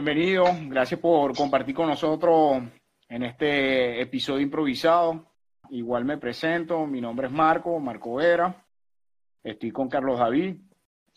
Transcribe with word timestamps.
bienvenido. 0.00 0.44
Gracias 0.68 1.00
por 1.00 1.34
compartir 1.36 1.74
con 1.74 1.88
nosotros 1.88 2.62
en 3.08 3.22
este 3.24 4.00
episodio 4.00 4.42
improvisado. 4.42 5.32
Igual 5.70 6.04
me 6.04 6.18
presento, 6.18 6.86
mi 6.86 7.00
nombre 7.00 7.26
es 7.26 7.32
Marco, 7.32 7.80
Marco 7.80 8.14
Vera. 8.14 8.64
Estoy 9.42 9.72
con 9.72 9.88
Carlos 9.88 10.20
David. 10.20 10.54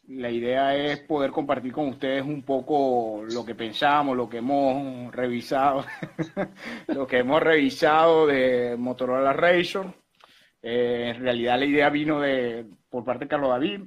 La 0.08 0.32
idea 0.32 0.76
es 0.76 1.00
poder 1.02 1.30
compartir 1.30 1.72
con 1.72 1.90
ustedes 1.90 2.26
un 2.26 2.42
poco 2.42 3.24
lo 3.32 3.46
que 3.46 3.54
pensamos, 3.54 4.18
lo 4.18 4.28
que 4.28 4.38
hemos 4.38 5.14
revisado, 5.14 5.86
lo 6.88 7.06
que 7.06 7.20
hemos 7.20 7.40
revisado 7.40 8.26
de 8.26 8.78
Motorola 8.80 9.32
Razr. 9.32 9.94
Eh, 10.64 11.14
en 11.16 11.22
realidad 11.22 11.60
la 11.60 11.66
idea 11.66 11.90
vino 11.92 12.20
de 12.20 12.66
por 12.90 13.04
parte 13.04 13.26
de 13.26 13.30
Carlos 13.30 13.52
David. 13.52 13.82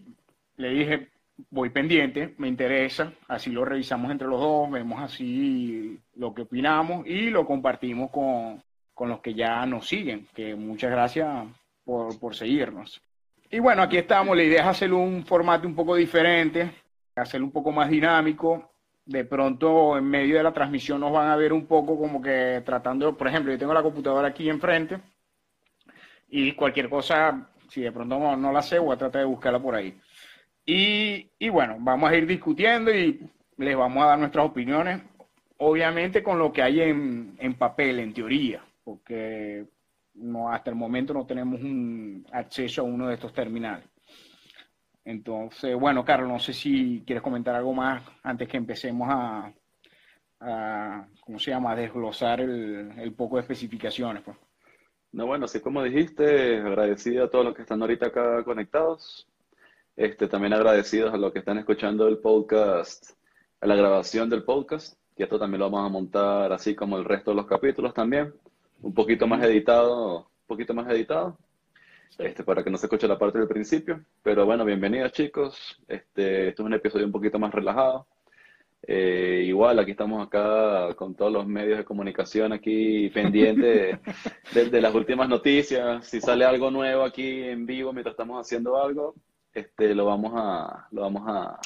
Le 0.56 0.68
dije, 0.68 1.08
voy 1.50 1.70
pendiente, 1.70 2.34
me 2.38 2.48
interesa, 2.48 3.12
así 3.28 3.50
lo 3.50 3.64
revisamos 3.64 4.10
entre 4.10 4.28
los 4.28 4.40
dos, 4.40 4.70
vemos 4.70 5.00
así 5.02 5.98
lo 6.14 6.34
que 6.34 6.42
opinamos 6.42 7.06
y 7.06 7.30
lo 7.30 7.46
compartimos 7.46 8.10
con, 8.10 8.62
con 8.92 9.08
los 9.08 9.20
que 9.20 9.34
ya 9.34 9.66
nos 9.66 9.86
siguen, 9.88 10.28
que 10.34 10.54
muchas 10.54 10.90
gracias 10.90 11.46
por, 11.84 12.18
por 12.18 12.34
seguirnos. 12.34 13.02
Y 13.50 13.58
bueno, 13.58 13.82
aquí 13.82 13.96
estamos, 13.96 14.36
la 14.36 14.42
idea 14.42 14.62
es 14.62 14.66
hacer 14.68 14.92
un 14.92 15.24
formato 15.24 15.66
un 15.66 15.74
poco 15.74 15.94
diferente, 15.94 16.70
hacerlo 17.14 17.46
un 17.46 17.52
poco 17.52 17.72
más 17.72 17.88
dinámico. 17.88 18.70
De 19.06 19.24
pronto, 19.24 19.98
en 19.98 20.04
medio 20.04 20.36
de 20.36 20.42
la 20.42 20.52
transmisión 20.52 20.98
nos 20.98 21.12
van 21.12 21.28
a 21.28 21.36
ver 21.36 21.52
un 21.52 21.66
poco 21.66 21.98
como 21.98 22.22
que 22.22 22.62
tratando, 22.64 23.16
por 23.16 23.28
ejemplo, 23.28 23.52
yo 23.52 23.58
tengo 23.58 23.74
la 23.74 23.82
computadora 23.82 24.28
aquí 24.28 24.48
enfrente 24.48 24.98
y 26.28 26.52
cualquier 26.52 26.88
cosa, 26.88 27.50
si 27.68 27.82
de 27.82 27.92
pronto 27.92 28.18
no, 28.18 28.36
no 28.36 28.50
la 28.50 28.62
sé, 28.62 28.78
voy 28.78 28.94
a 28.94 28.98
tratar 28.98 29.20
de 29.20 29.26
buscarla 29.26 29.60
por 29.60 29.74
ahí. 29.74 30.00
Y, 30.66 31.48
bueno, 31.50 31.76
vamos 31.78 32.10
a 32.10 32.16
ir 32.16 32.26
discutiendo 32.26 32.94
y 32.94 33.20
les 33.58 33.76
vamos 33.76 34.02
a 34.02 34.08
dar 34.08 34.18
nuestras 34.18 34.46
opiniones, 34.46 35.02
obviamente 35.58 36.22
con 36.22 36.38
lo 36.38 36.52
que 36.52 36.62
hay 36.62 36.80
en, 36.80 37.54
papel, 37.58 37.98
en 37.98 38.14
teoría, 38.14 38.64
porque 38.82 39.66
no, 40.14 40.50
hasta 40.50 40.70
el 40.70 40.76
momento 40.76 41.12
no 41.12 41.26
tenemos 41.26 41.60
un 41.60 42.26
acceso 42.32 42.80
a 42.80 42.84
uno 42.84 43.08
de 43.08 43.14
estos 43.14 43.32
terminales. 43.32 43.86
Entonces, 45.04 45.76
bueno, 45.78 46.02
Carlos, 46.02 46.30
no 46.30 46.38
sé 46.38 46.54
si 46.54 47.02
quieres 47.06 47.22
comentar 47.22 47.54
algo 47.54 47.74
más 47.74 48.02
antes 48.22 48.48
que 48.48 48.56
empecemos 48.56 49.06
a, 49.10 49.52
¿cómo 51.20 51.38
se 51.38 51.50
llama?, 51.50 51.76
desglosar 51.76 52.40
el, 52.40 52.92
el 52.98 53.12
poco 53.12 53.36
de 53.36 53.42
especificaciones. 53.42 54.22
Pues. 54.22 54.38
No, 55.12 55.26
bueno, 55.26 55.44
así 55.44 55.60
como 55.60 55.82
dijiste, 55.82 56.56
agradecido 56.58 57.26
a 57.26 57.30
todos 57.30 57.44
los 57.44 57.54
que 57.54 57.62
están 57.62 57.82
ahorita 57.82 58.06
acá 58.06 58.42
conectados. 58.44 59.28
Este, 59.96 60.26
también 60.26 60.52
agradecidos 60.52 61.14
a 61.14 61.16
los 61.16 61.32
que 61.32 61.38
están 61.38 61.58
escuchando 61.58 62.08
el 62.08 62.18
podcast, 62.18 63.12
a 63.60 63.66
la 63.66 63.76
grabación 63.76 64.28
del 64.28 64.42
podcast, 64.42 64.98
que 65.16 65.22
esto 65.22 65.38
también 65.38 65.60
lo 65.60 65.70
vamos 65.70 65.86
a 65.86 65.92
montar 65.92 66.52
así 66.52 66.74
como 66.74 66.98
el 66.98 67.04
resto 67.04 67.30
de 67.30 67.36
los 67.36 67.46
capítulos 67.46 67.94
también, 67.94 68.34
un 68.82 68.92
poquito 68.92 69.28
más 69.28 69.44
editado, 69.44 70.18
un 70.18 70.46
poquito 70.48 70.74
más 70.74 70.90
editado, 70.90 71.38
este, 72.18 72.42
para 72.42 72.64
que 72.64 72.70
no 72.70 72.76
se 72.76 72.86
escuche 72.86 73.06
la 73.06 73.18
parte 73.18 73.38
del 73.38 73.46
principio. 73.46 74.04
Pero 74.22 74.44
bueno, 74.44 74.64
bienvenidos 74.64 75.12
chicos, 75.12 75.80
este, 75.86 76.48
esto 76.48 76.62
es 76.62 76.66
un 76.66 76.74
episodio 76.74 77.06
un 77.06 77.12
poquito 77.12 77.38
más 77.38 77.54
relajado. 77.54 78.08
Eh, 78.86 79.44
igual, 79.46 79.78
aquí 79.78 79.92
estamos 79.92 80.26
acá 80.26 80.92
con 80.96 81.14
todos 81.14 81.32
los 81.32 81.46
medios 81.46 81.78
de 81.78 81.84
comunicación 81.84 82.52
aquí 82.52 83.08
pendientes 83.10 83.98
de, 84.52 84.70
de, 84.70 84.80
las 84.80 84.94
últimas 84.94 85.28
noticias. 85.28 86.04
Si 86.06 86.20
sale 86.20 86.44
algo 86.44 86.70
nuevo 86.70 87.04
aquí 87.04 87.44
en 87.44 87.64
vivo 87.64 87.92
mientras 87.92 88.12
estamos 88.14 88.44
haciendo 88.44 88.76
algo, 88.82 89.14
este, 89.54 89.94
lo 89.94 90.06
vamos 90.06 90.32
a, 90.34 90.88
lo 90.90 91.02
vamos 91.02 91.22
a, 91.26 91.58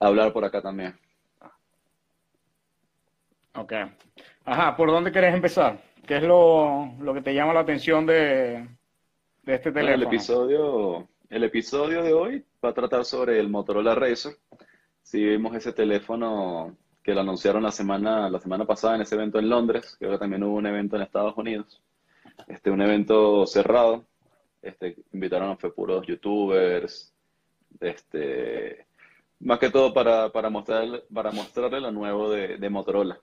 hablar 0.00 0.32
por 0.32 0.44
acá 0.44 0.60
también. 0.60 0.98
Ok. 3.54 3.72
Ajá, 4.44 4.76
¿por 4.76 4.90
dónde 4.90 5.12
querés 5.12 5.34
empezar? 5.34 5.80
¿Qué 6.06 6.16
es 6.16 6.22
lo, 6.22 6.92
lo 7.00 7.14
que 7.14 7.22
te 7.22 7.32
llama 7.32 7.54
la 7.54 7.60
atención 7.60 8.04
de, 8.04 8.66
de 9.42 9.54
este 9.54 9.70
teléfono? 9.70 9.96
Bueno, 9.96 10.02
el, 10.02 10.02
episodio, 10.02 11.08
el 11.30 11.44
episodio 11.44 12.02
de 12.02 12.12
hoy 12.12 12.44
va 12.64 12.70
a 12.70 12.74
tratar 12.74 13.04
sobre 13.04 13.38
el 13.38 13.48
Motorola 13.48 13.94
Razr. 13.94 14.36
Si 15.02 15.22
vimos 15.22 15.54
ese 15.54 15.72
teléfono 15.72 16.76
que 17.02 17.14
lo 17.14 17.20
anunciaron 17.20 17.62
la 17.62 17.72
semana, 17.72 18.30
la 18.30 18.40
semana 18.40 18.64
pasada 18.64 18.96
en 18.96 19.02
ese 19.02 19.14
evento 19.14 19.38
en 19.38 19.48
Londres, 19.48 19.96
que 19.98 20.06
ahora 20.06 20.18
también 20.18 20.42
hubo 20.42 20.56
un 20.56 20.66
evento 20.66 20.96
en 20.96 21.02
Estados 21.02 21.36
Unidos. 21.36 21.82
Este, 22.46 22.70
un 22.70 22.80
evento 22.80 23.46
cerrado, 23.46 24.04
este, 24.62 24.96
invitaron 25.12 25.50
a 25.50 25.56
puros 25.56 26.06
youtubers, 26.06 27.12
este, 27.80 28.86
más 29.40 29.58
que 29.58 29.70
todo 29.70 29.92
para, 29.92 30.30
para, 30.30 30.48
mostrar, 30.50 31.02
para 31.12 31.32
mostrarle 31.32 31.80
lo 31.80 31.90
nuevo 31.90 32.30
de, 32.30 32.56
de 32.58 32.70
Motorola. 32.70 33.20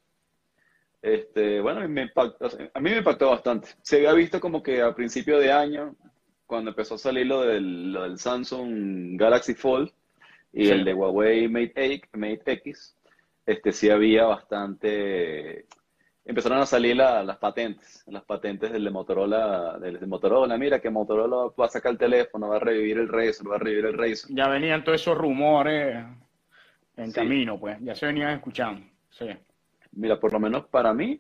Este, 1.02 1.62
bueno, 1.62 1.88
me 1.88 2.04
impactó, 2.04 2.50
a 2.74 2.80
mí 2.80 2.90
me 2.92 2.98
impactó 2.98 3.30
bastante. 3.30 3.70
Se 3.82 3.98
había 3.98 4.14
visto 4.14 4.40
como 4.42 4.62
que 4.62 4.82
a 4.82 4.94
principio 4.94 5.40
de 5.40 5.52
año, 5.52 5.96
cuando 6.46 6.72
empezó 6.72 6.96
a 6.96 7.00
salir 7.00 7.26
lo 7.26 7.42
del, 7.42 7.94
lo 7.94 8.04
del 8.04 8.20
Samsung 8.20 9.18
Galaxy 9.18 9.54
Fold 9.54 9.92
y 10.52 10.66
sí. 10.66 10.72
el 10.72 10.84
de 10.84 10.94
Huawei 10.94 11.48
Mate, 11.48 12.02
Mate 12.14 12.52
X, 12.54 12.98
este, 13.46 13.72
sí 13.72 13.90
había 13.90 14.26
bastante 14.26 15.68
empezaron 16.30 16.60
a 16.60 16.66
salir 16.68 16.96
la, 16.96 17.24
las 17.24 17.38
patentes, 17.38 18.04
las 18.06 18.24
patentes 18.24 18.72
del 18.72 18.84
de 18.84 18.92
Motorola, 18.92 19.80
del 19.80 20.00
de 20.00 20.06
Motorola, 20.06 20.60
mira 20.60 20.80
que 20.80 20.92
Motorola 20.92 21.52
va 21.60 21.66
a 21.66 21.70
sacar 21.70 21.94
el 21.94 21.98
teléfono, 21.98 22.50
va 22.50 22.58
a 22.58 22.60
revivir 22.60 23.00
el 23.00 23.08
Razr, 23.08 23.50
va 23.50 23.56
a 23.56 23.58
revivir 23.58 23.88
el 23.88 23.98
Razr. 23.98 24.28
Ya 24.30 24.48
venían 24.48 24.84
todos 24.84 25.02
esos 25.02 25.18
rumores 25.18 26.06
en 26.98 27.08
sí. 27.08 27.14
camino, 27.14 27.60
pues, 27.60 27.80
ya 27.82 27.96
se 27.96 28.06
venían 28.06 28.30
escuchando, 28.30 28.86
sí. 29.10 29.26
Mira, 29.94 30.20
por 30.20 30.32
lo 30.32 30.40
menos 30.40 30.68
para 30.68 30.94
mí, 30.94 31.20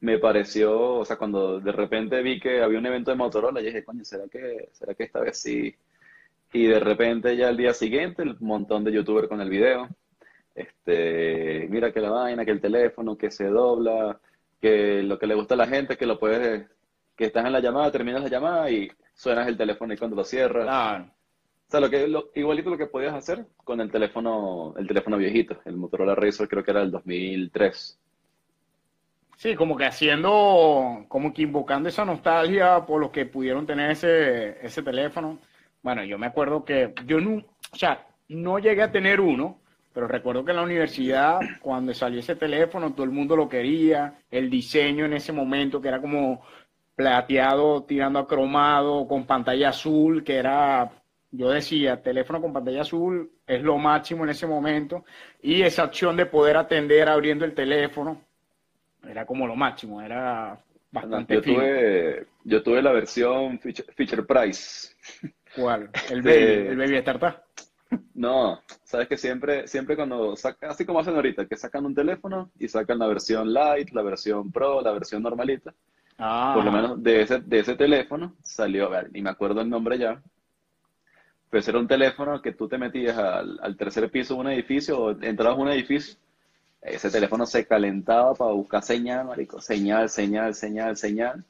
me 0.00 0.18
pareció, 0.18 0.94
o 0.94 1.04
sea, 1.04 1.18
cuando 1.18 1.60
de 1.60 1.72
repente 1.72 2.22
vi 2.22 2.40
que 2.40 2.62
había 2.62 2.78
un 2.78 2.86
evento 2.86 3.10
de 3.10 3.18
Motorola, 3.18 3.60
yo 3.60 3.66
dije, 3.66 3.84
coño, 3.84 4.06
¿será 4.06 4.26
que, 4.26 4.70
será 4.72 4.94
que 4.94 5.04
esta 5.04 5.20
vez 5.20 5.36
sí? 5.36 5.74
Y 6.54 6.66
de 6.66 6.80
repente 6.80 7.36
ya 7.36 7.50
el 7.50 7.58
día 7.58 7.74
siguiente, 7.74 8.22
el 8.22 8.38
montón 8.40 8.84
de 8.84 8.92
youtubers 8.92 9.28
con 9.28 9.42
el 9.42 9.50
video, 9.50 9.86
este, 10.54 11.66
mira 11.68 11.92
que 11.92 12.00
la 12.00 12.10
vaina, 12.10 12.46
que 12.46 12.52
el 12.52 12.60
teléfono, 12.62 13.18
que 13.18 13.30
se 13.30 13.44
dobla, 13.44 14.18
que 14.60 15.02
lo 15.02 15.18
que 15.18 15.26
le 15.26 15.34
gusta 15.34 15.54
a 15.54 15.58
la 15.58 15.66
gente 15.66 15.94
es 15.94 15.98
que 15.98 16.06
lo 16.06 16.18
puedes, 16.18 16.66
que 17.16 17.26
estás 17.26 17.44
en 17.44 17.52
la 17.52 17.60
llamada, 17.60 17.90
terminas 17.90 18.22
la 18.22 18.28
llamada 18.28 18.70
y 18.70 18.90
suenas 19.14 19.48
el 19.48 19.56
teléfono 19.56 19.92
y 19.92 19.96
cuando 19.96 20.16
lo 20.16 20.24
cierras. 20.24 20.64
Claro. 20.64 21.04
O 21.04 21.70
sea, 21.70 21.80
lo 21.80 21.88
que, 21.88 22.08
lo, 22.08 22.30
igualito 22.34 22.70
lo 22.70 22.78
que 22.78 22.86
podías 22.86 23.14
hacer 23.14 23.46
con 23.56 23.80
el 23.80 23.90
teléfono, 23.90 24.74
el 24.76 24.86
teléfono 24.88 25.16
viejito, 25.16 25.60
el 25.64 25.76
Motorola 25.76 26.14
Razr 26.14 26.48
creo 26.48 26.64
que 26.64 26.72
era 26.72 26.82
el 26.82 26.90
2003. 26.90 28.00
Sí, 29.36 29.54
como 29.54 29.76
que 29.76 29.86
haciendo, 29.86 31.06
como 31.08 31.32
que 31.32 31.42
invocando 31.42 31.88
esa 31.88 32.04
nostalgia 32.04 32.84
por 32.84 33.00
los 33.00 33.10
que 33.10 33.24
pudieron 33.24 33.66
tener 33.66 33.92
ese, 33.92 34.58
ese 34.66 34.82
teléfono. 34.82 35.38
Bueno, 35.82 36.04
yo 36.04 36.18
me 36.18 36.26
acuerdo 36.26 36.64
que 36.64 36.92
yo 37.06 37.20
no, 37.20 37.36
o 37.72 37.76
sea, 37.76 38.06
no 38.28 38.58
llegué 38.58 38.82
a 38.82 38.92
tener 38.92 39.20
uno, 39.20 39.60
pero 39.92 40.06
recuerdo 40.06 40.44
que 40.44 40.52
en 40.52 40.58
la 40.58 40.62
universidad, 40.62 41.40
cuando 41.60 41.92
salió 41.94 42.20
ese 42.20 42.36
teléfono, 42.36 42.92
todo 42.92 43.04
el 43.04 43.10
mundo 43.10 43.34
lo 43.36 43.48
quería. 43.48 44.20
El 44.30 44.48
diseño 44.48 45.04
en 45.04 45.14
ese 45.14 45.32
momento, 45.32 45.80
que 45.80 45.88
era 45.88 46.00
como 46.00 46.42
plateado, 46.94 47.82
tirando 47.84 48.20
a 48.20 48.28
cromado, 48.28 49.08
con 49.08 49.26
pantalla 49.26 49.70
azul, 49.70 50.22
que 50.22 50.36
era, 50.36 50.90
yo 51.32 51.50
decía, 51.50 52.02
teléfono 52.02 52.40
con 52.40 52.52
pantalla 52.52 52.82
azul 52.82 53.32
es 53.46 53.62
lo 53.62 53.78
máximo 53.78 54.22
en 54.24 54.30
ese 54.30 54.46
momento. 54.46 55.04
Y 55.42 55.62
esa 55.62 55.84
opción 55.84 56.16
de 56.16 56.26
poder 56.26 56.56
atender 56.56 57.08
abriendo 57.08 57.44
el 57.44 57.54
teléfono, 57.54 58.20
era 59.08 59.26
como 59.26 59.46
lo 59.46 59.56
máximo, 59.56 60.00
era 60.00 60.56
bastante 60.92 61.34
yo 61.34 61.42
tuve, 61.42 62.26
yo 62.44 62.62
tuve 62.62 62.82
la 62.82 62.92
versión 62.92 63.58
feature 63.58 64.22
price. 64.22 64.94
¿Cuál? 65.56 65.90
¿El 66.10 66.22
Baby, 66.22 66.68
el 66.68 66.76
baby 66.76 66.96
Startup? 66.96 67.42
No, 68.14 68.60
sabes 68.84 69.08
que 69.08 69.16
siempre, 69.16 69.66
siempre 69.66 69.96
cuando 69.96 70.36
sacan, 70.36 70.70
así 70.70 70.84
como 70.84 71.00
hacen 71.00 71.14
ahorita, 71.14 71.46
que 71.46 71.56
sacan 71.56 71.86
un 71.86 71.94
teléfono 71.94 72.50
y 72.58 72.68
sacan 72.68 72.98
la 72.98 73.06
versión 73.06 73.52
light, 73.52 73.90
la 73.90 74.02
versión 74.02 74.52
pro, 74.52 74.82
la 74.82 74.92
versión 74.92 75.22
normalita. 75.22 75.74
Ah. 76.18 76.52
Por 76.54 76.64
lo 76.64 76.70
menos 76.70 77.02
de 77.02 77.22
ese, 77.22 77.40
de 77.40 77.60
ese 77.60 77.76
teléfono 77.76 78.36
salió, 78.42 78.86
a 78.86 78.90
ver, 78.90 79.10
ni 79.10 79.22
me 79.22 79.30
acuerdo 79.30 79.62
el 79.62 79.70
nombre 79.70 79.98
ya. 79.98 80.20
Pues 81.48 81.66
era 81.66 81.78
un 81.78 81.88
teléfono 81.88 82.40
que 82.42 82.52
tú 82.52 82.68
te 82.68 82.78
metías 82.78 83.16
al, 83.16 83.58
al 83.62 83.76
tercer 83.76 84.08
piso 84.10 84.34
de 84.34 84.40
un 84.40 84.48
edificio 84.50 85.00
o 85.00 85.10
entrabas 85.10 85.58
a 85.58 85.62
un 85.62 85.70
edificio. 85.70 86.16
Ese 86.82 87.10
teléfono 87.10 87.44
se 87.46 87.66
calentaba 87.66 88.34
para 88.34 88.52
buscar 88.52 88.82
señal, 88.82 89.26
marico. 89.26 89.60
Señal, 89.60 90.08
señal, 90.08 90.54
señal, 90.54 90.96
señal. 90.96 91.44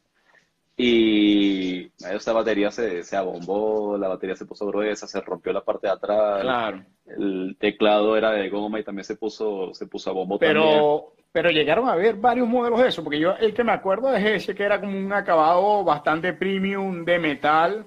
Y 0.82 1.92
esa 2.10 2.32
batería 2.32 2.70
se, 2.70 3.02
se 3.02 3.14
abombó, 3.14 3.98
la 3.98 4.08
batería 4.08 4.34
se 4.34 4.46
puso 4.46 4.66
gruesa, 4.66 5.06
se 5.06 5.20
rompió 5.20 5.52
la 5.52 5.62
parte 5.62 5.88
de 5.88 5.92
atrás. 5.92 6.40
Claro. 6.40 6.84
El 7.04 7.56
teclado 7.58 8.16
era 8.16 8.30
de 8.30 8.48
goma 8.48 8.80
y 8.80 8.84
también 8.84 9.04
se 9.04 9.16
puso, 9.16 9.74
se 9.74 9.86
puso 9.86 10.08
a 10.08 10.14
bombo 10.14 10.38
pero, 10.38 10.62
también. 10.62 11.02
Pero 11.32 11.50
llegaron 11.50 11.86
a 11.86 11.96
ver 11.96 12.14
varios 12.14 12.48
modelos 12.48 12.80
de 12.80 12.88
eso, 12.88 13.04
porque 13.04 13.18
yo 13.18 13.34
el 13.36 13.52
que 13.52 13.62
me 13.62 13.72
acuerdo 13.72 14.10
es 14.14 14.24
ese 14.24 14.54
que 14.54 14.62
era 14.62 14.80
como 14.80 14.96
un 14.96 15.12
acabado 15.12 15.84
bastante 15.84 16.32
premium 16.32 17.04
de 17.04 17.18
metal. 17.18 17.84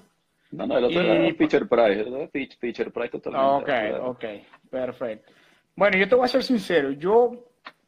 No, 0.52 0.64
no, 0.64 0.78
el 0.78 0.84
otro 0.84 1.02
y... 1.02 1.06
era 1.06 1.34
Feature 1.34 1.66
Price, 1.66 2.02
¿verdad? 2.04 2.30
Feature 2.60 2.90
Price 2.92 3.08
totalmente. 3.08 3.94
Ok, 3.98 4.16
ok, 4.16 4.24
perfecto. 4.70 5.32
Bueno, 5.74 5.98
yo 5.98 6.08
te 6.08 6.14
voy 6.14 6.26
a 6.26 6.28
ser 6.28 6.44
sincero, 6.44 6.92
yo 6.92 7.32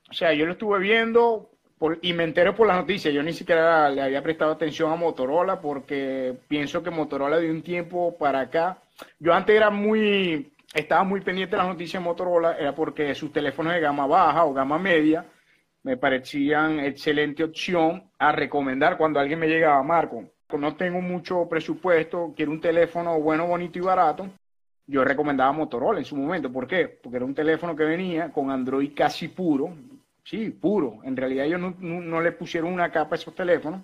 o 0.08 0.12
sea, 0.12 0.32
yo 0.32 0.46
lo 0.46 0.52
estuve 0.52 0.78
viendo 0.78 1.50
y 2.02 2.12
me 2.12 2.24
entero 2.24 2.54
por 2.54 2.66
las 2.66 2.76
noticias. 2.76 3.12
Yo 3.12 3.22
ni 3.22 3.32
siquiera 3.32 3.90
le 3.90 4.02
había 4.02 4.22
prestado 4.22 4.52
atención 4.52 4.92
a 4.92 4.96
Motorola 4.96 5.60
porque 5.60 6.34
pienso 6.48 6.82
que 6.82 6.90
Motorola 6.90 7.38
de 7.38 7.50
un 7.50 7.62
tiempo 7.62 8.16
para 8.18 8.40
acá, 8.40 8.78
yo 9.18 9.34
antes 9.34 9.54
era 9.54 9.70
muy, 9.70 10.52
estaba 10.72 11.04
muy 11.04 11.20
pendiente 11.20 11.56
de 11.56 11.62
las 11.62 11.68
noticias 11.68 12.02
de 12.02 12.08
Motorola, 12.08 12.56
era 12.58 12.74
porque 12.74 13.14
sus 13.14 13.32
teléfonos 13.32 13.74
de 13.74 13.80
gama 13.80 14.06
baja 14.06 14.44
o 14.44 14.54
gama 14.54 14.78
media 14.78 15.24
me 15.82 15.96
parecían 15.96 16.80
excelente 16.80 17.44
opción 17.44 18.10
a 18.18 18.32
recomendar 18.32 18.96
cuando 18.96 19.20
alguien 19.20 19.38
me 19.38 19.46
llegaba, 19.46 19.82
Marco. 19.82 20.24
No 20.58 20.76
tengo 20.76 21.00
mucho 21.00 21.48
presupuesto, 21.48 22.32
quiero 22.36 22.52
un 22.52 22.60
teléfono 22.60 23.20
bueno, 23.20 23.46
bonito 23.46 23.78
y 23.78 23.82
barato. 23.82 24.28
Yo 24.86 25.04
recomendaba 25.04 25.52
Motorola 25.52 25.98
en 25.98 26.04
su 26.04 26.16
momento. 26.16 26.50
¿Por 26.50 26.66
qué? 26.66 26.88
Porque 26.88 27.16
era 27.16 27.24
un 27.24 27.34
teléfono 27.34 27.76
que 27.76 27.84
venía 27.84 28.32
con 28.32 28.50
Android 28.50 28.92
casi 28.94 29.28
puro, 29.28 29.74
sí, 30.26 30.50
puro. 30.50 30.98
En 31.04 31.16
realidad 31.16 31.46
ellos 31.46 31.60
no, 31.78 32.20
le 32.20 32.32
pusieron 32.32 32.72
una 32.72 32.90
capa 32.90 33.14
a 33.14 33.18
esos 33.18 33.34
teléfonos 33.34 33.80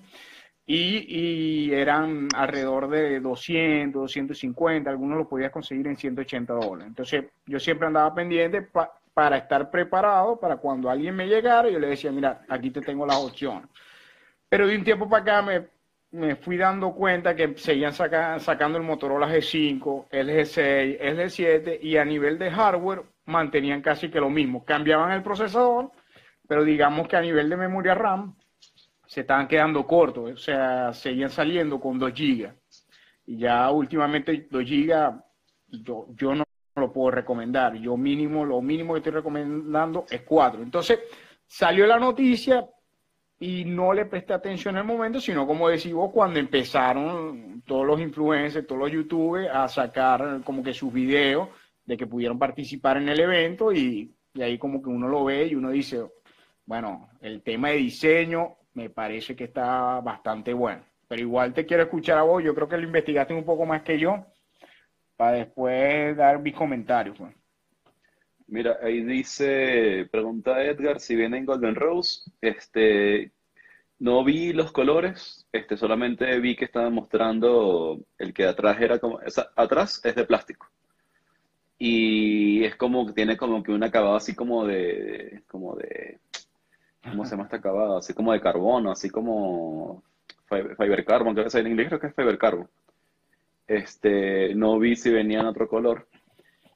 y, 0.67 1.73
eran 1.73 2.29
alrededor 2.37 2.89
de 2.89 3.21
200, 3.21 4.03
250, 4.03 4.91
algunos 4.91 5.19
lo 5.19 5.29
podías 5.29 5.51
conseguir 5.51 5.87
en 5.87 5.97
180 5.97 6.53
dólares. 6.53 6.87
Entonces 6.89 7.25
yo 7.47 7.59
siempre 7.59 7.87
andaba 7.87 8.15
pendiente 8.15 8.69
para 9.15 9.37
estar 9.37 9.71
preparado 9.71 10.39
para 10.39 10.57
cuando 10.57 10.91
alguien 10.91 11.15
me 11.15 11.27
llegara, 11.27 11.69
yo 11.69 11.79
le 11.79 11.89
decía, 11.89 12.11
mira, 12.13 12.43
aquí 12.49 12.71
te 12.71 12.81
tengo 12.81 13.07
las 13.07 13.17
opciones. 13.17 13.69
Pero 14.49 14.67
de 14.67 14.77
un 14.77 14.85
tiempo 14.85 15.09
para 15.09 15.23
acá 15.23 15.43
me, 16.11 16.37
fui 16.37 16.57
dando 16.57 16.93
cuenta 16.93 17.35
que 17.35 17.57
seguían 17.57 17.95
sacando 17.95 18.79
el 18.79 18.85
Motorola 18.85 19.29
G5, 19.29 20.07
el 20.11 20.29
G6, 20.29 20.97
el 21.01 21.19
G7 21.19 21.79
y 21.81 21.97
a 21.97 22.05
nivel 22.05 22.39
de 22.39 22.51
hardware 22.51 23.03
mantenían 23.27 23.81
casi 23.81 24.11
que 24.11 24.21
lo 24.21 24.29
mismo. 24.29 24.65
Cambiaban 24.65 25.13
el 25.13 25.23
procesador, 25.23 25.91
pero 26.53 26.65
digamos 26.65 27.09
que 27.09 27.17
a 27.17 27.23
nivel 27.23 27.49
de 27.49 27.57
memoria 27.57 27.95
RAM 27.95 28.37
se 29.07 29.23
estaban 29.23 29.49
quedando 29.49 29.87
cortos, 29.87 30.33
o 30.33 30.37
sea, 30.37 30.93
seguían 30.93 31.31
saliendo 31.31 31.81
con 31.81 31.99
2 31.99 32.13
GB. 32.13 32.53
Y 33.25 33.39
ya 33.39 33.71
últimamente 33.71 34.49
2 34.51 34.63
GB 34.63 35.23
yo, 35.83 36.09
yo 36.11 36.35
no 36.35 36.45
lo 36.77 36.93
puedo 36.93 37.11
recomendar. 37.11 37.77
Yo 37.77 37.97
mínimo, 37.97 38.45
lo 38.45 38.61
mínimo 38.61 38.93
que 38.93 38.99
estoy 38.99 39.13
recomendando 39.15 40.05
es 40.11 40.21
4. 40.21 40.63
Entonces, 40.63 41.01
salió 41.47 41.87
la 41.87 41.99
noticia 41.99 42.69
y 43.41 43.65
no 43.65 43.95
le 43.95 44.05
presté 44.05 44.35
atención 44.35 44.75
en 44.75 44.81
el 44.81 44.87
momento, 44.87 45.23
sino 45.23 45.47
como 45.47 45.71
decís 45.71 45.95
cuando 46.13 46.39
empezaron 46.39 47.63
todos 47.65 47.87
los 47.87 47.99
influencers, 47.99 48.67
todos 48.67 48.83
los 48.83 48.93
youtubers 48.93 49.49
a 49.51 49.69
sacar 49.69 50.43
como 50.45 50.63
que 50.63 50.75
sus 50.75 50.93
videos 50.93 51.49
de 51.87 51.97
que 51.97 52.07
pudieron 52.07 52.39
participar 52.39 52.99
en 52.99 53.09
el 53.09 53.21
evento 53.21 53.73
y 53.73 54.15
ahí 54.41 54.59
como 54.59 54.83
que 54.83 54.89
uno 54.89 55.09
lo 55.09 55.25
ve 55.25 55.47
y 55.47 55.55
uno 55.55 55.71
dice, 55.71 56.03
bueno, 56.67 57.11
el 57.21 57.43
tema 57.43 57.69
de 57.69 57.77
diseño 57.77 58.57
me 58.75 58.91
parece 58.91 59.37
que 59.37 59.45
está 59.45 60.01
bastante 60.01 60.53
bueno. 60.53 60.83
Pero 61.09 61.23
igual 61.23 61.53
te 61.53 61.67
quiero 61.67 61.83
escuchar 61.83 62.19
a 62.19 62.23
vos, 62.23 62.43
yo 62.43 62.55
creo 62.55 62.69
que 62.69 62.79
lo 62.79 62.85
investigaste 62.85 63.35
un 63.35 63.45
poco 63.45 63.67
más 63.67 63.83
que 63.83 63.99
yo, 63.99 64.25
para 65.17 65.39
después 65.39 66.17
dar 66.17 66.41
mis 66.41 66.55
comentarios. 66.55 67.17
Pues. 67.19 67.35
Mira, 68.47 68.79
ahí 68.83 69.03
dice, 69.03 70.09
pregunta 70.11 70.63
Edgar, 70.65 71.01
si 71.01 71.17
viene 71.17 71.39
en 71.39 71.47
Golden 71.47 71.75
Rose, 71.75 72.31
este, 72.41 73.33
no 73.99 74.25
vi 74.25 74.53
los 74.53 74.73
colores, 74.73 75.47
este, 75.53 75.77
solamente 75.77 76.39
vi 76.41 76.57
que 76.57 76.65
estaba 76.65 76.89
mostrando 76.89 78.01
el 78.19 78.33
que 78.33 78.47
atrás 78.47 78.81
era 78.81 78.99
como, 78.99 79.21
atrás 79.57 80.01
es 80.05 80.15
de 80.15 80.25
plástico 80.25 80.67
y 81.85 82.63
es 82.63 82.77
como 82.77 83.05
que 83.05 83.13
tiene 83.13 83.37
como 83.37 83.61
que 83.61 83.73
un 83.73 83.83
acabado 83.83 84.15
así 84.15 84.37
como 84.37 84.65
de, 84.65 85.43
como 85.49 85.75
de, 85.75 86.21
¿cómo 87.03 87.25
se 87.25 87.33
llama 87.33 87.45
este 87.45 87.57
acabado? 87.57 87.99
Así 87.99 88.15
como 88.15 88.33
de 88.33 88.41
carbono, 88.41 88.91
así 88.91 89.11
como 89.11 90.03
fiber 90.49 91.05
carbon, 91.05 91.35
que 91.35 91.59
en 91.59 91.67
inglés 91.67 91.89
creo 91.89 92.01
que 92.01 92.07
es 92.09 92.15
fiber 92.15 92.39
carbon. 92.39 92.69
Este, 93.67 94.55
no 94.55 94.79
vi 94.79 94.97
si 94.97 95.11
venía 95.11 95.41
en 95.41 95.47
otro 95.47 95.69
color. 95.69 96.07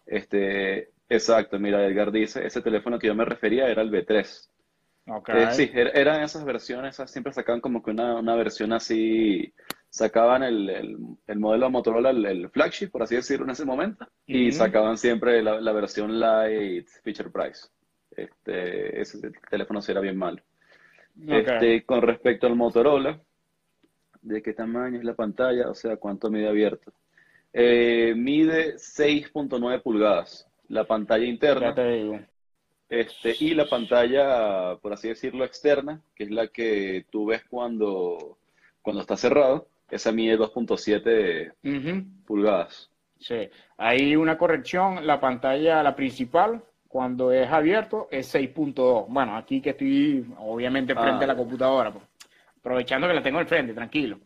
Este, 0.06 0.90
exacto, 1.08 1.58
mira, 1.58 1.84
Edgar 1.84 2.11
dice, 2.11 2.46
ese 2.46 2.62
teléfono 2.62 2.99
que 2.99 3.08
yo 3.08 3.14
me 3.14 3.25
refería 3.25 3.69
era 3.69 3.82
el 3.82 3.90
B3. 3.90 4.49
Okay. 5.08 5.43
Eh, 5.43 5.52
sí, 5.52 5.70
er, 5.73 5.93
eran 5.94 6.23
esas 6.23 6.44
versiones, 6.44 7.00
siempre 7.06 7.32
sacaban 7.32 7.61
como 7.61 7.82
que 7.82 7.90
una, 7.90 8.17
una 8.17 8.34
versión 8.34 8.73
así, 8.73 9.52
sacaban 9.88 10.43
el, 10.43 10.69
el, 10.69 10.96
el 11.28 11.38
modelo 11.38 11.67
de 11.67 11.70
Motorola, 11.70 12.11
el, 12.11 12.50
flagship, 12.50 12.90
por 12.90 13.05
así 13.05 13.14
decirlo, 13.14 13.44
en 13.44 13.52
ese 13.52 13.64
momento, 13.64 14.08
y 14.26 14.50
sacaban 14.50 14.99
siempre 14.99 15.43
la, 15.43 15.61
la 15.61 15.73
versión 15.73 16.19
Light 16.19 16.88
Feature 17.05 17.31
Price. 17.31 17.69
Este, 18.16 19.00
ese 19.00 19.30
teléfono 19.50 19.82
sí 19.82 19.92
era 19.92 20.00
bien 20.00 20.16
malo. 20.16 20.42
Este, 21.28 21.84
con 21.84 22.02
respecto 22.02 22.46
al 22.46 22.56
Motorola, 22.56 23.20
¿de 24.22 24.42
qué 24.42 24.52
tamaño 24.52 24.98
es 24.98 25.04
la 25.04 25.14
pantalla? 25.14 25.68
O 25.70 25.74
sea, 25.74 25.96
¿cuánto 25.96 26.30
mide 26.30 26.48
abierto? 26.48 26.92
Eh, 27.52 28.14
mide 28.16 28.74
6.9 28.74 29.82
pulgadas. 29.82 30.48
La 30.68 30.84
pantalla 30.84 31.24
interna. 31.24 31.74
Este, 32.88 33.34
y 33.40 33.54
la 33.54 33.66
pantalla, 33.66 34.76
por 34.76 34.92
así 34.92 35.08
decirlo, 35.08 35.44
externa, 35.44 36.00
que 36.14 36.24
es 36.24 36.30
la 36.30 36.48
que 36.48 37.06
tú 37.10 37.26
ves 37.26 37.42
cuando, 37.48 38.38
cuando 38.82 39.00
está 39.00 39.16
cerrado, 39.16 39.68
esa 39.90 40.12
mide 40.12 40.38
2.7 40.38 41.52
pulgadas. 42.24 42.90
Sí, 43.18 43.48
hay 43.78 44.14
una 44.14 44.36
corrección, 44.36 45.06
la 45.06 45.20
pantalla, 45.20 45.82
la 45.82 45.96
principal, 45.96 46.62
cuando 46.88 47.32
es 47.32 47.50
abierto 47.50 48.08
es 48.10 48.34
6.2. 48.34 49.06
Bueno, 49.08 49.36
aquí 49.36 49.60
que 49.60 49.70
estoy 49.70 50.26
obviamente 50.38 50.94
frente 50.94 51.24
a 51.24 51.26
la 51.26 51.32
ah. 51.34 51.36
computadora, 51.36 51.92
pues, 51.92 52.04
aprovechando 52.58 53.06
que 53.06 53.14
la 53.14 53.22
tengo 53.22 53.38
al 53.38 53.46
frente, 53.46 53.74
tranquilo. 53.74 54.18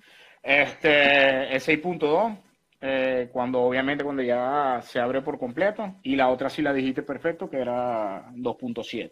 Este 0.43 1.55
es 1.55 1.69
6.2, 1.69 2.39
eh, 2.81 3.29
cuando 3.33 3.61
obviamente 3.61 4.05
cuando 4.05 4.23
ya 4.23 4.81
se 4.83 5.01
abre 5.01 5.23
por 5.23 5.39
completo, 5.39 5.97
y 6.03 6.17
la 6.17 6.29
otra 6.29 6.49
sí 6.49 6.63
la 6.63 6.73
dijiste 6.73 7.03
perfecto, 7.03 7.51
que 7.51 7.59
era 7.59 8.31
2.7. 8.33 9.11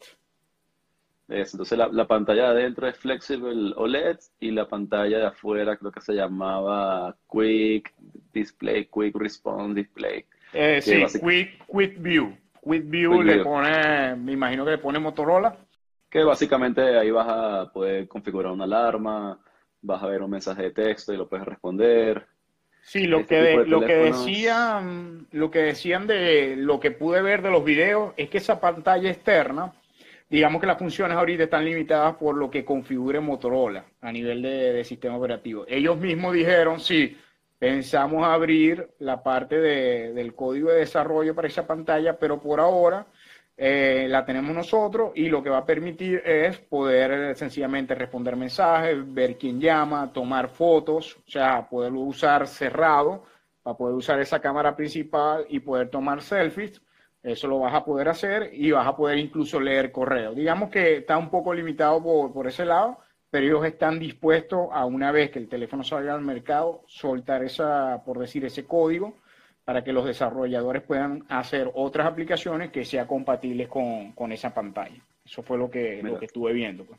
Entonces 1.28 1.76
la, 1.76 1.88
la, 1.88 2.06
pantalla 2.06 2.54
de 2.54 2.62
adentro 2.62 2.88
es 2.88 2.96
Flexible 2.96 3.74
OLED 3.76 4.18
y 4.40 4.50
la 4.50 4.66
pantalla 4.66 5.18
de 5.18 5.26
afuera 5.26 5.76
creo 5.76 5.92
que 5.92 6.00
se 6.00 6.14
llamaba 6.14 7.14
Quick 7.30 7.92
Display, 8.32 8.86
Quick 8.86 9.14
Response 9.14 9.74
Display. 9.74 10.24
Eh, 10.54 10.80
sí, 10.80 11.04
quick, 11.20 11.66
quick 11.66 12.00
View. 12.00 12.34
QuickView 12.68 13.22
le 13.22 13.42
pone, 13.42 14.14
me 14.16 14.32
imagino 14.32 14.64
que 14.64 14.72
le 14.72 14.78
pone 14.78 14.98
Motorola. 14.98 15.56
Que 16.10 16.22
básicamente 16.22 16.98
ahí 16.98 17.10
vas 17.10 17.26
a 17.28 17.72
poder 17.72 18.06
configurar 18.06 18.52
una 18.52 18.64
alarma, 18.64 19.38
vas 19.80 20.02
a 20.02 20.06
ver 20.06 20.22
un 20.22 20.30
mensaje 20.30 20.64
de 20.64 20.70
texto 20.72 21.14
y 21.14 21.16
lo 21.16 21.28
puedes 21.28 21.46
responder. 21.46 22.26
Sí, 22.82 23.06
lo 23.06 23.20
este 23.20 23.36
que, 23.36 23.64
lo 23.66 23.80
que 23.80 23.94
decían, 23.94 25.26
lo 25.32 25.50
que 25.50 25.60
decían 25.60 26.06
de 26.06 26.56
lo 26.56 26.78
que 26.78 26.90
pude 26.90 27.22
ver 27.22 27.42
de 27.42 27.50
los 27.50 27.64
videos 27.64 28.12
es 28.16 28.28
que 28.28 28.38
esa 28.38 28.60
pantalla 28.60 29.10
externa, 29.10 29.72
digamos 30.28 30.60
que 30.60 30.66
las 30.66 30.78
funciones 30.78 31.16
ahorita 31.16 31.44
están 31.44 31.64
limitadas 31.64 32.16
por 32.16 32.36
lo 32.36 32.50
que 32.50 32.64
configure 32.64 33.20
Motorola 33.20 33.84
a 34.02 34.12
nivel 34.12 34.42
de, 34.42 34.72
de 34.72 34.84
sistema 34.84 35.16
operativo. 35.16 35.64
Ellos 35.68 35.98
mismos 35.98 36.34
dijeron, 36.34 36.80
sí, 36.80 37.16
Pensamos 37.58 38.24
abrir 38.24 38.88
la 39.00 39.22
parte 39.22 39.58
de, 39.58 40.12
del 40.12 40.34
código 40.34 40.70
de 40.70 40.78
desarrollo 40.80 41.34
para 41.34 41.48
esa 41.48 41.66
pantalla, 41.66 42.18
pero 42.18 42.40
por 42.40 42.60
ahora 42.60 43.06
eh, 43.60 44.06
la 44.08 44.24
tenemos 44.24 44.54
nosotros 44.54 45.10
y 45.16 45.28
lo 45.28 45.42
que 45.42 45.50
va 45.50 45.58
a 45.58 45.66
permitir 45.66 46.22
es 46.24 46.58
poder 46.60 47.10
eh, 47.10 47.34
sencillamente 47.34 47.96
responder 47.96 48.36
mensajes, 48.36 48.96
ver 49.12 49.36
quién 49.36 49.60
llama, 49.60 50.12
tomar 50.12 50.48
fotos, 50.48 51.16
o 51.26 51.28
sea, 51.28 51.68
poderlo 51.68 52.02
usar 52.02 52.46
cerrado 52.46 53.24
para 53.64 53.76
poder 53.76 53.96
usar 53.96 54.20
esa 54.20 54.40
cámara 54.40 54.76
principal 54.76 55.44
y 55.48 55.58
poder 55.58 55.90
tomar 55.90 56.22
selfies. 56.22 56.80
Eso 57.20 57.48
lo 57.48 57.58
vas 57.58 57.74
a 57.74 57.84
poder 57.84 58.08
hacer 58.08 58.50
y 58.52 58.70
vas 58.70 58.86
a 58.86 58.96
poder 58.96 59.18
incluso 59.18 59.58
leer 59.58 59.90
correo. 59.90 60.34
Digamos 60.34 60.70
que 60.70 60.98
está 60.98 61.18
un 61.18 61.28
poco 61.28 61.52
limitado 61.52 62.00
por, 62.00 62.32
por 62.32 62.46
ese 62.46 62.64
lado, 62.64 62.98
pero 63.30 63.46
ellos 63.46 63.64
están 63.64 63.98
dispuestos 63.98 64.68
a 64.72 64.86
una 64.86 65.12
vez 65.12 65.30
que 65.30 65.38
el 65.38 65.48
teléfono 65.48 65.84
salga 65.84 66.14
al 66.14 66.22
mercado, 66.22 66.82
soltar 66.86 67.44
esa, 67.44 68.02
por 68.04 68.18
decir, 68.18 68.44
ese 68.44 68.64
código 68.64 69.14
para 69.64 69.84
que 69.84 69.92
los 69.92 70.06
desarrolladores 70.06 70.82
puedan 70.82 71.26
hacer 71.28 71.70
otras 71.74 72.06
aplicaciones 72.06 72.70
que 72.70 72.86
sean 72.86 73.06
compatibles 73.06 73.68
con, 73.68 74.32
esa 74.32 74.54
pantalla. 74.54 75.02
Eso 75.22 75.42
fue 75.42 75.58
lo 75.58 75.70
que, 75.70 76.02
lo 76.02 76.18
que 76.18 76.24
estuve 76.24 76.54
viendo. 76.54 76.84
Pues. 76.84 76.98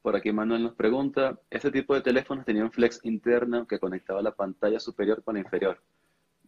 Por 0.00 0.14
aquí 0.14 0.30
Manuel 0.30 0.62
nos 0.62 0.74
pregunta, 0.74 1.40
¿este 1.50 1.72
tipo 1.72 1.94
de 1.94 2.02
teléfonos 2.02 2.44
tenían 2.44 2.70
flex 2.70 3.00
interna 3.02 3.66
que 3.68 3.80
conectaba 3.80 4.22
la 4.22 4.30
pantalla 4.30 4.78
superior 4.78 5.24
con 5.24 5.34
la 5.34 5.40
inferior? 5.40 5.82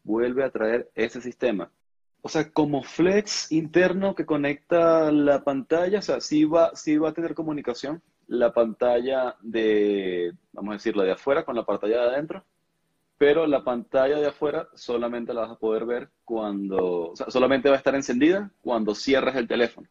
¿Vuelve 0.04 0.44
a 0.44 0.50
traer 0.50 0.88
ese 0.94 1.20
sistema? 1.20 1.70
O 2.22 2.28
sea, 2.28 2.50
como 2.52 2.84
flex 2.84 3.50
interno 3.50 4.14
que 4.14 4.26
conecta 4.26 5.10
la 5.10 5.42
pantalla, 5.42 5.98
o 5.98 6.02
sea, 6.02 6.20
sí 6.20 6.44
va, 6.44 6.76
sí 6.76 6.96
va 6.96 7.08
a 7.08 7.12
tener 7.12 7.34
comunicación 7.34 8.00
la 8.30 8.52
pantalla 8.52 9.34
de, 9.40 10.32
vamos 10.52 10.70
a 10.70 10.74
decirlo, 10.74 11.02
de 11.02 11.12
afuera 11.12 11.44
con 11.44 11.56
la 11.56 11.64
pantalla 11.64 12.02
de 12.02 12.08
adentro, 12.14 12.44
pero 13.18 13.46
la 13.46 13.64
pantalla 13.64 14.18
de 14.18 14.28
afuera 14.28 14.68
solamente 14.74 15.34
la 15.34 15.42
vas 15.42 15.50
a 15.50 15.58
poder 15.58 15.84
ver 15.84 16.10
cuando, 16.24 17.10
o 17.10 17.16
sea, 17.16 17.28
solamente 17.28 17.68
va 17.68 17.74
a 17.74 17.78
estar 17.78 17.94
encendida 17.94 18.50
cuando 18.62 18.94
cierres 18.94 19.34
el 19.34 19.48
teléfono. 19.48 19.88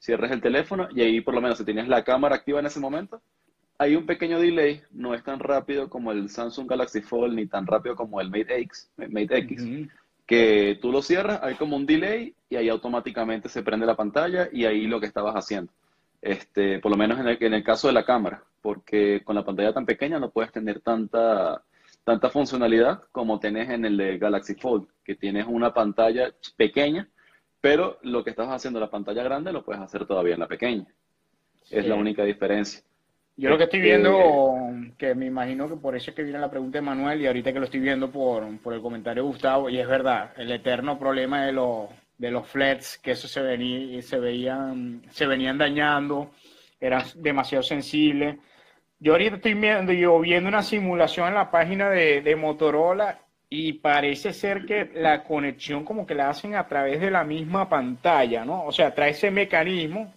cierres 0.00 0.32
el 0.32 0.40
teléfono 0.40 0.88
y 0.94 1.02
ahí 1.02 1.20
por 1.20 1.34
lo 1.34 1.40
menos 1.40 1.58
si 1.58 1.64
tienes 1.64 1.88
la 1.88 2.02
cámara 2.02 2.34
activa 2.36 2.58
en 2.58 2.66
ese 2.66 2.80
momento, 2.80 3.22
hay 3.78 3.94
un 3.94 4.06
pequeño 4.06 4.40
delay, 4.40 4.82
no 4.90 5.14
es 5.14 5.22
tan 5.22 5.38
rápido 5.38 5.88
como 5.88 6.10
el 6.10 6.28
Samsung 6.30 6.68
Galaxy 6.68 7.00
Fold 7.00 7.34
ni 7.34 7.46
tan 7.46 7.64
rápido 7.64 7.94
como 7.94 8.20
el 8.20 8.28
Mate 8.28 8.60
X, 8.60 8.90
Mate 8.96 9.38
X 9.38 9.88
que 10.26 10.78
tú 10.82 10.92
lo 10.92 11.00
cierras, 11.00 11.40
hay 11.42 11.54
como 11.54 11.76
un 11.76 11.86
delay 11.86 12.34
y 12.50 12.56
ahí 12.56 12.68
automáticamente 12.68 13.48
se 13.48 13.62
prende 13.62 13.86
la 13.86 13.96
pantalla 13.96 14.48
y 14.52 14.66
ahí 14.66 14.86
lo 14.86 15.00
que 15.00 15.06
estabas 15.06 15.34
haciendo. 15.34 15.72
Este, 16.20 16.80
por 16.80 16.90
lo 16.90 16.96
menos 16.96 17.18
en 17.20 17.28
el, 17.28 17.38
en 17.40 17.54
el 17.54 17.62
caso 17.62 17.86
de 17.86 17.94
la 17.94 18.04
cámara, 18.04 18.42
porque 18.60 19.22
con 19.24 19.36
la 19.36 19.44
pantalla 19.44 19.72
tan 19.72 19.86
pequeña 19.86 20.18
no 20.18 20.30
puedes 20.30 20.50
tener 20.50 20.80
tanta, 20.80 21.62
tanta 22.04 22.30
funcionalidad 22.30 23.02
como 23.12 23.38
tenés 23.38 23.70
en 23.70 23.84
el 23.84 23.96
de 23.96 24.18
Galaxy 24.18 24.54
Fold, 24.54 24.88
que 25.04 25.14
tienes 25.14 25.46
una 25.46 25.72
pantalla 25.72 26.32
pequeña, 26.56 27.08
pero 27.60 27.98
lo 28.02 28.24
que 28.24 28.30
estás 28.30 28.48
haciendo 28.48 28.78
en 28.78 28.84
la 28.84 28.90
pantalla 28.90 29.22
grande 29.22 29.52
lo 29.52 29.64
puedes 29.64 29.82
hacer 29.82 30.06
todavía 30.06 30.34
en 30.34 30.40
la 30.40 30.48
pequeña. 30.48 30.86
Es 31.70 31.86
la 31.86 31.96
única 31.96 32.24
diferencia. 32.24 32.82
Yo 33.36 33.50
lo 33.50 33.58
que 33.58 33.64
estoy 33.64 33.80
viendo, 33.80 34.18
este, 34.72 34.96
que 34.96 35.14
me 35.14 35.26
imagino 35.26 35.68
que 35.68 35.76
por 35.76 35.94
eso 35.94 36.10
es 36.10 36.16
que 36.16 36.24
viene 36.24 36.40
la 36.40 36.50
pregunta 36.50 36.78
de 36.78 36.82
Manuel 36.82 37.20
y 37.20 37.26
ahorita 37.26 37.52
que 37.52 37.60
lo 37.60 37.66
estoy 37.66 37.78
viendo 37.78 38.10
por, 38.10 38.44
por 38.58 38.74
el 38.74 38.80
comentario 38.80 39.22
de 39.22 39.28
Gustavo, 39.28 39.70
y 39.70 39.78
es 39.78 39.86
verdad, 39.86 40.32
el 40.36 40.50
eterno 40.50 40.98
problema 40.98 41.44
de 41.44 41.52
los, 41.52 41.88
de 42.18 42.30
los 42.32 42.48
flats, 42.48 42.98
que 42.98 43.12
eso 43.12 43.28
se, 43.28 43.40
venía, 43.40 44.02
se, 44.02 44.18
veían, 44.18 45.02
se 45.10 45.26
venían 45.26 45.56
dañando, 45.56 46.32
eran 46.80 47.04
demasiado 47.16 47.62
sensibles. 47.62 48.36
Yo 48.98 49.12
ahorita 49.12 49.36
estoy 49.36 49.54
viendo, 49.54 49.92
yo 49.92 50.18
viendo 50.20 50.48
una 50.48 50.62
simulación 50.62 51.28
en 51.28 51.34
la 51.34 51.50
página 51.50 51.88
de, 51.88 52.20
de 52.20 52.36
Motorola 52.36 53.20
y 53.48 53.74
parece 53.74 54.32
ser 54.32 54.66
que 54.66 54.90
la 54.94 55.22
conexión 55.24 55.84
como 55.84 56.04
que 56.06 56.16
la 56.16 56.28
hacen 56.28 56.56
a 56.56 56.66
través 56.66 57.00
de 57.00 57.10
la 57.10 57.24
misma 57.24 57.68
pantalla, 57.68 58.44
¿no? 58.44 58.64
O 58.64 58.72
sea, 58.72 58.92
trae 58.94 59.10
ese 59.12 59.30
mecanismo, 59.30 60.12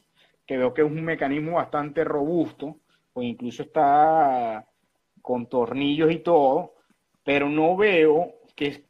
que 0.46 0.58
veo 0.58 0.74
que 0.74 0.81
es 0.81 0.88
un 0.88 1.03
mecanismo 1.03 1.53
bastante 1.53 2.03
robusto, 2.03 2.77
o 3.13 3.22
incluso 3.22 3.63
está 3.63 4.65
con 5.22 5.48
tornillos 5.48 6.12
y 6.12 6.17
todo, 6.20 6.74
pero 7.24 7.48
no 7.48 7.77
veo 7.77 8.34
que, 8.55 8.86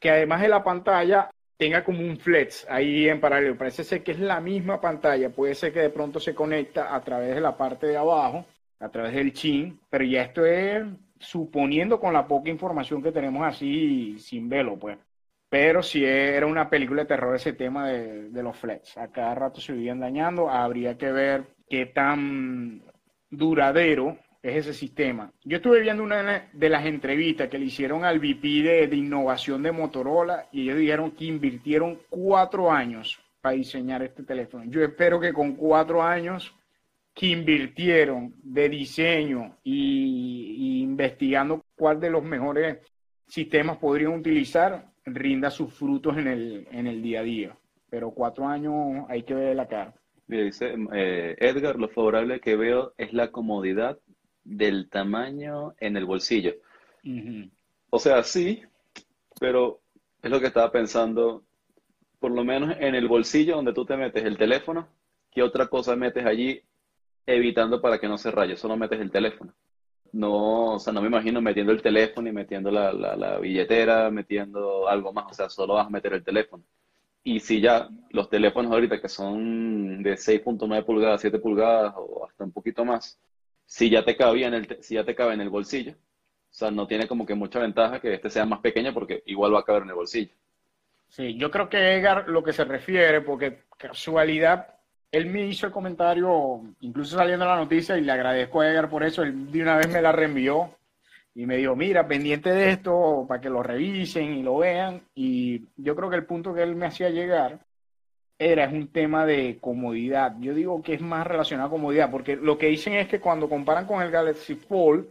que 0.00 0.10
además 0.10 0.40
de 0.40 0.48
la 0.48 0.64
pantalla 0.64 1.30
tenga 1.58 1.84
como 1.84 2.00
un 2.00 2.16
flex 2.18 2.66
ahí 2.70 3.08
en 3.08 3.20
paralelo. 3.20 3.58
Parece 3.58 3.84
ser 3.84 4.02
que 4.02 4.12
es 4.12 4.20
la 4.20 4.40
misma 4.40 4.80
pantalla, 4.80 5.28
puede 5.30 5.54
ser 5.54 5.72
que 5.72 5.80
de 5.80 5.90
pronto 5.90 6.20
se 6.20 6.34
conecta 6.34 6.94
a 6.94 7.02
través 7.02 7.34
de 7.34 7.40
la 7.40 7.56
parte 7.56 7.88
de 7.88 7.96
abajo, 7.98 8.46
a 8.80 8.88
través 8.88 9.12
del 9.14 9.32
chin, 9.32 9.78
pero 9.90 10.04
ya 10.04 10.22
esto 10.22 10.46
es 10.46 10.86
suponiendo 11.18 12.00
con 12.00 12.14
la 12.14 12.26
poca 12.28 12.48
información 12.48 13.02
que 13.02 13.12
tenemos 13.12 13.44
así 13.46 14.18
sin 14.20 14.48
velo, 14.48 14.78
pues. 14.78 14.96
Pero 15.50 15.82
si 15.82 16.04
era 16.04 16.46
una 16.46 16.70
película 16.70 17.02
de 17.02 17.08
terror 17.08 17.34
ese 17.34 17.54
tema 17.54 17.88
de, 17.88 18.30
de 18.30 18.42
los 18.42 18.56
flex. 18.56 18.96
A 18.98 19.08
cada 19.08 19.34
rato 19.34 19.60
se 19.60 19.72
vivían 19.72 19.98
dañando, 19.98 20.48
habría 20.50 20.96
que 20.96 21.10
ver 21.10 21.44
qué 21.68 21.86
tan 21.86 22.82
duradero 23.30 24.18
es 24.42 24.56
ese 24.56 24.74
sistema. 24.74 25.32
Yo 25.44 25.56
estuve 25.56 25.80
viendo 25.80 26.02
una 26.02 26.48
de 26.52 26.68
las 26.68 26.86
entrevistas 26.86 27.48
que 27.48 27.58
le 27.58 27.66
hicieron 27.66 28.04
al 28.04 28.18
VP 28.18 28.86
de, 28.88 28.96
innovación 28.96 29.62
de 29.62 29.72
Motorola 29.72 30.48
y 30.52 30.62
ellos 30.62 30.78
dijeron 30.78 31.10
que 31.12 31.24
invirtieron 31.24 31.98
cuatro 32.08 32.70
años 32.70 33.18
para 33.40 33.56
diseñar 33.56 34.02
este 34.02 34.22
teléfono. 34.22 34.64
Yo 34.68 34.82
espero 34.82 35.18
que 35.18 35.32
con 35.32 35.54
cuatro 35.54 36.02
años 36.02 36.54
que 37.14 37.26
invirtieron 37.26 38.34
de 38.42 38.68
diseño 38.68 39.56
y, 39.64 40.82
investigando 40.82 41.64
cuál 41.76 42.00
de 42.00 42.10
los 42.10 42.22
mejores 42.22 42.78
sistemas 43.26 43.78
podrían 43.78 44.14
utilizar, 44.14 44.86
rinda 45.04 45.50
sus 45.50 45.74
frutos 45.74 46.16
en 46.16 46.28
el, 46.28 46.68
en 46.70 46.86
el 46.86 47.02
día 47.02 47.20
a 47.20 47.24
día. 47.24 47.56
Pero 47.90 48.12
cuatro 48.12 48.46
años 48.46 49.04
hay 49.08 49.22
que 49.24 49.34
ver 49.34 49.56
la 49.56 49.66
cara. 49.66 49.94
Dice 50.28 50.74
eh, 50.92 51.36
Edgar, 51.38 51.76
lo 51.76 51.88
favorable 51.88 52.40
que 52.40 52.54
veo 52.54 52.92
es 52.98 53.12
la 53.12 53.30
comodidad 53.32 53.98
del 54.44 54.88
tamaño 54.88 55.74
en 55.78 55.96
el 55.96 56.04
bolsillo. 56.04 56.54
O 57.90 57.98
sea, 57.98 58.22
sí, 58.22 58.62
pero 59.40 59.80
es 60.22 60.30
lo 60.30 60.40
que 60.40 60.46
estaba 60.46 60.70
pensando, 60.70 61.44
por 62.18 62.32
lo 62.32 62.44
menos 62.44 62.76
en 62.78 62.94
el 62.94 63.08
bolsillo 63.08 63.56
donde 63.56 63.72
tú 63.72 63.84
te 63.84 63.96
metes 63.96 64.24
el 64.24 64.36
teléfono, 64.36 64.88
¿qué 65.30 65.42
otra 65.42 65.68
cosa 65.68 65.96
metes 65.96 66.24
allí 66.26 66.62
evitando 67.26 67.80
para 67.80 67.98
que 67.98 68.08
no 68.08 68.18
se 68.18 68.30
raye? 68.30 68.56
Solo 68.56 68.76
metes 68.76 69.00
el 69.00 69.10
teléfono. 69.10 69.54
No, 70.12 70.74
o 70.74 70.78
sea, 70.78 70.92
no 70.92 71.02
me 71.02 71.08
imagino 71.08 71.40
metiendo 71.42 71.72
el 71.72 71.82
teléfono 71.82 72.28
y 72.28 72.32
metiendo 72.32 72.70
la, 72.70 72.92
la 72.92 73.38
billetera, 73.38 74.10
metiendo 74.10 74.88
algo 74.88 75.12
más, 75.12 75.26
o 75.30 75.34
sea, 75.34 75.50
solo 75.50 75.74
vas 75.74 75.86
a 75.86 75.90
meter 75.90 76.14
el 76.14 76.24
teléfono. 76.24 76.64
Y 77.22 77.40
si 77.40 77.60
ya 77.60 77.88
los 78.10 78.30
teléfonos 78.30 78.72
ahorita 78.72 79.00
que 79.00 79.08
son 79.08 80.02
de 80.02 80.16
6.9 80.16 80.84
pulgadas, 80.84 81.20
7 81.20 81.38
pulgadas 81.38 81.92
o 81.96 82.26
hasta 82.26 82.44
un 82.44 82.52
poquito 82.52 82.84
más, 82.86 83.20
si 83.68 83.90
ya 83.90 84.02
te 84.02 84.16
cabía 84.16 84.48
en 84.48 84.54
el, 84.54 84.78
si 84.80 84.94
ya 84.94 85.04
te 85.04 85.14
cabe 85.14 85.34
en 85.34 85.42
el 85.42 85.50
bolsillo, 85.50 85.92
o 85.92 86.54
sea, 86.54 86.70
no 86.70 86.86
tiene 86.86 87.06
como 87.06 87.26
que 87.26 87.34
mucha 87.34 87.60
ventaja 87.60 88.00
que 88.00 88.14
este 88.14 88.30
sea 88.30 88.46
más 88.46 88.60
pequeño 88.60 88.94
porque 88.94 89.22
igual 89.26 89.54
va 89.54 89.60
a 89.60 89.64
caber 89.64 89.82
en 89.82 89.90
el 89.90 89.94
bolsillo. 89.94 90.32
Sí, 91.08 91.36
yo 91.36 91.50
creo 91.50 91.68
que 91.68 91.94
Edgar 91.94 92.28
lo 92.28 92.42
que 92.42 92.54
se 92.54 92.64
refiere, 92.64 93.20
porque 93.20 93.64
casualidad, 93.76 94.74
él 95.12 95.26
me 95.26 95.46
hizo 95.46 95.66
el 95.66 95.72
comentario, 95.72 96.62
incluso 96.80 97.16
saliendo 97.16 97.44
la 97.44 97.56
noticia, 97.56 97.98
y 97.98 98.00
le 98.00 98.12
agradezco 98.12 98.62
a 98.62 98.70
Edgar 98.70 98.88
por 98.88 99.04
eso, 99.04 99.22
él 99.22 99.52
de 99.52 99.62
una 99.62 99.76
vez 99.76 99.88
me 99.88 100.00
la 100.00 100.12
reenvió, 100.12 100.74
y 101.34 101.44
me 101.44 101.58
dijo, 101.58 101.76
mira, 101.76 102.08
pendiente 102.08 102.50
de 102.50 102.70
esto 102.70 103.26
para 103.28 103.40
que 103.40 103.50
lo 103.50 103.62
revisen 103.62 104.32
y 104.32 104.42
lo 104.42 104.58
vean. 104.58 105.02
Y 105.14 105.66
yo 105.76 105.94
creo 105.94 106.10
que 106.10 106.16
el 106.16 106.26
punto 106.26 106.52
que 106.52 106.62
él 106.62 106.74
me 106.74 106.86
hacía 106.86 107.10
llegar 107.10 107.60
era 108.38 108.64
es 108.64 108.72
un 108.72 108.88
tema 108.92 109.26
de 109.26 109.58
comodidad. 109.60 110.36
Yo 110.38 110.54
digo 110.54 110.80
que 110.82 110.94
es 110.94 111.00
más 111.00 111.26
relacionado 111.26 111.68
a 111.68 111.72
comodidad, 111.72 112.10
porque 112.10 112.36
lo 112.36 112.56
que 112.56 112.68
dicen 112.68 112.94
es 112.94 113.08
que 113.08 113.20
cuando 113.20 113.48
comparan 113.48 113.86
con 113.86 114.00
el 114.00 114.10
Galaxy 114.10 114.54
Fold, 114.54 115.08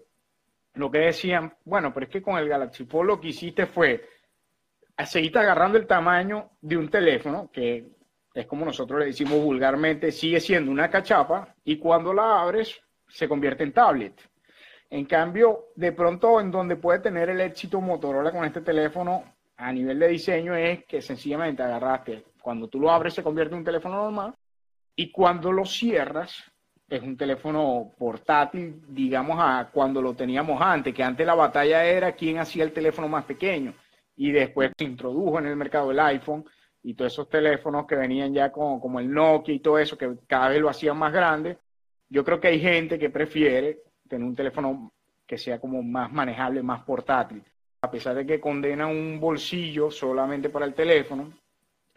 lo 0.75 0.89
que 0.89 0.99
decían, 0.99 1.53
bueno, 1.65 1.93
pero 1.93 2.05
es 2.05 2.11
que 2.11 2.21
con 2.21 2.37
el 2.37 2.47
Galaxy 2.47 2.85
Fold 2.85 3.07
lo 3.07 3.19
que 3.19 3.29
hiciste 3.29 3.65
fue 3.65 4.05
seguir 5.05 5.37
agarrando 5.37 5.77
el 5.77 5.85
tamaño 5.85 6.51
de 6.61 6.77
un 6.77 6.89
teléfono, 6.89 7.49
que 7.51 7.85
es 8.33 8.45
como 8.45 8.65
nosotros 8.65 8.99
le 8.99 9.07
decimos 9.07 9.41
vulgarmente, 9.41 10.11
sigue 10.11 10.39
siendo 10.39 10.71
una 10.71 10.89
cachapa, 10.89 11.55
y 11.63 11.77
cuando 11.77 12.13
la 12.13 12.41
abres 12.41 12.79
se 13.07 13.27
convierte 13.27 13.63
en 13.63 13.73
tablet. 13.73 14.13
En 14.89 15.05
cambio, 15.05 15.65
de 15.75 15.91
pronto 15.91 16.39
en 16.39 16.49
donde 16.49 16.77
puede 16.77 16.99
tener 16.99 17.29
el 17.29 17.41
éxito 17.41 17.81
Motorola 17.81 18.31
con 18.31 18.45
este 18.45 18.61
teléfono 18.61 19.23
a 19.57 19.73
nivel 19.73 19.99
de 19.99 20.07
diseño 20.07 20.55
es 20.55 20.85
que 20.85 21.01
sencillamente 21.01 21.63
agarraste, 21.63 22.23
cuando 22.47 22.69
tú 22.69 22.79
lo 22.79 22.89
abres 22.89 23.13
se 23.13 23.23
convierte 23.23 23.55
en 23.55 23.59
un 23.59 23.65
teléfono 23.65 23.97
normal 23.97 24.33
y 24.95 25.11
cuando 25.11 25.51
lo 25.51 25.65
cierras 25.65 26.49
es 26.87 27.01
un 27.01 27.17
teléfono 27.17 27.91
portátil, 27.97 28.83
digamos, 28.87 29.35
a 29.37 29.69
cuando 29.69 30.01
lo 30.01 30.13
teníamos 30.13 30.61
antes, 30.61 30.93
que 30.93 31.03
antes 31.03 31.27
la 31.27 31.35
batalla 31.35 31.83
era 31.83 32.13
quién 32.13 32.37
hacía 32.37 32.63
el 32.63 32.71
teléfono 32.71 33.09
más 33.09 33.25
pequeño 33.25 33.73
y 34.15 34.31
después 34.31 34.71
se 34.77 34.85
introdujo 34.85 35.39
en 35.39 35.47
el 35.47 35.57
mercado 35.57 35.91
el 35.91 35.99
iPhone 35.99 36.45
y 36.83 36.93
todos 36.93 37.11
esos 37.11 37.27
teléfonos 37.27 37.85
que 37.85 37.97
venían 37.97 38.33
ya 38.33 38.49
con, 38.49 38.79
como 38.79 39.01
el 39.01 39.11
Nokia 39.11 39.53
y 39.53 39.59
todo 39.59 39.77
eso, 39.77 39.97
que 39.97 40.15
cada 40.25 40.47
vez 40.47 40.61
lo 40.61 40.69
hacían 40.69 40.97
más 40.97 41.11
grande. 41.11 41.57
Yo 42.07 42.23
creo 42.23 42.39
que 42.39 42.47
hay 42.47 42.61
gente 42.61 42.97
que 42.97 43.09
prefiere 43.09 43.79
tener 44.07 44.25
un 44.25 44.37
teléfono 44.37 44.93
que 45.25 45.37
sea 45.37 45.59
como 45.59 45.83
más 45.83 46.13
manejable, 46.13 46.63
más 46.63 46.81
portátil. 46.85 47.43
A 47.81 47.91
pesar 47.91 48.15
de 48.15 48.25
que 48.25 48.39
condena 48.39 48.87
un 48.87 49.19
bolsillo 49.19 49.91
solamente 49.91 50.47
para 50.47 50.65
el 50.65 50.73
teléfono, 50.73 51.33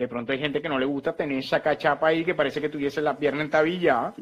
de 0.00 0.08
pronto 0.08 0.32
hay 0.32 0.38
gente 0.38 0.62
que 0.62 0.68
no 0.70 0.78
le 0.78 0.86
gusta 0.86 1.14
tener 1.14 1.36
esa 1.36 1.60
cachapa 1.60 2.06
ahí 2.06 2.24
que 2.24 2.34
parece 2.34 2.58
que 2.58 2.70
tuviese 2.70 3.02
la 3.02 3.18
pierna 3.18 3.42
entabillada. 3.42 4.14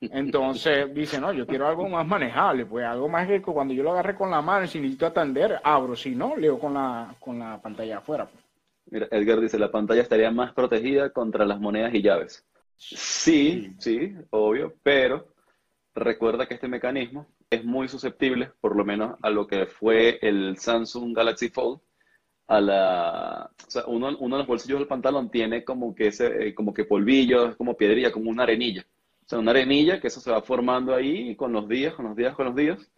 Entonces 0.00 0.94
dice, 0.94 1.20
no, 1.20 1.32
yo 1.32 1.44
quiero 1.44 1.66
algo 1.66 1.88
más 1.88 2.06
manejable, 2.06 2.64
pues 2.66 2.86
algo 2.86 3.08
más 3.08 3.26
que 3.26 3.42
cuando 3.42 3.74
yo 3.74 3.82
lo 3.82 3.90
agarre 3.90 4.14
con 4.14 4.30
la 4.30 4.40
mano 4.40 4.64
y 4.64 4.68
si 4.68 4.78
necesito 4.78 5.06
atender, 5.06 5.58
abro, 5.64 5.96
si 5.96 6.14
no, 6.14 6.36
leo 6.36 6.56
con 6.60 6.74
la, 6.74 7.16
con 7.18 7.36
la 7.36 7.60
pantalla 7.60 7.98
afuera. 7.98 8.26
Pues. 8.26 8.44
Mira, 8.92 9.08
Edgar 9.10 9.40
dice, 9.40 9.58
la 9.58 9.72
pantalla 9.72 10.02
estaría 10.02 10.30
más 10.30 10.52
protegida 10.54 11.10
contra 11.10 11.44
las 11.44 11.58
monedas 11.58 11.92
y 11.94 12.00
llaves. 12.00 12.46
Sí, 12.76 13.74
sí, 13.80 14.14
obvio, 14.30 14.74
pero 14.84 15.26
Recuerda 15.98 16.46
que 16.46 16.54
este 16.54 16.68
mecanismo 16.68 17.26
es 17.50 17.64
muy 17.64 17.88
susceptible, 17.88 18.52
por 18.60 18.76
lo 18.76 18.84
menos 18.84 19.16
a 19.20 19.30
lo 19.30 19.48
que 19.48 19.66
fue 19.66 20.20
el 20.22 20.56
Samsung 20.56 21.12
Galaxy 21.12 21.48
Fold, 21.48 21.80
a 22.48 22.60
la, 22.60 23.50
o 23.66 23.70
sea, 23.70 23.84
uno, 23.86 24.16
uno 24.18 24.36
de 24.36 24.40
los 24.40 24.46
bolsillos 24.46 24.78
del 24.78 24.88
pantalón 24.88 25.30
tiene 25.30 25.64
como 25.64 25.94
que 25.94 26.08
ese, 26.08 26.48
eh, 26.48 26.54
como 26.54 26.72
que 26.72 26.84
polvillo, 26.84 27.56
como 27.56 27.76
piedrilla, 27.76 28.10
como 28.10 28.30
una 28.30 28.44
arenilla. 28.44 28.86
O 29.24 29.28
sea, 29.28 29.38
una 29.38 29.50
arenilla 29.50 30.00
que 30.00 30.08
eso 30.08 30.20
se 30.20 30.30
va 30.30 30.40
formando 30.40 30.94
ahí 30.94 31.36
con 31.36 31.52
los 31.52 31.68
días, 31.68 31.94
con 31.94 32.06
los 32.06 32.16
días, 32.16 32.34
con 32.34 32.46
los 32.46 32.56
días. 32.56 32.90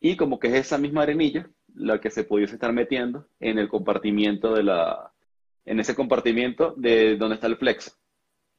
Y 0.00 0.16
como 0.16 0.38
que 0.38 0.48
es 0.48 0.54
esa 0.54 0.78
misma 0.78 1.02
arenilla 1.02 1.48
la 1.74 2.00
que 2.00 2.10
se 2.10 2.24
pudiese 2.24 2.54
estar 2.54 2.72
metiendo 2.72 3.26
en 3.40 3.58
el 3.58 3.68
compartimiento 3.68 4.54
de 4.54 4.62
la, 4.62 5.12
en 5.64 5.80
ese 5.80 5.96
compartimiento 5.96 6.74
de 6.76 7.16
donde 7.16 7.34
está 7.34 7.48
el 7.48 7.56
flex. 7.56 7.98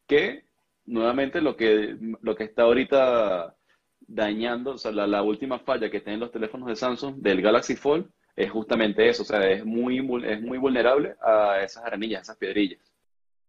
Que 0.05 0.43
nuevamente 0.85 1.39
lo 1.41 1.55
que, 1.55 1.97
lo 2.21 2.35
que 2.35 2.43
está 2.43 2.63
ahorita 2.63 3.55
dañando, 4.01 4.71
o 4.71 4.77
sea, 4.77 4.91
la, 4.91 5.23
última 5.23 5.59
falla 5.59 5.89
que 5.89 6.01
tienen 6.01 6.19
los 6.19 6.31
teléfonos 6.31 6.67
de 6.67 6.75
Samsung 6.75 7.15
del 7.21 7.41
Galaxy 7.41 7.75
Fold 7.75 8.07
es 8.35 8.51
justamente 8.51 9.07
eso, 9.07 9.23
o 9.23 9.25
sea, 9.25 9.49
es 9.49 9.65
muy, 9.65 9.97
es 10.25 10.41
muy 10.41 10.57
vulnerable 10.57 11.15
a 11.21 11.61
esas 11.63 11.85
arenillas, 11.85 12.23
esas 12.23 12.37
piedrillas. 12.37 12.79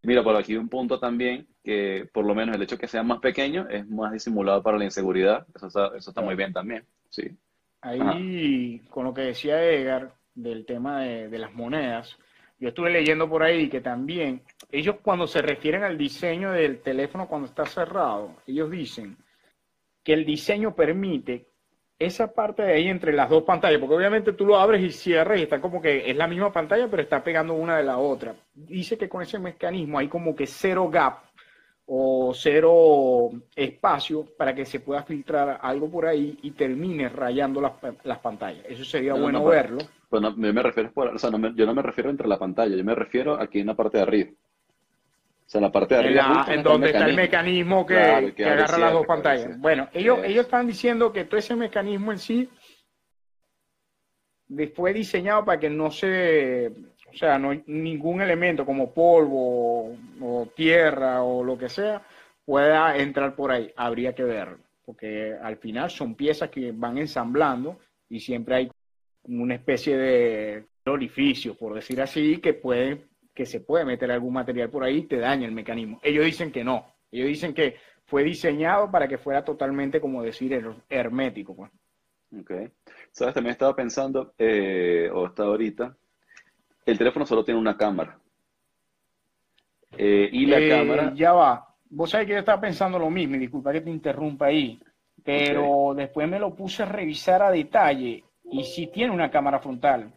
Mira, 0.03 0.23
por 0.23 0.37
aquí 0.37 0.55
un 0.57 0.69
punto 0.69 1.01
también, 1.01 1.49
que 1.65 2.09
por 2.13 2.25
lo 2.25 2.35
menos 2.35 2.55
el 2.55 2.63
hecho 2.63 2.77
de 2.77 2.81
que 2.83 2.87
sea 2.87 3.03
más 3.03 3.19
pequeño 3.19 3.69
es 3.69 3.89
más 3.89 4.13
disimulado 4.13 4.63
para 4.63 4.79
la 4.79 4.85
inseguridad. 4.85 5.45
Eso 5.55 5.67
está, 5.67 5.87
eso 5.97 6.11
está 6.11 6.21
muy 6.21 6.37
bien 6.37 6.53
también, 6.53 6.85
sí. 7.11 7.25
Ahí, 7.81 8.81
con 8.89 9.05
lo 9.05 9.15
que 9.15 9.23
decía 9.23 9.63
Edgar 9.63 10.15
del 10.35 10.65
tema 10.65 11.01
de, 11.01 11.29
de 11.29 11.39
las 11.39 11.53
monedas, 11.53 12.17
yo 12.59 12.69
estuve 12.69 12.91
leyendo 12.91 13.29
por 13.29 13.43
ahí 13.43 13.69
que 13.69 13.81
también 13.81 14.43
ellos 14.71 14.97
cuando 15.03 15.27
se 15.27 15.43
refieren 15.43 15.83
al 15.83 15.99
diseño 15.99 16.53
del 16.53 16.81
teléfono 16.81 17.29
cuando 17.29 17.49
está 17.49 17.67
cerrado, 17.67 18.37
ellos 18.47 18.71
dicen 18.71 19.17
que 20.03 20.13
el 20.13 20.25
diseño 20.25 20.75
permite 20.75 21.49
esa 21.99 22.33
parte 22.33 22.63
de 22.63 22.75
ahí 22.75 22.89
entre 22.89 23.13
las 23.13 23.31
dos 23.31 23.45
pantallas, 23.45 23.81
porque 23.81 23.95
obviamente 23.95 24.33
tú 24.33 24.45
lo 24.45 24.59
abres 24.59 24.83
y 24.83 24.91
cierras 24.91 25.39
y 25.39 25.43
está 25.43 25.61
como 25.61 25.81
que 25.81 26.11
es 26.11 26.17
la 26.17 26.29
misma 26.29 26.53
pantalla, 26.53 26.89
pero 26.89 27.03
está 27.03 27.25
pegando 27.25 27.55
una 27.55 27.79
de 27.79 27.85
la 27.85 27.99
otra. 27.99 28.35
Dice 28.55 28.99
que 28.99 29.09
con 29.09 29.23
ese 29.23 29.39
mecanismo 29.39 29.99
hay 29.99 30.09
como 30.09 30.37
que 30.37 30.47
cero 30.47 30.89
gap 30.91 31.21
o 31.87 32.33
cero 32.35 33.31
espacio 33.55 34.27
para 34.37 34.55
que 34.55 34.67
se 34.67 34.81
pueda 34.81 35.05
filtrar 35.05 35.59
algo 35.63 35.89
por 35.89 36.07
ahí 36.07 36.39
y 36.43 36.51
termine 36.51 37.09
rayando 37.09 37.61
las, 37.61 37.73
las 38.05 38.19
pantallas. 38.19 38.65
Eso 38.69 38.85
sería 38.85 39.15
bueno 39.15 39.45
verlo. 39.45 39.79
Pues 40.09 40.23
yo 40.23 40.33
me 40.37 40.63
refiero, 40.63 40.91
o 40.95 41.19
sea, 41.19 41.31
yo 41.31 41.67
no 41.67 41.75
me 41.75 41.83
refiero 41.83 42.11
entre 42.11 42.29
la 42.29 42.39
pantalla, 42.39 42.77
yo 42.77 42.85
me 42.85 42.95
refiero 42.95 43.41
aquí 43.41 43.61
en 43.61 43.69
la 43.69 43.75
parte 43.75 43.99
de 43.99 44.03
arriba. 44.03 44.31
O 45.47 45.49
sea, 45.49 45.61
en 45.61 45.63
la 45.63 45.73
parte 45.73 45.95
de 45.95 46.01
arriba. 46.01 46.45
En, 46.49 46.63
donde 46.63 46.89
está 46.89 47.07
el 47.07 47.15
mecanismo 47.15 47.87
que, 47.87 47.97
agarra 47.97 48.79
las 48.79 48.93
dos 48.93 49.07
pantallas. 49.07 49.59
Bueno, 49.61 49.89
ellos, 49.93 50.19
ellos 50.25 50.45
están 50.45 50.67
diciendo 50.67 51.13
que 51.13 51.25
todo 51.25 51.39
ese 51.39 51.55
mecanismo 51.55 52.11
en 52.11 52.19
sí 52.19 52.49
fue 54.75 54.93
diseñado 54.93 55.45
para 55.45 55.61
que 55.61 55.71
no 55.71 55.91
se, 55.91 56.73
o 57.13 57.17
sea, 57.17 57.39
no 57.39 57.53
ningún 57.67 58.21
elemento 58.21 58.67
como 58.67 58.93
polvo 58.93 59.97
o, 60.21 60.49
tierra 60.55 61.23
o 61.23 61.45
lo 61.45 61.57
que 61.57 61.69
sea 61.69 62.03
pueda 62.45 62.97
entrar 62.97 63.37
por 63.37 63.53
ahí. 63.53 63.73
Habría 63.77 64.15
que 64.15 64.25
verlo, 64.25 64.59
porque 64.85 65.35
al 65.41 65.59
final 65.59 65.91
son 65.91 66.17
piezas 66.17 66.51
que 66.51 66.73
van 66.73 66.99
ensamblando 66.99 67.79
y 68.09 68.19
siempre 68.19 68.55
hay 68.55 68.71
una 69.25 69.55
especie 69.55 69.97
de 69.97 70.65
orificio, 70.87 71.57
por 71.57 71.75
decir 71.75 72.01
así, 72.01 72.39
que 72.39 72.55
puede 72.55 73.07
que 73.37 73.45
se 73.45 73.61
puede 73.61 73.85
meter 73.85 74.11
algún 74.11 74.33
material 74.33 74.71
por 74.71 74.83
ahí 74.83 74.97
y 74.97 75.03
te 75.03 75.19
daña 75.19 75.47
el 75.47 75.53
mecanismo. 75.53 76.01
Ellos 76.03 76.25
dicen 76.25 76.51
que 76.51 76.65
no. 76.65 76.87
Ellos 77.13 77.29
dicen 77.29 77.53
que 77.53 77.77
fue 78.07 78.25
diseñado 78.25 78.91
para 78.91 79.07
que 79.07 79.19
fuera 79.19 79.45
totalmente, 79.45 80.01
como 80.01 80.23
decir, 80.23 80.59
hermético. 80.89 81.55
Pues. 81.55 81.71
Ok. 82.41 82.51
Sabes, 83.13 83.35
también 83.35 83.53
estaba 83.53 83.77
pensando, 83.77 84.33
eh, 84.39 85.11
o 85.13 85.27
hasta 85.27 85.43
ahorita, 85.43 85.95
el 86.87 86.97
teléfono 86.97 87.27
solo 87.27 87.45
tiene 87.45 87.61
una 87.61 87.77
cámara. 87.77 88.19
Eh, 89.99 90.31
y 90.33 90.47
la 90.47 90.59
eh, 90.59 90.69
cámara... 90.71 91.13
Ya 91.15 91.35
va. 91.35 91.75
Vos 91.91 92.11
sabés 92.11 92.27
que 92.27 92.33
yo 92.33 92.39
estaba 92.39 92.61
pensando 92.61 92.99
lo 92.99 93.11
mismo, 93.11 93.37
y 93.37 93.41
disculpa 93.41 93.71
que 93.71 93.83
te 93.83 93.91
interrumpa 93.91 94.47
ahí, 94.47 94.81
pero 95.23 95.93
después 95.95 96.27
me 96.27 96.39
lo 96.39 96.55
puse 96.55 96.85
a 96.85 96.87
revisar 96.87 97.43
a 97.43 97.51
detalle 97.51 98.25
y 98.51 98.65
sí 98.65 98.87
tiene 98.87 99.13
una 99.13 99.31
cámara 99.31 99.61
frontal. 99.61 100.11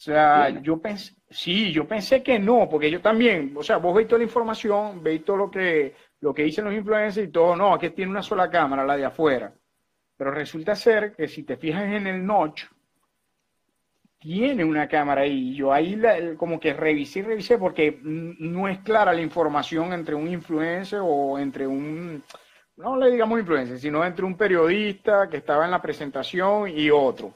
O 0.00 0.02
sea, 0.02 0.48
yo 0.62 0.80
pensé, 0.80 1.14
sí, 1.28 1.70
yo 1.72 1.86
pensé 1.86 2.22
que 2.22 2.38
no, 2.38 2.66
porque 2.70 2.90
yo 2.90 3.02
también, 3.02 3.52
o 3.54 3.62
sea, 3.62 3.76
vos 3.76 3.94
veis 3.94 4.08
toda 4.08 4.20
la 4.20 4.24
información, 4.24 5.02
veis 5.02 5.22
todo 5.22 5.36
lo 5.36 5.50
que, 5.50 5.94
lo 6.20 6.32
que 6.32 6.44
dicen 6.44 6.64
los 6.64 6.72
influencers 6.72 7.28
y 7.28 7.30
todo, 7.30 7.54
no, 7.54 7.74
aquí 7.74 7.90
tiene 7.90 8.10
una 8.10 8.22
sola 8.22 8.48
cámara, 8.48 8.82
la 8.86 8.96
de 8.96 9.04
afuera. 9.04 9.52
Pero 10.16 10.30
resulta 10.30 10.74
ser 10.74 11.14
que 11.14 11.28
si 11.28 11.42
te 11.42 11.58
fijas 11.58 11.82
en 11.82 12.06
el 12.06 12.24
notch, 12.24 12.64
tiene 14.18 14.64
una 14.64 14.88
cámara 14.88 15.20
ahí. 15.20 15.54
Yo 15.54 15.70
ahí 15.70 16.00
como 16.38 16.58
que 16.58 16.72
revisé 16.72 17.20
revisé 17.22 17.58
porque 17.58 17.98
no 18.02 18.68
es 18.68 18.78
clara 18.78 19.12
la 19.12 19.20
información 19.20 19.92
entre 19.92 20.14
un 20.14 20.28
influencer 20.28 21.00
o 21.02 21.38
entre 21.38 21.66
un, 21.66 22.22
no 22.76 22.96
le 22.96 23.10
digamos 23.10 23.38
influencer, 23.38 23.78
sino 23.78 24.02
entre 24.02 24.24
un 24.24 24.34
periodista 24.34 25.28
que 25.28 25.36
estaba 25.36 25.66
en 25.66 25.70
la 25.72 25.82
presentación 25.82 26.70
y 26.70 26.88
otro 26.88 27.34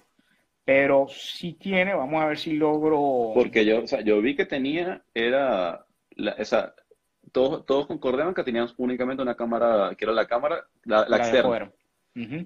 pero 0.65 1.07
sí 1.09 1.53
tiene, 1.55 1.95
vamos 1.95 2.23
a 2.23 2.29
ver 2.29 2.39
si 2.39 2.55
logro... 2.55 3.33
Porque 3.35 3.65
yo, 3.65 3.83
o 3.83 3.87
sea, 3.87 4.01
yo 4.01 4.21
vi 4.23 4.35
que 4.35 4.47
tenía, 4.47 5.03
era, 5.13 5.85
la, 6.17 6.33
esa, 6.33 6.75
todos, 7.33 7.67
todos 7.67 7.87
concordaban 7.87 8.33
que 8.33 8.45
teníamos 8.45 8.75
únicamente 8.79 9.23
una 9.23 9.37
cámara, 9.37 9.95
que 9.97 10.07
era 10.07 10.15
la 10.15 10.27
cámara, 10.27 10.67
la, 10.85 11.07
la, 11.07 11.17
externa. 11.19 11.71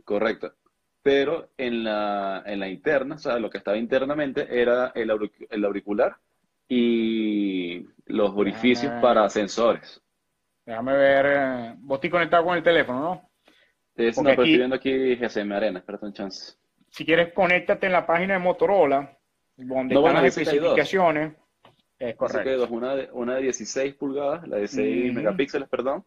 Correcto. 0.05 0.53
Pero 1.01 1.51
en 1.57 1.85
la, 1.85 2.43
en 2.45 2.59
la 2.59 2.69
interna, 2.69 3.15
o 3.15 3.19
sea, 3.19 3.39
lo 3.39 3.49
que 3.51 3.59
estaba 3.59 3.77
internamente 3.77 4.47
era 4.51 4.91
el, 4.97 5.13
el 5.51 5.65
auricular 5.65 6.17
y 6.69 7.87
los 8.07 8.33
orificios 8.35 8.93
para 9.01 9.29
sensores. 9.29 10.03
Déjame 10.67 10.93
ver, 10.97 11.27
eh, 11.27 11.75
vos 11.79 11.97
estás 11.97 12.11
conectado 12.11 12.45
con 12.45 12.57
el 12.57 12.63
teléfono, 12.63 13.01
¿no? 13.01 13.31
Es, 13.95 14.17
no, 14.19 14.25
pero 14.25 14.43
estoy 14.43 14.57
viendo 14.59 14.77
aquí 14.77 15.17
GSM 15.17 15.53
Arena, 15.53 15.79
espérate 15.79 16.07
un 16.07 16.13
chance 16.13 16.59
si 16.91 17.05
quieres, 17.05 17.33
conéctate 17.33 17.87
en 17.87 17.93
la 17.93 18.07
página 18.07 18.35
de 18.35 18.41
Motorola, 18.41 19.17
donde 19.57 19.95
están 19.95 20.15
las 20.15 20.25
especificaciones. 20.25 21.35
Es 21.99 22.15
correcto. 22.17 22.69
Una, 22.71 22.95
de, 22.95 23.09
una 23.13 23.35
de 23.37 23.43
16 23.43 23.95
pulgadas, 23.95 24.47
la 24.47 24.59
de 24.59 24.69
6 24.69 25.13
megapíxeles, 25.15 25.69
perdón, 25.69 26.05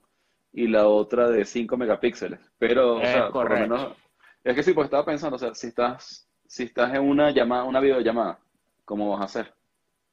y 0.53 0.67
la 0.67 0.87
otra 0.87 1.29
de 1.29 1.43
5 1.43 1.75
megapíxeles. 1.77 2.39
Pero, 2.57 2.95
o 2.95 3.01
sea, 3.01 3.29
por 3.29 3.49
lo 3.49 3.59
menos, 3.59 3.97
es 4.43 4.55
que 4.55 4.63
sí, 4.63 4.73
pues 4.73 4.85
estaba 4.85 5.05
pensando, 5.05 5.35
o 5.35 5.39
sea, 5.39 5.53
si 5.53 5.67
estás, 5.67 6.27
si 6.47 6.63
estás 6.63 6.93
en 6.93 7.01
una 7.01 7.31
llamada, 7.31 7.65
una 7.65 7.81
videollamada, 7.81 8.39
¿cómo 8.85 9.11
vas 9.11 9.21
a 9.21 9.25
hacer? 9.25 9.53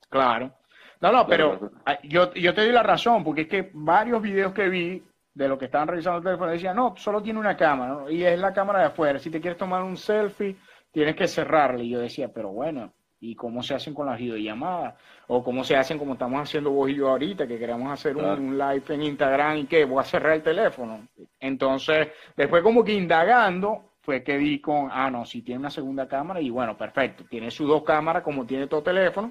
Claro. 0.09 0.53
No, 1.01 1.13
no, 1.13 1.27
pero 1.29 1.71
yo, 2.03 2.35
yo 2.35 2.55
te 2.55 2.63
doy 2.63 2.73
la 2.73 2.83
razón, 2.83 3.23
porque 3.23 3.43
es 3.43 3.49
que 3.49 3.71
varios 3.73 4.21
videos 4.21 4.53
que 4.53 4.69
vi 4.69 5.03
de 5.39 5.49
lo 5.49 5.57
que 5.57 5.67
estaban 5.67 5.87
revisando 5.87 6.19
el 6.19 6.25
teléfono, 6.25 6.51
decía, 6.51 6.75
no, 6.75 6.95
solo 6.97 7.23
tiene 7.23 7.39
una 7.39 7.57
cámara, 7.57 8.11
y 8.11 8.25
es 8.25 8.37
la 8.41 8.53
cámara 8.53 8.81
de 8.81 8.87
afuera. 8.87 9.21
Si 9.21 9.31
te 9.31 9.41
quieres 9.41 9.57
tomar 9.57 9.85
un 9.85 9.97
selfie, 9.97 10.57
tienes 10.91 11.15
que 11.15 11.29
cerrarle. 11.29 11.85
Y 11.85 11.91
yo 11.91 12.01
decía, 12.01 12.29
pero 12.35 12.49
bueno, 12.49 12.93
¿y 13.21 13.37
cómo 13.37 13.63
se 13.63 13.75
hacen 13.75 13.95
con 13.95 14.09
las 14.09 14.19
videollamadas? 14.19 14.97
O 15.29 15.45
cómo 15.45 15.63
se 15.63 15.77
hacen 15.77 15.97
como 15.97 16.15
estamos 16.15 16.43
haciendo 16.43 16.73
vos 16.73 16.91
y 16.91 16.97
yo 16.97 17.11
ahorita, 17.11 17.47
que 17.47 17.57
queremos 17.57 17.93
hacer 17.93 18.17
un, 18.17 18.59
live 18.59 18.83
en 18.89 19.03
Instagram 19.03 19.59
y 19.59 19.67
que 19.67 19.85
voy 19.85 20.01
a 20.01 20.05
cerrar 20.05 20.33
el 20.33 20.43
teléfono. 20.43 21.07
Entonces, 21.39 22.09
después 22.37 22.61
como 22.65 22.83
que 22.83 22.95
indagando, 22.95 23.93
fue 24.01 24.25
que 24.25 24.37
di 24.39 24.61
con, 24.61 24.89
ah, 24.91 25.09
no, 25.09 25.25
si 25.25 25.43
tiene 25.43 25.61
una 25.61 25.71
segunda 25.71 26.09
cámara, 26.09 26.41
y 26.41 26.51
bueno, 26.51 26.77
perfecto, 26.77 27.27
tiene 27.31 27.53
sus 27.53 27.69
dos 27.69 27.85
cámaras 27.85 28.25
como 28.25 28.45
tiene 28.45 28.67
todo 28.67 28.83
teléfono, 28.83 29.31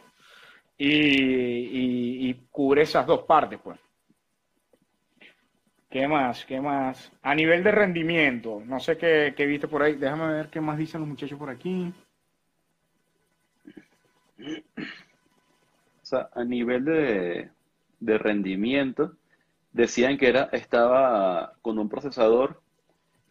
y, 0.78 2.30
y 2.30 2.34
cubre 2.50 2.84
esas 2.84 3.06
dos 3.06 3.24
partes, 3.24 3.60
pues. 3.62 3.78
¿Qué 5.90 6.08
más? 6.08 6.46
¿Qué 6.46 6.60
más? 6.60 7.12
A 7.22 7.34
nivel 7.34 7.64
de 7.64 7.72
rendimiento, 7.72 8.62
no 8.66 8.80
sé 8.80 8.98
qué, 8.98 9.34
viste 9.46 9.68
por 9.68 9.82
ahí. 9.82 9.96
Déjame 9.96 10.28
ver 10.34 10.50
qué 10.50 10.60
más 10.60 10.78
dicen 10.78 11.02
los 11.02 11.10
muchachos 11.10 11.40
por 11.40 11.50
aquí. 11.50 11.94
O 14.40 16.06
sea, 16.06 16.30
a 16.34 16.44
nivel 16.44 16.86
de, 16.86 17.50
rendimiento, 18.18 19.16
decían 19.72 20.18
que 20.18 20.28
era, 20.28 20.50
estaba 20.52 21.54
con 21.62 21.80
un 21.80 21.88
procesador 21.88 22.62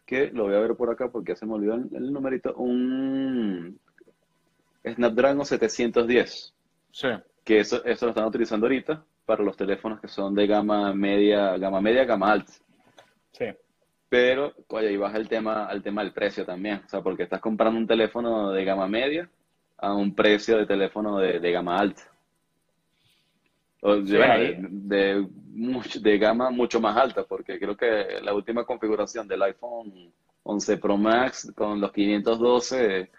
que, 0.05 0.31
lo 0.31 0.45
voy 0.45 0.55
a 0.55 0.59
ver 0.59 0.75
por 0.75 0.89
acá 0.89 1.09
porque 1.09 1.33
ya 1.33 1.35
se 1.35 1.45
me 1.45 1.53
olvidó 1.53 1.75
el, 1.75 2.11
numerito, 2.11 2.55
un 2.55 3.79
Snapdragon 4.83 5.45
710. 5.45 6.53
Sí. 6.91 7.07
Que 7.43 7.59
eso, 7.59 7.85
eso 7.85 8.05
lo 8.05 8.09
están 8.11 8.25
utilizando 8.25 8.65
ahorita 8.65 9.03
para 9.27 9.43
los 9.43 9.57
teléfonos 9.57 9.99
que 9.99 10.07
son 10.07 10.33
de 10.33 10.47
gama 10.47 10.93
media, 10.93 11.57
gama 11.57 11.81
media, 11.81 12.05
gama 12.05 12.31
alta. 12.31 12.53
Sí. 13.33 13.45
Pero, 14.07 14.53
oye, 14.69 14.87
ahí 14.87 14.95
baja 14.95 15.17
el 15.17 15.27
tema, 15.27 15.65
al 15.65 15.83
tema 15.83 16.01
del 16.01 16.13
precio 16.13 16.45
también. 16.45 16.81
O 16.85 16.89
sea, 16.89 17.01
porque 17.01 17.23
estás 17.23 17.41
comprando 17.41 17.77
un 17.77 17.85
teléfono 17.85 18.51
de 18.51 18.63
gama 18.63 18.87
media 18.87 19.29
a 19.77 19.93
un 19.93 20.15
precio 20.15 20.57
de 20.57 20.65
teléfono 20.65 21.17
de, 21.17 21.51
gama 21.51 21.77
alta. 21.77 22.03
O 23.81 23.97
de, 23.97 24.57
de, 24.61 25.27
de, 25.99 26.17
gama 26.17 26.49
mucho 26.49 26.79
más 26.79 26.95
alta, 26.95 27.25
porque 27.25 27.59
creo 27.59 27.75
que 27.75 28.21
la 28.23 28.33
última 28.33 28.63
configuración 28.63 29.27
del 29.27 29.43
iPhone 29.43 30.09
11 30.43 30.77
Pro 30.77 30.95
Max 30.95 31.51
con 31.53 31.81
los 31.81 31.91
512 31.91 33.11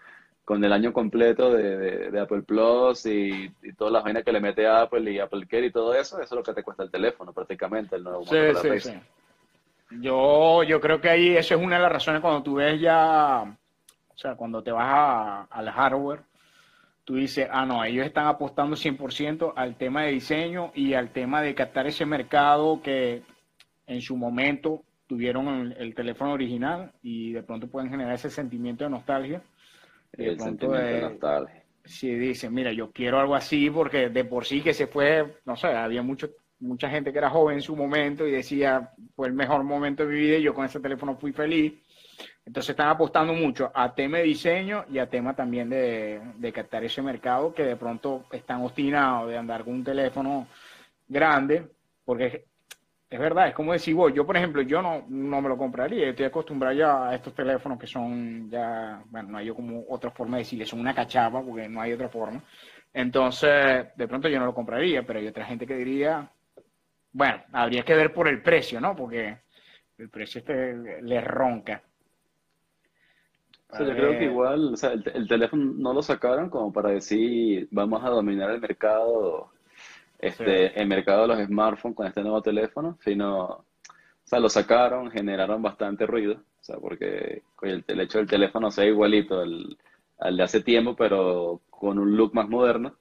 con 0.49 0.63
el 0.63 0.73
año 0.73 0.91
completo 0.91 1.53
de, 1.53 2.19
Apple 2.19 2.41
Plus 2.41 3.05
y, 3.05 3.51
todas 3.77 3.93
las 3.93 4.03
vainas 4.03 4.23
que 4.23 4.31
le 4.31 4.39
mete 4.39 4.65
a 4.65 4.81
Apple 4.81 5.11
y 5.11 5.19
Apple 5.19 5.45
Care 5.45 5.67
y 5.67 5.71
todo 5.71 5.93
eso, 5.93 6.19
eso 6.19 6.23
es 6.23 6.31
lo 6.31 6.41
que 6.41 6.55
te 6.55 6.63
cuesta 6.63 6.81
el 6.81 6.89
teléfono 6.89 7.31
prácticamente, 7.31 7.97
el 7.97 8.03
nuevo 8.03 8.25
sí, 8.25 8.35
sí, 8.59 8.79
sí. 8.79 8.93
Yo, 10.01 10.63
yo 10.63 10.81
creo 10.81 10.99
que 10.99 11.07
ahí 11.07 11.37
eso 11.37 11.53
es 11.53 11.61
una 11.61 11.75
de 11.75 11.83
las 11.83 11.91
razones 11.91 12.21
cuando 12.21 12.41
tú 12.41 12.55
ves 12.55 12.81
ya, 12.81 13.43
o 13.43 14.17
sea, 14.17 14.33
cuando 14.33 14.63
te 14.63 14.71
vas 14.71 15.45
al 15.51 15.69
hardware, 15.69 16.21
tú 17.03 17.17
dices, 17.17 17.47
ah, 17.51 17.67
no, 17.67 17.83
ellos 17.83 18.07
están 18.07 18.25
apostando 18.25 18.75
100% 18.75 19.53
al 19.55 19.75
tema 19.75 20.01
de 20.01 20.13
diseño 20.13 20.71
y 20.73 20.95
al 20.95 21.11
tema 21.11 21.43
de 21.43 21.53
captar 21.53 21.85
ese 21.85 22.07
mercado 22.07 22.81
que 22.81 23.21
en 23.85 24.01
su 24.01 24.17
momento 24.17 24.81
tuvieron 25.05 25.75
el 25.77 25.93
teléfono 25.93 26.33
original 26.33 26.91
y 27.03 27.33
de 27.33 27.43
pronto 27.43 27.67
pueden 27.67 27.91
generar 27.91 28.15
ese 28.15 28.31
sentimiento 28.31 28.83
de 28.83 28.89
nostalgia 28.89 29.43
el 30.13 30.39
sentimiento 30.39 30.73
de 30.73 31.47
Si 31.85 32.13
dicen, 32.13 32.53
mira, 32.53 32.71
yo 32.71 32.91
quiero 32.91 33.19
algo 33.19 33.35
así 33.35 33.69
porque 33.69 34.09
de 34.09 34.25
por 34.25 34.45
sí 34.45 34.61
que 34.61 34.73
se 34.73 34.87
fue, 34.87 35.39
no 35.45 35.55
sé, 35.55 35.67
había 35.67 36.01
mucho 36.01 36.29
mucha 36.59 36.89
gente 36.89 37.11
que 37.11 37.17
era 37.17 37.29
joven 37.29 37.55
en 37.55 37.61
su 37.61 37.75
momento 37.75 38.27
y 38.27 38.31
decía, 38.31 38.91
fue 39.15 39.27
el 39.27 39.33
mejor 39.33 39.63
momento 39.63 40.05
de 40.05 40.13
mi 40.13 40.19
vida 40.19 40.37
y 40.37 40.43
yo 40.43 40.53
con 40.53 40.65
ese 40.65 40.79
teléfono 40.79 41.15
fui 41.15 41.31
feliz. 41.31 41.73
Entonces 42.45 42.71
están 42.71 42.89
apostando 42.89 43.33
mucho 43.33 43.71
a 43.73 43.93
tema 43.93 44.17
de 44.17 44.23
diseño 44.23 44.83
y 44.91 44.97
a 44.97 45.09
tema 45.09 45.35
también 45.35 45.69
de, 45.69 46.19
de 46.37 46.51
captar 46.51 46.83
ese 46.83 47.01
mercado 47.01 47.53
que 47.53 47.63
de 47.63 47.75
pronto 47.75 48.25
están 48.31 48.61
obstinados 48.61 49.29
de 49.29 49.37
andar 49.37 49.63
con 49.63 49.73
un 49.75 49.83
teléfono 49.83 50.47
grande, 51.07 51.67
porque 52.03 52.48
es 53.09 53.19
verdad, 53.19 53.47
es 53.47 53.55
como 53.55 53.73
decir 53.73 53.95
vos, 53.95 54.13
yo 54.13 54.23
por 54.23 54.37
ejemplo, 54.37 54.61
yo 54.61 54.83
no, 54.83 55.03
no 55.09 55.41
me 55.41 55.49
lo 55.49 55.57
compraría, 55.57 56.09
estoy 56.09 56.25
acostumbrado 56.25 56.75
ya 56.75 57.09
a 57.09 57.15
estos 57.15 57.33
teléfonos 57.33 57.79
que 57.79 57.87
son 57.87 58.49
ya, 58.51 59.01
bueno, 59.09 59.29
no 59.29 59.37
hay 59.39 59.49
como 59.49 59.83
otra 59.89 60.11
forma 60.11 60.37
de 60.37 60.43
decirle, 60.43 60.65
son 60.65 60.79
una 60.79 60.93
cachapa, 60.93 61.41
porque 61.41 61.67
no 61.67 61.81
hay 61.81 61.93
otra 61.93 62.07
forma. 62.09 62.43
Entonces, 62.93 63.87
de 63.95 64.07
pronto 64.07 64.29
yo 64.29 64.39
no 64.39 64.45
lo 64.45 64.53
compraría, 64.53 65.01
pero 65.03 65.19
hay 65.19 65.27
otra 65.27 65.45
gente 65.45 65.65
que 65.65 65.75
diría, 65.75 66.29
bueno, 67.11 67.41
habría 67.51 67.83
que 67.83 67.95
ver 67.95 68.13
por 68.13 68.27
el 68.27 68.43
precio, 68.43 68.79
¿no? 68.79 68.95
Porque 68.95 69.37
el 69.97 70.09
precio 70.09 70.39
este 70.39 71.01
le 71.01 71.21
ronca. 71.21 71.81
yo 73.79 73.85
creo 73.85 74.19
que 74.19 74.25
igual, 74.25 74.73
o 74.73 74.77
sea, 74.77 74.91
el, 74.91 75.03
el 75.15 75.27
teléfono 75.27 75.73
no 75.77 75.93
lo 75.93 76.03
sacaron 76.03 76.49
como 76.51 76.71
para 76.71 76.89
decir, 76.91 77.67
vamos 77.71 78.03
a 78.03 78.09
dominar 78.09 78.51
el 78.51 78.61
mercado 78.61 79.51
este, 80.19 80.79
el 80.79 80.87
mercado 80.87 81.21
de 81.21 81.27
los 81.29 81.47
smartphones 81.47 81.95
con 81.95 82.07
este 82.07 82.21
nuevo 82.21 82.41
teléfono, 82.41 82.97
sino, 83.03 83.43
o 83.45 83.65
sea, 84.23 84.39
lo 84.39 84.49
sacaron, 84.49 85.09
generaron 85.09 85.61
bastante 85.61 86.05
ruido, 86.05 86.33
o 86.33 86.63
sea, 86.63 86.77
porque 86.77 87.41
el, 87.61 87.99
hecho 88.01 88.19
del 88.19 88.27
teléfono 88.27 88.69
sea 88.69 88.85
igualito 88.85 89.39
al, 89.39 89.77
de 90.37 90.43
hace 90.43 90.61
tiempo, 90.61 90.95
pero 90.95 91.61
con 91.69 91.97
un 91.97 92.17
look 92.17 92.35
más 92.35 92.49
moderno 92.49 92.95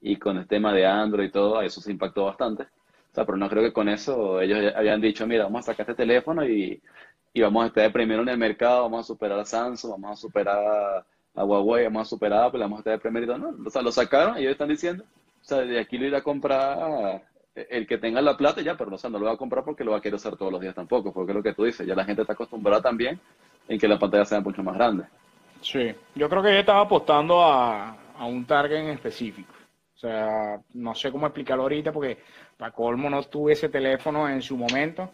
y 0.00 0.16
con 0.16 0.36
el 0.36 0.46
tema 0.48 0.72
de 0.72 0.86
Android 0.86 1.28
y 1.28 1.30
todo, 1.30 1.62
eso 1.62 1.80
se 1.80 1.92
impactó 1.92 2.24
bastante. 2.24 2.64
O 2.64 3.14
sea, 3.14 3.24
pero 3.24 3.38
no 3.38 3.48
creo 3.48 3.62
que 3.62 3.72
con 3.72 3.88
eso 3.88 4.40
ellos 4.40 4.74
habían 4.76 5.00
dicho, 5.00 5.26
mira, 5.26 5.44
vamos 5.44 5.60
a 5.60 5.72
sacar 5.72 5.88
este 5.88 6.02
teléfono 6.02 6.44
y, 6.46 6.82
y 7.32 7.40
vamos 7.42 7.64
a 7.64 7.66
estar 7.68 7.92
primero 7.92 8.22
en 8.22 8.30
el 8.30 8.38
mercado, 8.38 8.82
vamos 8.82 9.00
a 9.00 9.08
superar 9.08 9.38
a 9.38 9.44
Samsung, 9.44 9.92
vamos 9.92 10.18
a 10.18 10.20
superar 10.20 11.04
a, 11.34 11.44
Huawei, 11.44 11.84
vamos 11.84 12.08
a 12.08 12.10
superar 12.10 12.40
a 12.40 12.44
Apple, 12.46 12.60
vamos 12.60 12.78
a 12.78 12.80
estar 12.80 12.98
primero. 12.98 13.38
No, 13.38 13.54
o 13.66 13.70
sea, 13.70 13.82
lo 13.82 13.92
sacaron 13.92 14.36
y 14.36 14.40
ellos 14.40 14.52
están 14.52 14.68
diciendo, 14.68 15.04
o 15.46 15.48
sea, 15.48 15.58
de 15.58 15.78
aquí 15.78 15.96
lo 15.96 16.06
irá 16.06 16.18
a 16.18 16.22
comprar 16.24 17.22
el 17.54 17.86
que 17.86 17.98
tenga 17.98 18.20
la 18.20 18.36
plata 18.36 18.62
ya, 18.62 18.76
pero 18.76 18.90
no, 18.90 18.96
o 18.96 19.08
no 19.08 19.18
lo 19.20 19.26
va 19.26 19.32
a 19.34 19.36
comprar 19.36 19.64
porque 19.64 19.84
lo 19.84 19.92
va 19.92 19.98
a 19.98 20.00
querer 20.00 20.16
usar 20.16 20.36
todos 20.36 20.50
los 20.50 20.60
días 20.60 20.74
tampoco, 20.74 21.12
porque 21.12 21.30
es 21.30 21.36
lo 21.36 21.42
que 21.42 21.54
tú 21.54 21.62
dices, 21.62 21.86
ya 21.86 21.94
la 21.94 22.04
gente 22.04 22.22
está 22.22 22.32
acostumbrada 22.32 22.82
también 22.82 23.20
en 23.68 23.78
que 23.78 23.86
la 23.86 23.96
pantalla 23.96 24.24
sea 24.24 24.40
mucho 24.40 24.64
más 24.64 24.74
grande. 24.74 25.04
Sí, 25.60 25.94
yo 26.16 26.28
creo 26.28 26.42
que 26.42 26.50
ella 26.50 26.60
estaba 26.60 26.80
apostando 26.80 27.44
a, 27.44 27.96
un 28.22 28.44
target 28.44 28.78
en 28.78 28.88
específico. 28.88 29.54
O 29.94 29.98
sea, 29.98 30.60
no 30.74 30.96
sé 30.96 31.12
cómo 31.12 31.26
explicarlo 31.26 31.62
ahorita 31.62 31.92
porque 31.92 32.18
para 32.56 32.72
colmo 32.72 33.08
no 33.08 33.22
tuve 33.22 33.52
ese 33.52 33.68
teléfono 33.68 34.28
en 34.28 34.42
su 34.42 34.56
momento, 34.56 35.12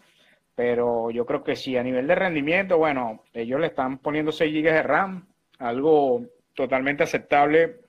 pero 0.55 1.11
yo 1.11 1.27
creo 1.27 1.43
que 1.43 1.55
sí, 1.55 1.77
a 1.77 1.83
nivel 1.83 2.07
de 2.07 2.15
rendimiento, 2.15 2.79
bueno, 2.79 3.21
ellos 3.33 3.59
le 3.59 3.67
están 3.67 3.99
poniendo 3.99 4.31
6 4.31 4.51
GB 4.51 4.63
de 4.63 4.83
RAM, 4.83 5.27
algo 5.59 6.23
totalmente 6.55 7.03
aceptable 7.03 7.81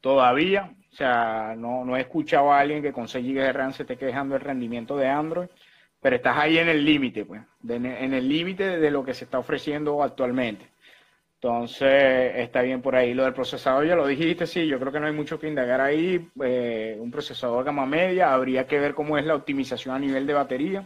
todavía. 0.00 0.74
O 0.92 0.94
sea, 0.94 1.54
no, 1.56 1.84
no 1.84 1.96
he 1.96 2.00
escuchado 2.00 2.52
a 2.52 2.60
alguien 2.60 2.82
que 2.82 2.92
con 2.92 3.08
6 3.08 3.24
GB 3.24 3.40
de 3.40 3.52
RAM 3.52 3.72
se 3.72 3.82
esté 3.84 3.96
quejando 3.96 4.34
del 4.34 4.44
rendimiento 4.44 4.96
de 4.96 5.08
Android, 5.08 5.48
pero 6.00 6.16
estás 6.16 6.36
ahí 6.36 6.58
en 6.58 6.68
el 6.68 6.84
límite, 6.84 7.24
pues, 7.24 7.42
en 7.68 7.86
el 7.86 8.28
límite 8.28 8.78
de 8.78 8.90
lo 8.90 9.04
que 9.04 9.14
se 9.14 9.24
está 9.24 9.38
ofreciendo 9.38 10.02
actualmente. 10.02 10.72
Entonces, 11.42 12.34
está 12.36 12.62
bien 12.62 12.82
por 12.82 12.94
ahí. 12.94 13.14
Lo 13.14 13.24
del 13.24 13.34
procesador, 13.34 13.84
ya 13.84 13.96
lo 13.96 14.06
dijiste, 14.06 14.46
sí, 14.46 14.66
yo 14.68 14.78
creo 14.78 14.92
que 14.92 15.00
no 15.00 15.06
hay 15.06 15.12
mucho 15.12 15.40
que 15.40 15.48
indagar 15.48 15.80
ahí. 15.80 16.30
Eh, 16.40 16.96
un 17.00 17.10
procesador 17.10 17.64
gama 17.64 17.84
media, 17.84 18.32
habría 18.32 18.66
que 18.66 18.78
ver 18.78 18.94
cómo 18.94 19.18
es 19.18 19.24
la 19.26 19.34
optimización 19.34 19.94
a 19.96 19.98
nivel 19.98 20.24
de 20.24 20.34
batería. 20.34 20.84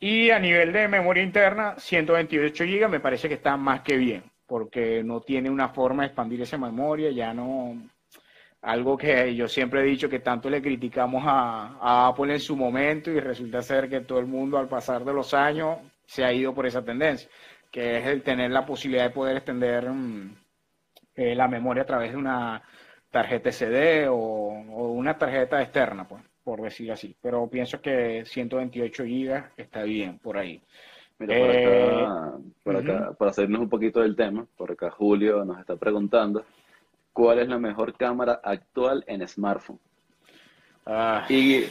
Y 0.00 0.30
a 0.30 0.40
nivel 0.40 0.72
de 0.72 0.88
memoria 0.88 1.22
interna, 1.22 1.76
128 1.78 2.64
GB 2.64 2.88
me 2.88 2.98
parece 3.00 3.28
que 3.28 3.34
está 3.34 3.56
más 3.56 3.82
que 3.82 3.96
bien, 3.96 4.24
porque 4.46 5.04
no 5.04 5.20
tiene 5.20 5.48
una 5.48 5.68
forma 5.68 6.02
de 6.02 6.08
expandir 6.08 6.42
esa 6.42 6.58
memoria, 6.58 7.12
ya 7.12 7.32
no, 7.32 7.76
algo 8.62 8.96
que 8.96 9.34
yo 9.34 9.48
siempre 9.48 9.80
he 9.80 9.84
dicho 9.84 10.08
que 10.08 10.20
tanto 10.20 10.48
le 10.48 10.62
criticamos 10.62 11.22
a, 11.26 12.06
Apple 12.08 12.32
en 12.32 12.40
su 12.40 12.56
momento 12.56 13.10
y 13.10 13.18
resulta 13.18 13.60
ser 13.60 13.88
que 13.88 14.00
todo 14.00 14.20
el 14.20 14.26
mundo 14.26 14.56
al 14.56 14.68
pasar 14.68 15.04
de 15.04 15.12
los 15.12 15.34
años 15.34 15.78
se 16.06 16.24
ha 16.24 16.32
ido 16.32 16.54
por 16.54 16.66
esa 16.66 16.84
tendencia, 16.84 17.28
que 17.70 17.98
es 17.98 18.06
el 18.06 18.22
tener 18.22 18.50
la 18.50 18.64
posibilidad 18.64 19.04
de 19.04 19.10
poder 19.10 19.36
extender 19.36 19.90
mm, 19.90 20.36
eh, 21.16 21.34
la 21.34 21.48
memoria 21.48 21.82
a 21.82 21.86
través 21.86 22.12
de 22.12 22.18
una 22.18 22.62
tarjeta 23.10 23.50
SD 23.50 24.08
o, 24.08 24.16
una 24.16 25.18
tarjeta 25.18 25.60
externa, 25.60 26.06
pues, 26.06 26.22
por 26.44 26.62
decir 26.62 26.92
así. 26.92 27.16
Pero 27.20 27.48
pienso 27.48 27.80
que 27.80 28.24
128 28.24 29.02
GB 29.02 29.44
está 29.56 29.82
bien 29.82 30.18
por 30.18 30.38
ahí. 30.38 30.62
Mira, 31.18 31.38
por 31.38 31.50
acá, 31.50 31.58
eh, 31.58 32.52
por 32.62 32.76
acá 32.76 33.12
para 33.18 33.30
hacernos 33.30 33.60
un 33.60 33.68
poquito 33.68 34.00
del 34.00 34.16
tema, 34.16 34.46
por 34.56 34.70
acá 34.72 34.90
Julio 34.90 35.44
nos 35.44 35.58
está 35.58 35.76
preguntando 35.76 36.44
¿Cuál 37.12 37.40
es 37.40 37.48
la 37.48 37.58
mejor 37.58 37.94
cámara 37.94 38.40
actual 38.42 39.04
en 39.06 39.26
smartphone? 39.26 39.78
Ah. 40.86 41.26
Y 41.28 41.64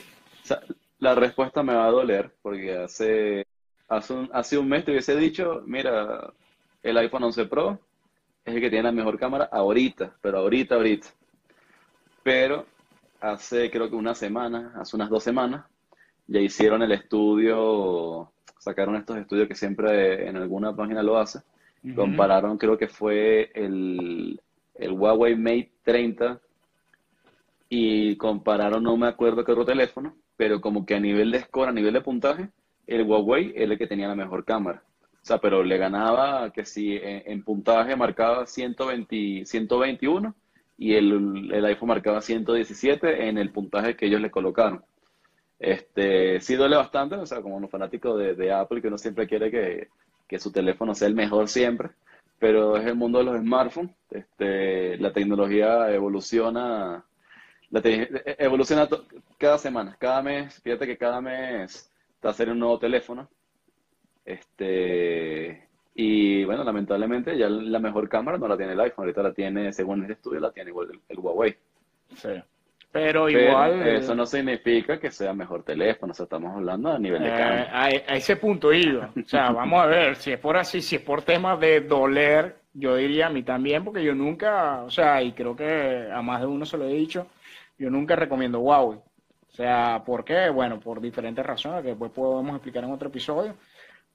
la 0.99 1.15
respuesta 1.15 1.63
me 1.63 1.73
va 1.73 1.87
a 1.87 1.91
doler 1.91 2.31
porque 2.41 2.77
hace, 2.77 3.45
hace, 3.87 4.13
un, 4.13 4.29
hace 4.33 4.57
un 4.57 4.69
mes 4.69 4.85
te 4.85 4.91
hubiese 4.91 5.15
dicho, 5.15 5.63
mira, 5.65 6.31
el 6.83 6.97
iPhone 6.97 7.23
11 7.23 7.45
Pro 7.45 7.79
es 8.45 8.55
el 8.55 8.61
que 8.61 8.69
tiene 8.69 8.83
la 8.83 8.91
mejor 8.91 9.17
cámara 9.17 9.49
ahorita, 9.51 10.15
pero 10.21 10.39
ahorita, 10.39 10.75
ahorita. 10.75 11.07
Pero 12.23 12.65
hace 13.19 13.69
creo 13.71 13.89
que 13.89 13.95
una 13.95 14.15
semana, 14.15 14.73
hace 14.75 14.95
unas 14.95 15.09
dos 15.09 15.23
semanas, 15.23 15.65
ya 16.27 16.39
hicieron 16.39 16.81
el 16.81 16.91
estudio, 16.91 18.31
sacaron 18.57 18.95
estos 18.95 19.17
estudios 19.17 19.47
que 19.47 19.55
siempre 19.55 20.27
en 20.27 20.37
alguna 20.37 20.75
página 20.75 21.01
lo 21.01 21.17
hace, 21.17 21.41
compararon 21.95 22.59
creo 22.59 22.77
que 22.77 22.87
fue 22.87 23.51
el 23.55 24.39
el 24.81 24.93
Huawei 24.93 25.35
Mate 25.35 25.71
30 25.83 26.41
y 27.69 28.15
compararon, 28.17 28.83
no 28.83 28.97
me 28.97 29.07
acuerdo 29.07 29.45
qué 29.45 29.51
otro 29.51 29.63
teléfono, 29.63 30.15
pero 30.35 30.59
como 30.59 30.85
que 30.85 30.95
a 30.95 30.99
nivel 30.99 31.31
de 31.31 31.41
score, 31.41 31.69
a 31.69 31.71
nivel 31.71 31.93
de 31.93 32.01
puntaje, 32.01 32.49
el 32.87 33.03
Huawei 33.03 33.53
era 33.55 33.73
el 33.73 33.77
que 33.77 33.87
tenía 33.87 34.07
la 34.07 34.15
mejor 34.15 34.43
cámara. 34.43 34.83
O 35.13 35.25
sea, 35.25 35.37
pero 35.37 35.63
le 35.63 35.77
ganaba 35.77 36.51
que 36.51 36.65
si 36.65 36.99
en, 36.99 37.43
puntaje 37.43 37.95
marcaba 37.95 38.47
120, 38.47 39.45
121 39.45 40.35
y 40.79 40.95
el, 40.95 41.51
el, 41.53 41.65
iPhone 41.65 41.89
marcaba 41.89 42.21
117 42.21 43.29
en 43.29 43.37
el 43.37 43.51
puntaje 43.51 43.95
que 43.95 44.07
ellos 44.07 44.19
le 44.19 44.31
colocaron. 44.31 44.83
Este, 45.59 46.39
sí 46.39 46.55
duele 46.55 46.75
bastante, 46.75 47.15
o 47.15 47.25
sea, 47.27 47.39
como 47.41 47.55
un 47.55 47.69
fanático 47.69 48.17
de, 48.17 48.33
de 48.33 48.51
Apple 48.51 48.81
que 48.81 48.87
uno 48.87 48.97
siempre 48.97 49.27
quiere 49.27 49.51
que, 49.51 49.89
que 50.27 50.39
su 50.39 50.51
teléfono 50.51 50.95
sea 50.95 51.07
el 51.07 51.13
mejor 51.13 51.47
siempre 51.47 51.91
pero 52.41 52.75
es 52.75 52.87
el 52.87 52.95
mundo 52.95 53.19
de 53.19 53.25
los 53.25 53.39
smartphones. 53.39 53.95
Este, 54.09 54.97
la 54.97 55.13
tecnología 55.13 55.91
evoluciona, 55.93 57.05
la 57.69 57.81
evoluciona 58.39 58.89
cada 59.37 59.59
semana, 59.59 59.95
cada 59.99 60.23
mes. 60.23 60.59
Fíjate 60.63 60.87
que 60.87 60.97
cada 60.97 61.21
mes 61.21 61.93
está 62.15 62.29
a 62.43 62.51
un 62.51 62.57
nuevo 62.57 62.79
teléfono. 62.79 63.29
Este, 64.25 65.69
y 65.93 66.43
bueno, 66.43 66.63
lamentablemente 66.63 67.37
ya 67.37 67.47
la 67.47 67.77
mejor 67.77 68.09
cámara 68.09 68.39
no 68.39 68.47
la 68.47 68.57
tiene 68.57 68.73
el 68.73 68.79
iPhone, 68.79 69.03
ahorita 69.03 69.21
la 69.21 69.33
tiene, 69.33 69.71
según 69.71 70.03
el 70.03 70.09
estudio, 70.09 70.39
la 70.39 70.51
tiene 70.51 70.71
igual 70.71 70.99
el, 71.09 71.19
Huawei. 71.19 71.55
Sí. 72.15 72.41
Pero 72.91 73.29
igual. 73.29 73.87
eso 73.87 74.13
no 74.13 74.25
significa 74.25 74.99
que 74.99 75.11
sea 75.11 75.33
mejor 75.33 75.63
teléfono, 75.63 76.11
o 76.11 76.13
sea, 76.13 76.25
estamos 76.25 76.53
hablando 76.53 76.91
a 76.91 76.99
nivel 76.99 77.23
de 77.23 77.29
eh, 77.29 77.37
cámara. 77.37 77.83
a, 77.83 77.89
ese 77.89 78.35
punto 78.35 78.73
ido. 78.73 79.09
O 79.15 79.27
sea, 79.27 79.51
vamos 79.51 79.81
a 79.81 79.85
ver, 79.85 80.15
si 80.17 80.33
es 80.33 80.39
por 80.39 80.57
así, 80.57 80.81
si 80.81 80.97
es 80.97 81.01
por 81.01 81.21
tema 81.21 81.55
de 81.55 81.81
doler, 81.81 82.57
yo 82.73 82.95
diría 82.97 83.27
a 83.27 83.29
mí 83.29 83.43
también, 83.43 83.85
porque 83.85 84.03
yo 84.03 84.13
nunca, 84.13 84.83
o 84.83 84.89
sea, 84.89 85.21
y 85.21 85.31
creo 85.31 85.55
que 85.55 86.09
a 86.13 86.21
más 86.21 86.41
de 86.41 86.47
uno 86.47 86.65
se 86.65 86.77
lo 86.77 86.85
he 86.85 86.93
dicho, 86.93 87.27
yo 87.77 87.89
nunca 87.89 88.15
recomiendo 88.15 88.59
Huawei. 88.59 88.97
O 88.97 89.53
sea, 89.53 90.03
¿por 90.05 90.23
qué? 90.23 90.49
Bueno, 90.49 90.79
por 90.79 91.01
diferentes 91.01 91.45
razones 91.45 91.81
que 91.81 91.89
después 91.89 92.11
podemos 92.11 92.55
explicar 92.55 92.83
en 92.83 92.91
otro 92.91 93.09
episodio. 93.09 93.55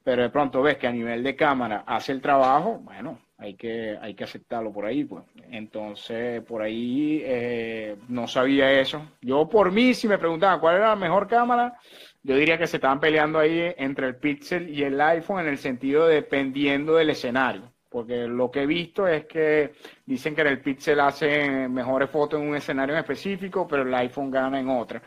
Pero 0.03 0.23
de 0.23 0.31
pronto 0.31 0.63
ves 0.63 0.77
que 0.77 0.87
a 0.87 0.93
nivel 0.93 1.23
de 1.23 1.35
cámara 1.35 1.83
hace 1.87 2.13
el 2.13 2.21
trabajo, 2.21 2.79
bueno, 2.79 3.19
hay 3.39 3.55
que, 3.55 3.99
hay 4.01 4.15
que 4.15 4.25
aceptarlo 4.25 4.73
por 4.73 4.87
ahí, 4.87 5.05
pues. 5.05 5.25
Entonces, 5.51 6.43
por 6.43 6.63
ahí 6.63 7.23
eh, 7.25 7.97
no 8.09 8.27
sabía 8.27 8.81
eso. 8.81 9.03
Yo 9.21 9.49
por 9.49 9.73
mí, 9.73 9.95
si 9.95 10.09
me 10.09 10.19
preguntaban 10.19 10.61
cuál 10.61 10.77
era 10.77 10.89
la 10.89 10.97
mejor 10.97 11.29
cámara, 11.29 11.79
yo 12.23 12.37
diría 12.37 12.59
que 12.59 12.67
se 12.67 12.79
estaban 12.79 13.01
peleando 13.01 13.39
ahí 13.39 13.75
entre 13.77 14.07
el 14.07 14.17
Pixel 14.17 14.71
y 14.71 14.83
el 14.83 15.01
iPhone 15.01 15.41
en 15.41 15.49
el 15.49 15.59
sentido 15.59 16.07
dependiendo 16.07 16.95
del 16.97 17.11
escenario. 17.11 17.73
Porque 17.91 18.27
lo 18.27 18.51
que 18.51 18.63
he 18.63 18.67
visto 18.67 19.07
es 19.07 19.27
que 19.27 19.73
dicen 20.05 20.35
que 20.35 20.43
el 20.43 20.61
Pixel 20.61 21.01
hace 21.01 21.69
mejores 21.69 22.11
fotos 22.11 22.41
en 22.41 22.49
un 22.49 22.57
escenario 22.57 22.95
en 22.95 23.01
específico, 23.01 23.67
pero 23.69 23.83
el 23.83 23.95
iPhone 23.95 24.31
gana 24.31 24.59
en 24.59 24.69
otra. 24.69 25.03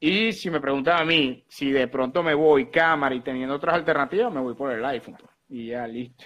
Y 0.00 0.32
si 0.32 0.50
me 0.50 0.60
preguntan 0.60 1.00
a 1.00 1.04
mí, 1.04 1.44
si 1.48 1.70
de 1.72 1.88
pronto 1.88 2.22
me 2.22 2.34
voy 2.34 2.66
cámara 2.66 3.14
y 3.14 3.20
teniendo 3.20 3.54
otras 3.54 3.76
alternativas, 3.76 4.32
me 4.32 4.40
voy 4.40 4.54
por 4.54 4.72
el 4.72 4.84
iPhone. 4.84 5.16
Pues. 5.18 5.30
Y 5.48 5.68
ya 5.68 5.86
listo 5.86 6.24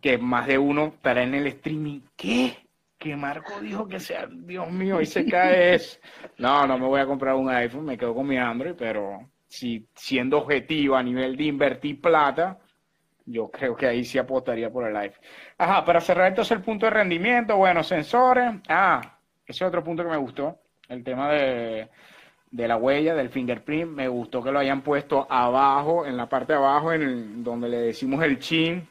que 0.00 0.18
más 0.18 0.46
de 0.46 0.58
uno 0.58 0.86
estará 0.86 1.22
en 1.22 1.34
el 1.34 1.46
streaming. 1.46 2.00
¿Qué? 2.16 2.56
que 3.00 3.16
Marco 3.16 3.58
dijo 3.62 3.88
que 3.88 3.98
sea, 3.98 4.28
Dios 4.30 4.70
mío, 4.70 5.00
y 5.00 5.06
se 5.06 5.24
cae 5.24 5.74
es. 5.74 6.00
No, 6.36 6.66
no 6.66 6.78
me 6.78 6.86
voy 6.86 7.00
a 7.00 7.06
comprar 7.06 7.34
un 7.34 7.48
iPhone, 7.48 7.86
me 7.86 7.96
quedo 7.96 8.14
con 8.14 8.26
mi 8.26 8.36
hambre, 8.36 8.74
pero 8.74 9.26
si 9.48 9.88
siendo 9.94 10.38
objetivo 10.38 10.96
a 10.96 11.02
nivel 11.02 11.34
de 11.34 11.44
invertir 11.44 11.98
plata, 11.98 12.58
yo 13.24 13.50
creo 13.50 13.74
que 13.74 13.86
ahí 13.86 14.04
sí 14.04 14.18
apostaría 14.18 14.70
por 14.70 14.86
el 14.86 14.94
iPhone. 14.94 15.24
Ajá, 15.56 15.82
para 15.82 16.00
cerrar 16.02 16.28
entonces 16.28 16.52
el 16.52 16.62
punto 16.62 16.84
de 16.84 16.90
rendimiento, 16.90 17.56
bueno, 17.56 17.82
sensores. 17.82 18.52
Ah, 18.68 19.18
ese 19.46 19.64
es 19.64 19.68
otro 19.68 19.82
punto 19.82 20.02
que 20.02 20.10
me 20.10 20.16
gustó, 20.18 20.58
el 20.88 21.02
tema 21.02 21.32
de, 21.32 21.88
de 22.50 22.68
la 22.68 22.76
huella, 22.76 23.14
del 23.14 23.30
fingerprint. 23.30 23.92
Me 23.92 24.08
gustó 24.08 24.42
que 24.42 24.52
lo 24.52 24.58
hayan 24.58 24.82
puesto 24.82 25.26
abajo, 25.30 26.04
en 26.04 26.18
la 26.18 26.28
parte 26.28 26.52
de 26.52 26.58
abajo, 26.58 26.92
en 26.92 27.42
donde 27.42 27.70
le 27.70 27.78
decimos 27.78 28.22
el 28.22 28.38
chin. 28.38 28.86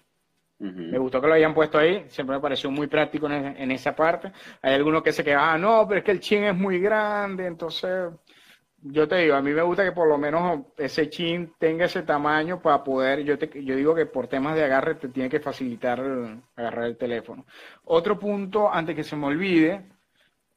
Me 0.60 0.98
gustó 0.98 1.22
que 1.22 1.28
lo 1.28 1.34
hayan 1.34 1.54
puesto 1.54 1.78
ahí, 1.78 2.04
siempre 2.10 2.36
me 2.36 2.41
pareció 2.41 2.69
muy 2.69 2.88
práctico 2.88 3.28
en, 3.28 3.56
en 3.56 3.72
esa 3.72 3.95
parte. 3.95 4.32
Hay 4.62 4.74
algunos 4.74 5.02
que 5.02 5.13
se 5.13 5.24
quedan, 5.24 5.39
ah, 5.41 5.58
no, 5.58 5.88
pero 5.88 6.00
es 6.00 6.04
que 6.04 6.12
el 6.12 6.19
chin 6.19 6.43
es 6.43 6.56
muy 6.56 6.80
grande, 6.80 7.45
entonces 7.45 8.12
yo 8.82 9.08
te 9.08 9.17
digo, 9.17 9.36
a 9.36 9.41
mí 9.41 9.52
me 9.52 9.62
gusta 9.62 9.84
que 9.84 9.91
por 9.91 10.08
lo 10.08 10.17
menos 10.17 10.65
ese 10.78 11.10
chin 11.10 11.54
tenga 11.58 11.86
ese 11.86 12.04
tamaño 12.04 12.62
para 12.62 12.84
poder, 12.84 13.24
yo, 13.24 13.38
te, 13.38 13.63
yo 13.63 13.76
digo 13.76 13.93
que 13.93 14.06
por 14.06 14.28
temas 14.28 14.56
de 14.56 14.63
agarre 14.63 14.95
te 14.95 15.10
tiene 15.10 15.30
que 15.30 15.39
facilitar 15.39 16.02
agarrar 16.56 16.86
el 16.86 16.98
teléfono. 16.98 17.45
Otro 17.86 18.17
punto, 18.17 18.72
antes 18.72 18.95
que 18.95 19.04
se 19.04 19.15
me 19.15 19.28
olvide, 19.28 19.89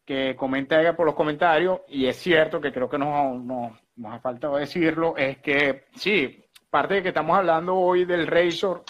que 0.05 0.37
comenta 0.37 0.95
por 0.97 1.07
los 1.07 1.15
comentarios, 1.15 1.81
y 1.89 2.07
es 2.07 2.17
cierto 2.17 2.61
que 2.61 2.73
creo 2.73 2.89
que 2.89 2.99
nos, 2.99 3.43
nos 3.45 4.13
ha 4.13 4.21
faltado 4.21 4.57
decirlo, 4.57 5.17
es 5.17 5.39
que 5.39 5.87
sí, 5.95 6.45
parte 6.71 6.95
de 6.95 7.03
que 7.03 7.09
estamos 7.09 7.37
hablando 7.37 7.77
hoy 7.77 8.05
del 8.05 8.27
Razor, 8.27 8.85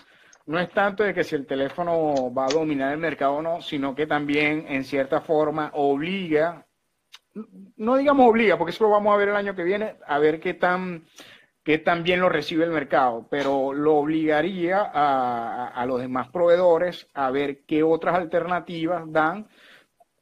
no 0.46 0.58
es 0.58 0.70
tanto 0.70 1.04
de 1.04 1.14
que 1.14 1.24
si 1.24 1.34
el 1.34 1.46
teléfono 1.46 2.32
va 2.32 2.46
a 2.46 2.52
dominar 2.52 2.92
el 2.92 2.98
mercado 2.98 3.34
o 3.34 3.42
no, 3.42 3.60
sino 3.60 3.94
que 3.94 4.06
también 4.06 4.66
en 4.68 4.84
cierta 4.84 5.20
forma 5.20 5.70
obliga 5.74 6.66
no 7.76 7.96
digamos 7.96 8.28
obliga, 8.28 8.58
porque 8.58 8.70
eso 8.70 8.84
lo 8.84 8.90
vamos 8.90 9.14
a 9.14 9.16
ver 9.16 9.28
el 9.28 9.36
año 9.36 9.54
que 9.54 9.64
viene, 9.64 9.96
a 10.06 10.18
ver 10.18 10.40
qué 10.40 10.54
tan, 10.54 11.04
qué 11.62 11.78
tan 11.78 12.02
bien 12.02 12.20
lo 12.20 12.28
recibe 12.28 12.64
el 12.64 12.70
mercado, 12.70 13.26
pero 13.30 13.72
lo 13.72 13.96
obligaría 13.96 14.90
a, 14.92 15.84
los 15.86 16.00
demás 16.00 16.28
proveedores 16.28 17.08
a 17.14 17.30
ver 17.30 17.64
qué 17.64 17.82
otras 17.82 18.16
alternativas 18.16 19.10
dan 19.10 19.48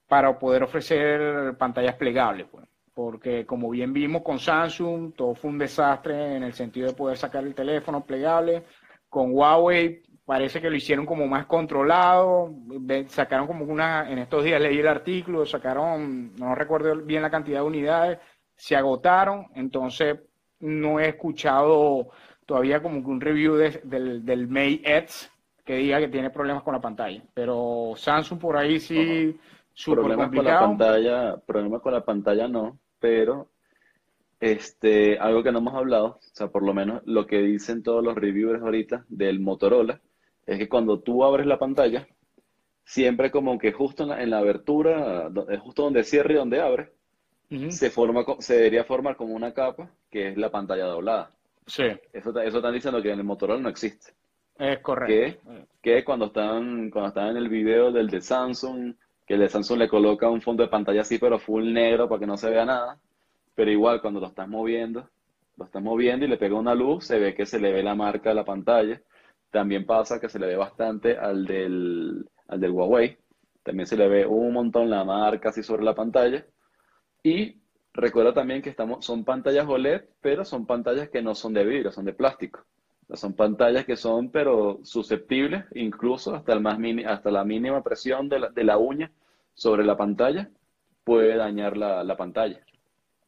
para 0.09 0.39
poder 0.39 0.63
ofrecer 0.63 1.57
pantallas 1.57 1.97
plegables. 1.97 2.47
Pues. 2.51 2.67
Porque 2.95 3.47
como 3.47 3.71
bien 3.71 3.93
vimos 3.93 4.23
con 4.23 4.39
Samsung, 4.39 5.15
todo 5.15 5.35
fue 5.35 5.51
un 5.51 5.59
desastre 5.59 6.37
en 6.37 6.43
el 6.43 6.53
sentido 6.53 6.89
de 6.89 6.95
poder 6.95 7.17
sacar 7.17 7.45
el 7.45 7.55
teléfono 7.55 8.05
plegable. 8.05 8.65
Con 9.09 9.33
Huawei 9.33 10.03
parece 10.31 10.61
que 10.61 10.71
lo 10.71 10.77
hicieron 10.77 11.07
como 11.07 11.27
más 11.27 11.47
controlado, 11.47 12.55
sacaron 13.09 13.49
como 13.49 13.65
una, 13.65 14.09
en 14.09 14.19
estos 14.19 14.45
días 14.45 14.61
leí 14.61 14.79
el 14.79 14.87
artículo, 14.87 15.45
sacaron, 15.45 16.37
no 16.37 16.55
recuerdo 16.55 16.95
bien 16.99 17.23
la 17.23 17.33
cantidad 17.33 17.59
de 17.59 17.67
unidades, 17.67 18.19
se 18.55 18.77
agotaron, 18.77 19.49
entonces 19.57 20.21
no 20.61 21.01
he 21.01 21.09
escuchado 21.09 22.11
todavía 22.47 22.81
como 22.81 23.03
que 23.03 23.11
un 23.11 23.21
review 23.21 23.57
del, 23.57 24.25
del 24.25 24.47
May 24.47 24.81
X 24.85 25.33
que 25.65 25.75
diga 25.79 25.99
que 25.99 26.07
tiene 26.07 26.31
problemas 26.31 26.63
con 26.63 26.75
la 26.75 26.81
pantalla, 26.81 27.25
pero 27.35 27.95
Samsung 27.97 28.39
por 28.39 28.57
ahí 28.57 28.79
sí, 28.79 29.37
súper 29.73 29.99
problemas 29.99 30.31
con 30.31 30.45
la 30.45 30.61
pantalla, 30.61 31.37
problemas 31.45 31.83
con 31.83 31.93
la 31.93 32.05
pantalla 32.05 32.47
no, 32.47 32.79
pero 33.01 33.49
este, 34.39 35.19
algo 35.19 35.43
que 35.43 35.51
no 35.51 35.59
hemos 35.59 35.75
hablado, 35.75 36.07
o 36.07 36.19
sea, 36.21 36.47
por 36.47 36.63
lo 36.63 36.73
menos 36.73 37.03
lo 37.05 37.27
que 37.27 37.39
dicen 37.39 37.83
todos 37.83 38.05
los 38.05 38.15
reviewers 38.15 38.63
ahorita 38.63 39.07
del 39.09 39.41
Motorola, 39.41 40.01
es 40.51 40.59
que 40.59 40.69
cuando 40.69 40.99
tú 40.99 41.23
abres 41.23 41.47
la 41.47 41.61
pantalla, 41.61 42.09
siempre 42.85 43.31
como 43.31 43.57
que 43.57 43.71
justo 43.71 44.03
en 44.13 44.31
la, 44.31 44.39
abertura, 44.39 45.31
justo 45.61 45.85
donde 45.85 46.03
cierre 46.03 46.35
y 46.35 46.39
donde 46.39 46.61
abre, 46.61 46.91
se, 47.69 47.89
forma, 47.91 48.25
se 48.41 48.57
debería 48.57 48.83
formar 48.83 49.15
como 49.15 49.35
una 49.35 49.55
capa 49.55 49.89
que 50.11 50.31
es 50.31 50.37
la 50.37 50.51
pantalla 50.51 50.87
doblada. 50.87 51.31
Sí. 51.67 51.85
Eso, 52.13 52.37
eso 52.41 52.57
están 52.57 52.75
diciendo 52.75 53.01
que 53.01 53.13
en 53.13 53.21
el 53.21 53.25
Motorola 53.25 53.61
no 53.61 53.69
existe. 53.69 54.13
Es 54.59 54.81
correcto. 54.81 55.41
Que, 55.47 55.67
que 55.81 56.05
cuando 56.05 56.27
están, 56.27 56.91
cuando 56.91 57.11
están 57.11 57.29
en 57.29 57.37
el 57.37 57.49
video 57.49 57.93
del 57.93 58.11
de 58.11 58.21
Samsung, 58.21 58.95
que 59.25 59.35
el 59.35 59.41
de 59.41 59.49
Samsung 59.49 59.79
le 59.79 59.89
coloca 59.89 60.29
un 60.29 60.43
fondo 60.43 60.65
de 60.65 60.69
pantalla 60.69 61.03
así, 61.03 61.19
pero 61.19 61.39
full 61.39 61.73
negro 61.73 62.09
para 62.09 62.19
que 62.19 62.27
no 62.27 62.37
se 62.37 62.51
vea 62.51 62.65
nada. 62.65 62.99
Pero 63.55 63.71
igual 63.71 64.01
cuando 64.01 64.19
lo 64.19 64.27
estás 64.27 64.49
moviendo, 64.49 65.09
lo 65.57 65.65
estás 65.65 65.81
moviendo 65.81 66.25
y 66.25 66.29
le 66.29 66.39
pega 66.39 66.57
una 66.57 66.75
luz, 66.75 67.07
se 67.07 67.21
ve 67.21 67.37
que 67.37 67.47
se 67.47 67.61
le 67.61 67.71
ve 67.71 67.85
la 67.85 67.95
marca 67.95 68.33
a 68.33 68.35
la 68.35 68.45
pantalla. 68.45 69.01
También 69.51 69.85
pasa 69.87 70.21
que 70.21 70.29
se 70.29 70.39
le 70.39 70.47
ve 70.47 70.57
bastante 70.57 71.17
al 71.19 71.45
del, 71.45 72.29
al 72.49 72.61
del 72.61 72.71
Huawei. 72.71 73.19
También 73.63 73.87
se 73.87 73.97
le 73.97 74.09
ve 74.09 74.27
un 74.27 74.53
montón 74.53 74.91
la 74.91 75.05
marca 75.05 75.51
así 75.51 75.63
sobre 75.63 75.85
la 75.85 75.95
pantalla. 75.95 76.47
Y 77.23 77.61
recuerda 77.93 78.33
también 78.35 78.63
que 78.63 78.71
estamos, 78.71 79.05
son 79.05 79.25
pantallas 79.25 79.67
OLED, 79.69 80.03
pero 80.21 80.45
son 80.45 80.67
pantallas 80.67 81.09
que 81.11 81.23
no 81.23 81.35
son 81.35 81.55
de 81.55 81.65
vidrio, 81.65 81.93
son 81.93 82.05
de 82.05 82.13
plástico. 82.15 82.65
son 83.15 83.35
pantallas 83.35 83.85
que 83.85 83.97
son, 83.97 84.31
pero 84.31 84.81
susceptibles, 84.85 85.65
incluso 85.75 86.35
hasta, 86.35 86.53
el 86.53 86.61
más 86.61 86.79
mini, 86.79 87.05
hasta 87.05 87.31
la 87.31 87.45
mínima 87.45 87.83
presión 87.83 88.29
de 88.29 88.39
la, 88.41 88.49
de 88.51 88.65
la 88.65 88.79
uña 88.79 89.13
sobre 89.55 89.85
la 89.85 89.97
pantalla 89.97 90.51
puede 91.05 91.37
dañar 91.37 91.77
la, 91.77 92.05
la 92.05 92.17
pantalla. 92.17 92.61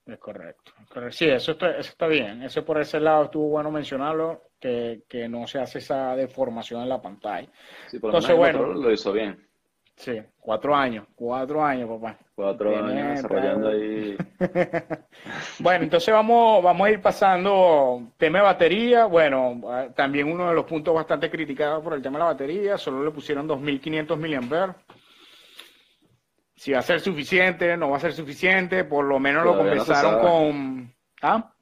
Es 0.06 0.18
correcto. 0.18 0.72
Sí, 1.10 1.28
eso 1.28 1.52
está, 1.52 1.70
eso 1.70 1.90
está 1.90 2.06
bien. 2.06 2.42
Eso 2.42 2.64
por 2.64 2.80
ese 2.80 2.98
lado 2.98 3.24
estuvo 3.24 3.48
bueno 3.48 3.70
mencionarlo 3.70 4.42
que, 4.58 5.28
no 5.28 5.46
se 5.46 5.60
hace 5.60 5.78
esa 5.78 6.16
deformación 6.16 6.82
en 6.82 6.88
la 6.88 7.00
pantalla. 7.00 7.48
Sí, 7.88 7.98
por 7.98 8.10
Entonces, 8.10 8.36
bueno, 8.36 8.66
lo 8.66 8.90
hizo 8.90 9.12
bien. 9.12 9.46
Sí, 9.96 10.20
cuatro 10.40 10.74
años, 10.74 11.06
cuatro 11.14 11.64
años, 11.64 11.88
papá. 11.88 12.18
Cuatro 12.34 12.76
años 12.76 13.16
desarrollando 13.16 13.68
ahí. 13.68 14.16
bueno, 15.60 15.84
entonces 15.84 16.12
vamos, 16.12 16.62
vamos 16.62 16.86
a 16.86 16.90
ir 16.90 17.00
pasando 17.00 18.02
tema 18.16 18.38
de 18.38 18.44
batería. 18.44 19.04
Bueno, 19.04 19.60
también 19.94 20.32
uno 20.32 20.48
de 20.48 20.54
los 20.54 20.64
puntos 20.64 20.94
bastante 20.94 21.30
criticados 21.30 21.84
por 21.84 21.92
el 21.92 22.02
tema 22.02 22.18
de 22.18 22.24
la 22.24 22.30
batería, 22.32 22.78
solo 22.78 23.04
le 23.04 23.10
pusieron 23.10 23.46
2500 23.46 24.18
mAh. 24.18 24.74
Si 26.62 26.70
va 26.70 26.78
a 26.78 26.82
ser 26.82 27.00
suficiente, 27.00 27.76
no 27.76 27.90
va 27.90 27.96
a 27.96 28.00
ser 28.00 28.12
suficiente, 28.12 28.84
por 28.84 29.04
lo 29.04 29.18
menos 29.18 29.44
lo 29.44 29.56
comenzaron 29.56 30.20
con... 30.20 30.94
¿Ah? 31.20 31.52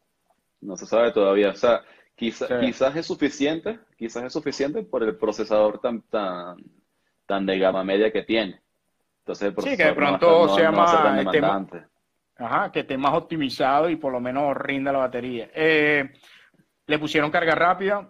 No 0.61 0.77
se 0.77 0.85
sabe 0.85 1.11
todavía. 1.11 1.49
O 1.49 1.57
sea, 1.57 1.81
Quizás 2.21 2.97
es 2.97 3.07
suficiente, 3.07 3.79
quizás 3.97 4.25
es 4.25 4.33
suficiente 4.35 4.83
por 4.83 5.03
el 5.03 5.17
procesador 5.17 5.81
tan, 5.81 6.03
tan, 6.03 6.59
tan 7.25 7.47
de 7.47 7.59
gama 7.59 7.83
media 7.83 8.13
que 8.13 8.25
tiene. 8.25 8.61
Entonces 9.21 9.55
sí, 9.65 9.75
que 9.75 9.87
de 9.87 9.95
pronto 9.95 10.55
sea 10.55 10.71
más, 10.71 10.95
ajá, 12.37 12.71
que 12.71 12.81
esté 12.81 12.99
más 12.99 13.15
optimizado 13.15 13.89
y 13.89 13.97
por 13.97 14.13
lo 14.13 14.21
menos 14.21 14.55
rinda 14.55 14.93
la 14.93 14.99
batería. 14.99 15.49
Eh, 15.55 16.13
le 16.87 16.99
pusieron 16.99 17.31
carga 17.31 17.55
rápida, 17.55 18.07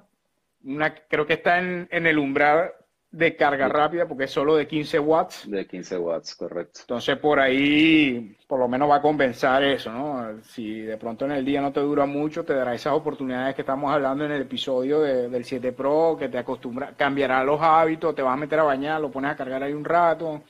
una, 0.65 0.93
creo 0.93 1.25
que 1.25 1.35
está 1.35 1.61
en, 1.61 1.87
en 1.93 2.09
el 2.09 2.19
umbral 2.19 2.73
de 3.13 3.35
carga 3.35 3.69
rápida 3.69 4.07
porque 4.07 4.25
es 4.25 4.31
solo 4.31 4.55
de 4.55 4.69
15 4.69 4.99
watts. 5.01 5.51
De 5.51 5.67
15 5.67 5.99
watts, 5.99 6.37
correcto. 6.37 6.81
Entonces 6.83 7.19
por 7.19 7.41
ahí 7.41 8.37
por 8.47 8.59
lo 8.59 8.69
menos 8.69 8.89
va 8.89 8.97
a 8.97 9.03
compensar 9.03 9.63
eso, 9.65 9.93
¿no? 9.93 10.43
Si 10.43 10.81
de 10.81 10.97
pronto 10.97 11.25
en 11.25 11.33
el 11.33 11.45
día 11.45 11.61
no 11.61 11.73
te 11.73 11.81
dura 11.81 12.07
mucho, 12.07 12.45
te 12.45 12.55
dará 12.55 12.75
esas 12.75 12.93
oportunidades 12.93 13.55
que 13.55 13.63
estamos 13.63 13.93
hablando 13.93 14.25
en 14.25 14.33
el 14.33 14.43
episodio 14.43 15.01
del 15.01 15.45
7 15.45 15.73
Pro, 15.73 16.17
que 16.19 16.29
te 16.29 16.39
acostumbra, 16.39 16.95
cambiará 16.97 17.43
los 17.43 17.61
hábitos, 17.61 18.15
te 18.15 18.23
vas 18.23 18.35
a 18.35 18.37
meter 18.37 18.61
a 18.61 18.65
bañar, 18.65 19.01
lo 19.01 19.11
pones 19.11 19.33
a 19.33 19.37
cargar 19.37 19.63
ahí 19.63 19.73
un 19.73 19.85
rato. 19.85 20.43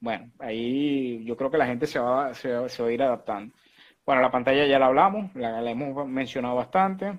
Bueno, 0.00 0.30
ahí 0.38 1.24
yo 1.24 1.36
creo 1.36 1.50
que 1.50 1.58
la 1.58 1.66
gente 1.66 1.86
se 1.86 1.98
va, 1.98 2.34
se, 2.34 2.50
va 2.52 2.66
a 2.66 2.92
ir 2.92 3.02
adaptando. 3.02 3.54
Bueno, 4.04 4.20
la 4.20 4.30
pantalla 4.30 4.66
ya 4.66 4.78
la 4.78 4.86
hablamos, 4.86 5.34
la 5.34 5.70
hemos 5.70 6.06
mencionado 6.06 6.56
bastante. 6.56 7.18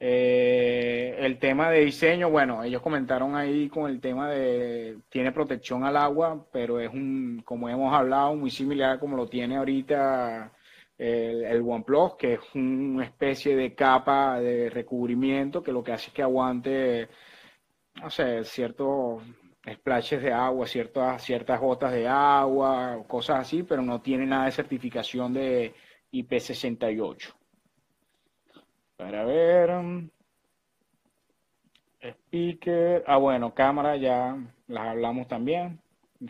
Eh, 0.00 1.16
el 1.18 1.38
tema 1.38 1.70
de 1.70 1.80
diseño, 1.84 2.30
bueno, 2.30 2.62
ellos 2.62 2.82
comentaron 2.82 3.34
ahí 3.34 3.68
con 3.68 3.90
el 3.90 4.00
tema 4.00 4.30
de 4.30 4.98
tiene 5.08 5.32
protección 5.32 5.84
al 5.84 5.96
agua, 5.96 6.46
pero 6.52 6.78
es 6.80 6.90
un, 6.92 7.42
como 7.44 7.68
hemos 7.68 7.92
hablado, 7.92 8.34
muy 8.36 8.50
similar 8.50 9.00
como 9.00 9.16
lo 9.16 9.28
tiene 9.28 9.56
ahorita 9.56 10.52
el, 10.96 11.44
el 11.44 11.62
OnePlus, 11.62 12.16
que 12.16 12.34
es 12.34 12.40
una 12.54 13.04
especie 13.04 13.56
de 13.56 13.74
capa 13.74 14.40
de 14.40 14.70
recubrimiento 14.70 15.62
que 15.62 15.72
lo 15.72 15.82
que 15.82 15.92
hace 15.92 16.08
es 16.08 16.14
que 16.14 16.22
aguante, 16.22 17.08
no 18.00 18.10
sé, 18.10 18.44
ciertos 18.44 19.22
splashes 19.72 20.22
de 20.22 20.32
agua, 20.32 20.66
ciertas, 20.66 21.22
ciertas 21.24 21.60
gotas 21.60 21.92
de 21.92 22.06
agua, 22.08 23.04
cosas 23.08 23.40
así, 23.40 23.62
pero 23.62 23.82
no 23.82 24.00
tiene 24.00 24.26
nada 24.26 24.46
de 24.46 24.52
certificación 24.52 25.32
de 25.34 25.74
IP68. 26.12 27.37
Para 28.98 29.24
ver. 29.24 29.70
Um, 29.70 30.10
speaker. 32.02 33.02
Ah, 33.06 33.16
bueno, 33.16 33.54
cámara 33.54 33.96
ya 33.96 34.36
las 34.66 34.88
hablamos 34.88 35.26
también. 35.26 35.80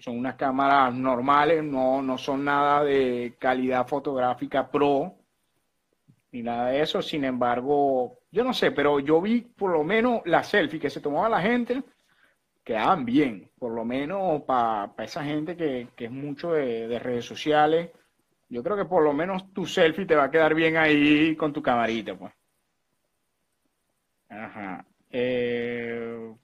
Son 0.01 0.19
unas 0.19 0.37
cámaras 0.37 0.95
normales, 0.95 1.65
no, 1.65 2.03
no 2.03 2.19
son 2.19 2.45
nada 2.45 2.85
de 2.85 3.35
calidad 3.39 3.87
fotográfica 3.87 4.71
pro 4.71 5.15
ni 6.31 6.43
nada 6.43 6.69
de 6.69 6.83
eso. 6.83 7.01
Sin 7.01 7.25
embargo, 7.25 8.19
yo 8.31 8.45
no 8.45 8.53
sé, 8.53 8.71
pero 8.71 9.01
yo 9.01 9.21
vi 9.21 9.41
por 9.41 9.71
lo 9.71 9.83
menos 9.85 10.21
la 10.27 10.43
selfie 10.43 10.79
que 10.79 10.91
se 10.91 11.01
tomaba 11.01 11.29
la 11.29 11.41
gente, 11.41 11.83
quedaban 12.63 13.05
bien, 13.07 13.51
por 13.59 13.73
lo 13.73 13.85
menos 13.85 14.43
para 14.43 14.93
esa 14.99 15.25
gente 15.25 15.57
que, 15.57 15.89
es 15.97 16.11
mucho 16.11 16.53
de, 16.53 16.99
redes 16.99 17.25
sociales. 17.25 17.91
Yo 18.51 18.63
creo 18.63 18.77
que 18.77 18.85
por 18.85 19.03
lo 19.03 19.15
menos 19.15 19.53
tu 19.55 19.67
selfie 19.67 20.07
te 20.07 20.17
va 20.17 20.25
a 20.25 20.31
quedar 20.31 20.55
bien 20.55 20.77
ahí 20.77 21.35
con 21.37 21.53
tu 21.53 21.63
camarita, 21.63 22.15
pues. 22.15 22.33
Ajá. 24.29 24.85
Eh, 25.11 26.35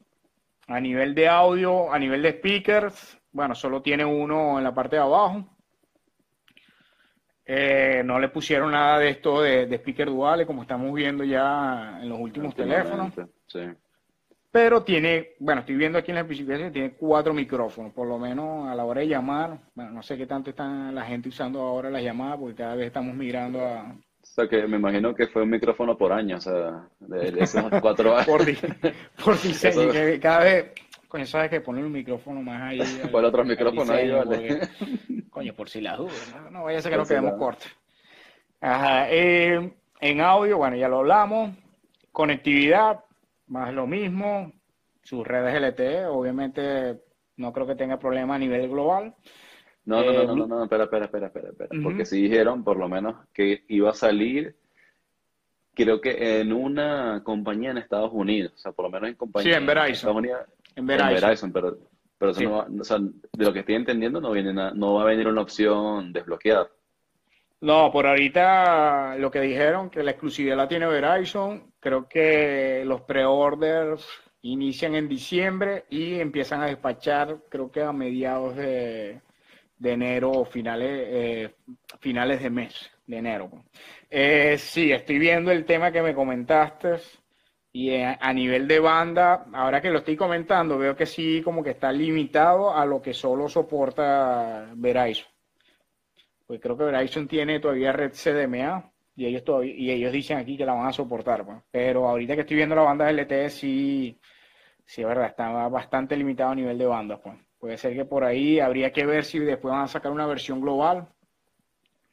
a 0.66 0.80
nivel 0.80 1.14
de 1.14 1.28
audio, 1.28 1.92
a 1.92 1.98
nivel 1.98 2.22
de 2.22 2.32
speakers, 2.32 3.18
bueno, 3.32 3.54
solo 3.54 3.82
tiene 3.82 4.04
uno 4.04 4.58
en 4.58 4.64
la 4.64 4.74
parte 4.74 4.96
de 4.96 5.02
abajo. 5.02 5.44
Eh, 7.46 8.02
no 8.04 8.18
le 8.18 8.30
pusieron 8.30 8.72
nada 8.72 8.98
de 8.98 9.10
esto 9.10 9.42
de, 9.42 9.66
de 9.66 9.76
speaker 9.76 10.08
duales, 10.08 10.46
como 10.46 10.62
estamos 10.62 10.94
viendo 10.94 11.24
ya 11.24 11.98
en 12.00 12.08
los 12.08 12.18
últimos 12.18 12.54
teléfonos. 12.54 13.12
Sí. 13.46 13.60
Pero 14.50 14.82
tiene, 14.84 15.30
bueno, 15.40 15.60
estoy 15.60 15.74
viendo 15.74 15.98
aquí 15.98 16.12
en 16.12 16.14
la 16.14 16.20
especificación, 16.20 16.72
tiene 16.72 16.94
cuatro 16.94 17.34
micrófonos, 17.34 17.92
por 17.92 18.06
lo 18.06 18.18
menos 18.18 18.68
a 18.68 18.74
la 18.74 18.84
hora 18.84 19.00
de 19.00 19.08
llamar. 19.08 19.58
Bueno, 19.74 19.90
no 19.90 20.02
sé 20.02 20.16
qué 20.16 20.26
tanto 20.26 20.50
está 20.50 20.66
la 20.92 21.04
gente 21.04 21.28
usando 21.28 21.60
ahora 21.60 21.90
las 21.90 22.02
llamadas, 22.02 22.38
porque 22.38 22.54
cada 22.54 22.76
vez 22.76 22.86
estamos 22.86 23.14
migrando 23.14 23.60
a... 23.66 23.94
O 24.34 24.40
sea, 24.40 24.48
que 24.48 24.66
me 24.66 24.78
imagino 24.78 25.14
que 25.14 25.28
fue 25.28 25.42
un 25.42 25.50
micrófono 25.50 25.96
por 25.96 26.12
año, 26.12 26.38
o 26.38 26.40
sea, 26.40 26.88
de, 26.98 27.34
esos 27.38 27.62
cuatro 27.80 28.16
años. 28.16 28.26
por, 28.26 28.44
por 29.24 29.40
diseño, 29.40 29.92
que 29.92 30.18
cada 30.18 30.40
vez, 30.40 30.72
coño, 31.06 31.24
sabes 31.24 31.50
que 31.50 31.60
poner 31.60 31.84
un 31.84 31.92
micrófono 31.92 32.42
más 32.42 32.60
ahí. 32.62 32.80
Por 33.12 33.24
otro 33.24 33.44
micrófono 33.44 33.92
ahí, 33.92 34.10
vale. 34.10 34.68
coño, 35.30 35.54
por 35.54 35.68
si 35.68 35.80
las 35.80 35.98
dudas, 35.98 36.34
no, 36.34 36.50
no 36.50 36.64
vaya 36.64 36.80
a 36.80 36.82
ser 36.82 36.90
que 36.90 36.98
nos 36.98 37.06
quedemos 37.06 37.34
cortos. 37.34 37.68
Ajá, 38.60 39.06
eh, 39.08 39.72
en 40.00 40.20
audio, 40.20 40.58
bueno, 40.58 40.74
ya 40.74 40.88
lo 40.88 40.98
hablamos. 40.98 41.52
Conectividad, 42.10 43.04
más 43.46 43.72
lo 43.72 43.86
mismo, 43.86 44.52
sus 45.04 45.24
redes 45.24 45.62
LTE, 45.62 46.06
obviamente 46.06 47.04
no 47.36 47.52
creo 47.52 47.68
que 47.68 47.76
tenga 47.76 48.00
problema 48.00 48.34
a 48.34 48.38
nivel 48.38 48.68
global. 48.68 49.14
No, 49.86 50.02
no, 50.02 50.12
no, 50.12 50.22
eh, 50.22 50.26
no, 50.26 50.46
no, 50.46 50.64
espera, 50.64 50.84
espera, 50.84 51.04
espera, 51.04 51.26
espera, 51.26 51.48
espera. 51.50 51.82
porque 51.82 52.06
si 52.06 52.22
dijeron 52.22 52.64
por 52.64 52.78
lo 52.78 52.88
menos 52.88 53.16
que 53.34 53.64
iba 53.68 53.90
a 53.90 53.94
salir, 53.94 54.56
creo 55.74 56.00
que 56.00 56.40
en 56.40 56.52
una 56.52 57.22
compañía 57.22 57.70
en 57.70 57.78
Estados 57.78 58.10
Unidos, 58.12 58.52
o 58.54 58.58
sea, 58.58 58.72
por 58.72 58.86
lo 58.86 58.90
menos 58.90 59.10
en 59.10 59.16
compañía 59.16 59.52
sí, 59.52 59.58
en 59.58 59.66
Verizon. 59.66 60.26
En 60.76 60.86
Verizon. 60.86 61.52
pero, 61.52 61.76
pero 62.16 62.30
eso 62.30 62.42
no 62.42 62.50
va, 62.52 62.66
o 62.80 62.84
sea, 62.84 62.98
de 62.98 63.44
lo 63.44 63.52
que 63.52 63.60
estoy 63.60 63.74
entendiendo 63.74 64.20
no, 64.20 64.30
viene 64.32 64.52
no 64.52 64.94
va 64.94 65.02
a 65.02 65.06
venir 65.06 65.28
una 65.28 65.42
opción 65.42 66.12
desbloqueada. 66.12 66.68
No, 67.60 67.90
por 67.92 68.06
ahorita 68.06 69.16
lo 69.18 69.30
que 69.30 69.40
dijeron, 69.40 69.90
que 69.90 70.02
la 70.02 70.12
exclusividad 70.12 70.56
la 70.56 70.68
tiene 70.68 70.86
Verizon, 70.86 71.72
creo 71.80 72.08
que 72.08 72.84
los 72.86 73.02
pre-orders 73.02 74.06
inician 74.42 74.94
en 74.94 75.08
diciembre 75.08 75.84
y 75.88 76.20
empiezan 76.20 76.62
a 76.62 76.66
despachar, 76.66 77.38
creo 77.48 77.70
que 77.70 77.82
a 77.82 77.92
mediados 77.92 78.56
de, 78.56 79.22
enero 79.82 80.30
o 80.30 80.44
finales, 80.44 80.88
eh, 80.90 81.54
finales 82.00 82.42
de 82.42 82.50
mes, 82.50 82.90
de 83.06 83.18
enero. 83.18 83.50
Eh, 84.10 84.56
sí, 84.58 84.92
estoy 84.92 85.18
viendo 85.18 85.50
el 85.50 85.64
tema 85.64 85.92
que 85.92 86.02
me 86.02 86.14
comentaste 86.14 86.98
y 87.72 87.96
a, 87.96 88.32
nivel 88.32 88.68
de 88.68 88.78
banda, 88.78 89.46
ahora 89.52 89.80
que 89.80 89.90
lo 89.90 89.98
estoy 89.98 90.16
comentando, 90.16 90.78
veo 90.78 90.94
que 90.94 91.06
sí 91.06 91.42
como 91.42 91.62
que 91.62 91.70
está 91.70 91.90
limitado 91.90 92.74
a 92.74 92.86
lo 92.86 93.02
que 93.02 93.12
solo 93.12 93.48
soporta 93.48 94.70
Verizon 94.74 95.34
pues 96.46 96.60
creo 96.60 96.76
que 96.76 96.84
Verizon 96.84 97.26
tiene 97.28 97.60
todavía 97.60 97.92
red 97.92 98.12
CDMA 98.12 98.90
y 99.16 99.26
ellos 99.26 99.42
y 99.64 99.90
ellos 99.90 100.12
dicen 100.12 100.38
aquí 100.38 100.56
que 100.56 100.66
la 100.66 100.74
van 100.74 100.86
a 100.86 100.92
soportar, 100.92 101.44
pues. 101.44 101.58
pero 101.70 102.08
ahorita 102.08 102.34
que 102.34 102.42
estoy 102.42 102.56
viendo 102.56 102.74
la 102.74 102.82
banda 102.82 103.10
LTE 103.10 103.48
sí, 103.50 104.18
sí 104.84 105.02
es 105.02 105.06
verdad, 105.06 105.26
está 105.26 105.48
bastante 105.68 106.16
limitado 106.16 106.50
a 106.50 106.54
nivel 106.54 106.78
de 106.78 106.86
bandas, 106.86 107.20
pues. 107.22 107.36
Puede 107.64 107.78
ser 107.78 107.94
que 107.94 108.04
por 108.04 108.24
ahí 108.24 108.60
habría 108.60 108.92
que 108.92 109.06
ver 109.06 109.24
si 109.24 109.38
después 109.38 109.72
van 109.72 109.84
a 109.84 109.88
sacar 109.88 110.12
una 110.12 110.26
versión 110.26 110.60
global. 110.60 111.08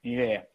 Ni 0.02 0.14
idea. 0.14 0.48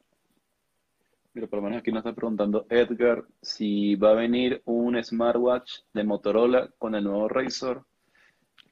Mira, 1.34 1.46
por 1.48 1.58
lo 1.58 1.64
menos 1.64 1.80
aquí 1.80 1.92
nos 1.92 1.98
está 1.98 2.14
preguntando 2.14 2.64
Edgar 2.70 3.22
si 3.42 3.94
va 3.96 4.12
a 4.12 4.14
venir 4.14 4.62
un 4.64 4.96
smartwatch 5.04 5.80
de 5.92 6.02
Motorola 6.02 6.70
con 6.78 6.94
el 6.94 7.04
nuevo 7.04 7.28
Razor. 7.28 7.84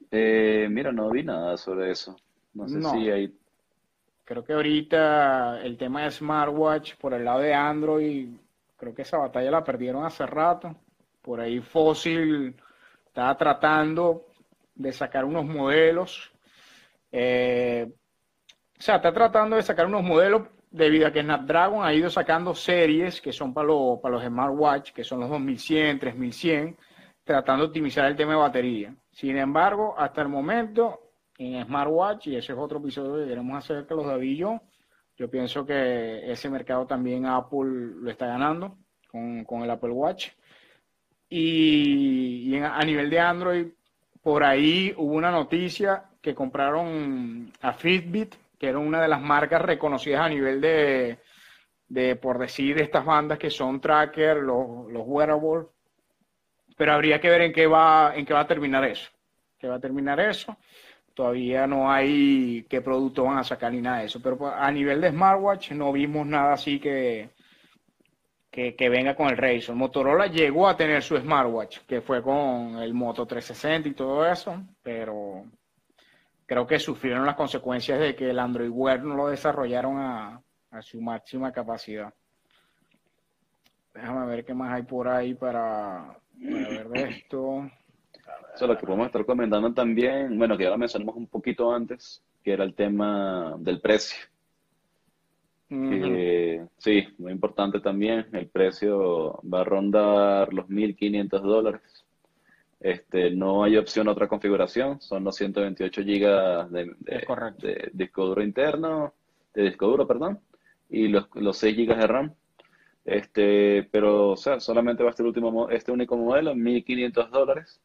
Eh, 0.09 0.67
mira, 0.67 0.91
no 0.91 1.11
vi 1.11 1.21
nada 1.21 1.57
sobre 1.57 1.91
eso. 1.91 2.15
No 2.55 2.67
sé 2.67 2.81
si 2.81 3.11
hay 3.11 3.31
Creo 4.23 4.43
que 4.43 4.53
ahorita 4.53 5.61
el 5.61 5.77
tema 5.77 6.05
de 6.05 6.09
smartwatch 6.09 6.95
por 6.95 7.13
el 7.13 7.23
lado 7.23 7.41
de 7.41 7.53
Android, 7.53 8.29
creo 8.77 8.95
que 8.95 9.03
esa 9.03 9.19
batalla 9.19 9.51
la 9.51 9.63
perdieron 9.63 10.03
hace 10.03 10.25
rato. 10.25 10.75
Por 11.21 11.39
ahí 11.39 11.59
Fossil 11.59 12.55
estaba 13.05 13.37
tratando 13.37 14.25
de 14.75 14.91
sacar 14.91 15.25
unos 15.25 15.45
modelos. 15.45 16.31
Eh, 17.11 17.87
o 18.77 18.81
sea, 18.81 18.97
está 18.97 19.13
tratando 19.13 19.55
de 19.55 19.63
sacar 19.63 19.85
unos 19.85 20.03
modelos 20.03 20.43
debido 20.69 21.07
a 21.07 21.11
que 21.11 21.21
Snapdragon 21.21 21.85
ha 21.85 21.93
ido 21.93 22.09
sacando 22.09 22.53
series 22.53 23.21
que 23.21 23.31
son 23.31 23.53
para, 23.53 23.69
para 24.01 24.15
los 24.15 24.23
smartwatch, 24.23 24.91
que 24.91 25.03
son 25.03 25.21
los 25.21 25.29
2100, 25.29 25.99
3100, 25.99 26.77
tratando 27.23 27.63
de 27.63 27.67
optimizar 27.69 28.05
el 28.05 28.15
tema 28.17 28.33
de 28.33 28.39
batería. 28.39 28.95
Sin 29.11 29.37
embargo, 29.37 29.95
hasta 29.97 30.21
el 30.21 30.27
momento 30.27 30.99
en 31.37 31.63
smartwatch, 31.63 32.27
y 32.27 32.35
ese 32.35 32.51
es 32.51 32.59
otro 32.59 32.79
episodio 32.79 33.23
que 33.23 33.29
queremos 33.29 33.57
hacer 33.57 33.87
que 33.87 33.95
los 33.95 34.05
David 34.05 34.31
y 34.31 34.37
yo. 34.37 34.61
Yo 35.17 35.29
pienso 35.29 35.65
que 35.65 36.29
ese 36.29 36.49
mercado 36.49 36.85
también 36.85 37.25
Apple 37.25 37.93
lo 38.01 38.11
está 38.11 38.27
ganando 38.27 38.77
con, 39.45 39.63
el 39.63 39.69
Apple 39.69 39.91
Watch. 39.91 40.31
Y, 41.29 42.53
a 42.57 42.83
nivel 42.83 43.09
de 43.09 43.19
Android, 43.19 43.67
por 44.25 44.43
ahí 44.43 44.91
hubo 44.97 45.13
una 45.13 45.29
noticia 45.29 46.05
que 46.19 46.33
compraron 46.33 47.53
a 47.61 47.73
Fitbit, 47.73 48.33
que 48.57 48.69
era 48.69 48.79
una 48.79 48.99
de 48.99 49.07
las 49.07 49.21
marcas 49.21 49.61
reconocidas 49.61 50.21
a 50.21 50.29
nivel 50.29 50.59
de, 50.59 51.19
de 51.87 52.15
por 52.15 52.39
decir, 52.39 52.81
estas 52.81 53.05
bandas 53.05 53.37
que 53.37 53.51
son 53.51 53.79
tracker, 53.79 54.37
los, 54.37 54.91
los 54.91 55.03
wearables. 55.05 55.67
Pero 56.75 56.93
habría 56.93 57.21
que 57.21 57.29
ver 57.29 57.41
en 57.41 57.53
qué 57.53 57.67
va, 57.67 58.13
en 58.15 58.25
qué 58.25 58.33
va 58.33 58.39
a 58.39 58.47
terminar 58.47 58.83
eso. 58.85 59.11
¿Qué 59.59 59.67
va 59.67 59.75
a 59.75 59.79
terminar 59.79 60.19
eso? 60.19 60.57
todavía 61.13 61.65
no 61.67 61.89
hay 61.89 62.65
qué 62.67 62.81
producto 62.81 63.23
van 63.25 63.37
a 63.37 63.43
sacar 63.43 63.71
ni 63.71 63.79
nada 63.79 63.99
de 63.99 64.05
eso. 64.05 64.19
Pero 64.23 64.47
a 64.47 64.71
nivel 64.71 65.01
de 65.01 65.11
smartwatch 65.11 65.71
no 65.73 65.93
vimos 65.93 66.25
nada 66.25 66.53
así 66.53 66.79
que, 66.79 67.29
que, 68.55 68.89
venga 68.89 69.15
con 69.15 69.27
el 69.27 69.35
Razr. 69.35 69.73
Motorola 69.73 70.27
llegó 70.27 70.69
a 70.69 70.77
tener 70.77 71.03
su 71.03 71.17
smartwatch, 71.17 71.79
que 71.79 71.99
fue 71.99 72.21
con 72.21 72.77
el 72.77 72.93
Moto 72.93 73.25
360 73.25 73.89
y 73.89 73.93
todo 73.93 74.25
eso, 74.25 74.63
pero 74.81 75.43
creo 76.45 76.65
que 76.65 76.79
sufrieron 76.79 77.25
las 77.25 77.35
consecuencias 77.35 77.99
de 77.99 78.15
que 78.15 78.29
el 78.29 78.39
Android 78.39 78.69
Wear 78.69 79.03
no 79.03 79.15
lo 79.15 79.27
desarrollaron 79.27 79.97
a, 79.97 80.41
su 80.81 81.01
máxima 81.01 81.51
capacidad. 81.51 82.13
Déjame 83.93 84.25
ver 84.25 84.45
qué 84.45 84.53
más 84.53 84.73
hay 84.73 84.83
por 84.83 85.07
ahí 85.07 85.33
para, 85.33 86.17
ver 86.33 86.87
esto. 86.93 87.69
Eso 88.53 88.67
lo 88.67 88.77
que 88.77 88.85
podemos 88.85 89.07
estar 89.07 89.25
comentando 89.25 89.73
también, 89.73 90.37
bueno, 90.37 90.57
que 90.57 90.63
ya 90.63 90.69
lo 90.69 90.77
mencionamos 90.77 91.15
un 91.15 91.27
poquito 91.27 91.73
antes, 91.73 92.21
que 92.43 92.53
era 92.53 92.63
el 92.63 92.73
tema 92.73 93.55
del 93.57 93.81
precio. 93.81 94.17
Sí, 96.77 97.03
muy 97.17 97.31
importante 97.31 97.79
también, 97.79 98.27
el 98.33 98.47
precio 98.47 99.39
va 99.41 99.61
a 99.61 99.63
rondar 99.63 100.53
los 100.53 100.67
1.500 100.67 101.41
dólares. 101.41 101.81
Este, 102.79 103.31
no 103.31 103.63
hay 103.63 103.77
opción 103.77 104.07
a 104.07 104.11
otra 104.11 104.27
configuración, 104.27 105.01
son 105.01 105.23
los 105.23 105.35
128 105.35 106.03
gigas 106.03 106.71
de, 106.71 106.93
de, 106.99 107.91
disco 107.93 108.25
duro 108.25 108.43
interno, 108.43 109.13
de 109.53 109.63
disco 109.63 109.87
duro, 109.87 110.05
perdón, 110.05 110.39
y 110.89 111.07
los, 111.07 111.27
los 111.35 111.57
6 111.57 111.75
gigas 111.75 111.97
de 111.97 112.07
RAM. 112.07 112.33
Este, 113.05 113.87
pero, 113.91 114.31
o 114.31 114.37
sea, 114.37 114.59
solamente 114.59 115.03
va 115.03 115.11
a 115.11 115.13
ser 115.13 115.23
el 115.23 115.27
último, 115.27 115.69
este 115.69 115.91
único 115.91 116.17
modelo, 116.17 116.53
1.500 116.53 117.29
dólares. 117.29 117.79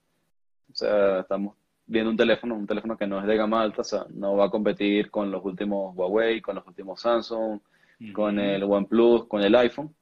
O 0.73 0.75
sea, 0.75 1.21
estamos 1.21 1.57
viendo 1.87 2.11
un 2.11 2.17
teléfono, 2.17 2.55
un 2.55 2.67
teléfono 2.67 2.97
que 2.97 3.07
no 3.07 3.21
es 3.21 3.27
de 3.27 3.37
gama 3.37 3.63
alta, 3.63 3.83
o 3.83 3.85
sea, 3.85 4.07
no 4.11 4.37
va 4.37 4.47
a 4.47 4.51
competir 4.51 5.11
con 5.11 5.31
los 5.31 5.45
últimos 5.45 5.95
Huawei, 5.97 6.41
con 6.41 6.55
los 6.55 6.67
últimos 6.67 7.01
Samsung, 7.01 7.61
con 8.13 8.39
el 8.39 8.63
OnePlus, 8.63 9.27
con 9.27 9.43
el 9.43 9.55
iPhone. 9.55 9.95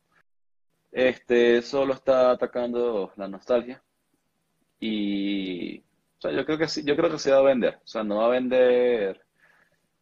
Este 0.90 1.62
solo 1.62 1.94
está 1.94 2.30
atacando 2.30 3.12
la 3.16 3.28
nostalgia. 3.28 3.82
Y 4.80 5.78
o 5.78 6.20
sea, 6.20 6.32
yo 6.32 6.44
creo 6.44 6.58
que 6.58 6.68
sí, 6.68 6.82
yo 6.84 6.96
creo 6.96 7.10
que 7.10 7.18
se 7.18 7.32
va 7.32 7.38
a 7.38 7.42
vender. 7.42 7.76
O 7.84 7.88
sea, 7.88 8.02
no 8.02 8.18
va 8.18 8.26
a 8.26 8.30
vender 8.30 9.20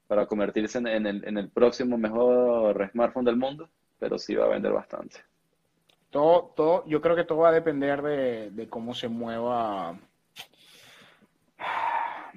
para 0.06 0.26
convertirse 0.26 0.78
en, 0.78 0.86
el, 0.86 1.24
en 1.26 1.38
el 1.38 1.50
próximo 1.50 1.98
mejor 1.98 2.88
smartphone 2.92 3.24
del 3.24 3.36
mundo, 3.36 3.68
pero 3.98 4.18
sí 4.18 4.34
va 4.34 4.44
a 4.44 4.50
vender 4.50 4.72
bastante. 4.72 5.18
Todo, 6.10 6.52
todo, 6.56 6.84
yo 6.86 7.00
creo 7.00 7.16
que 7.16 7.24
todo 7.24 7.38
va 7.38 7.48
a 7.48 7.52
depender 7.52 8.00
de, 8.02 8.50
de 8.50 8.68
cómo 8.68 8.94
se 8.94 9.08
mueva 9.08 9.98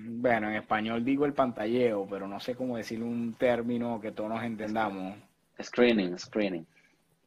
bueno, 0.01 0.49
en 0.49 0.55
español 0.55 1.03
digo 1.03 1.26
el 1.26 1.34
pantalleo, 1.34 2.07
pero 2.10 2.28
no 2.28 2.39
sé 2.39 2.55
cómo 2.55 2.78
decir 2.78 3.03
un 3.03 3.34
término 3.34 3.99
que 3.99 4.12
todos 4.12 4.30
nos 4.30 4.43
entendamos. 4.43 5.18
Screening, 5.62 6.18
screening. 6.18 6.66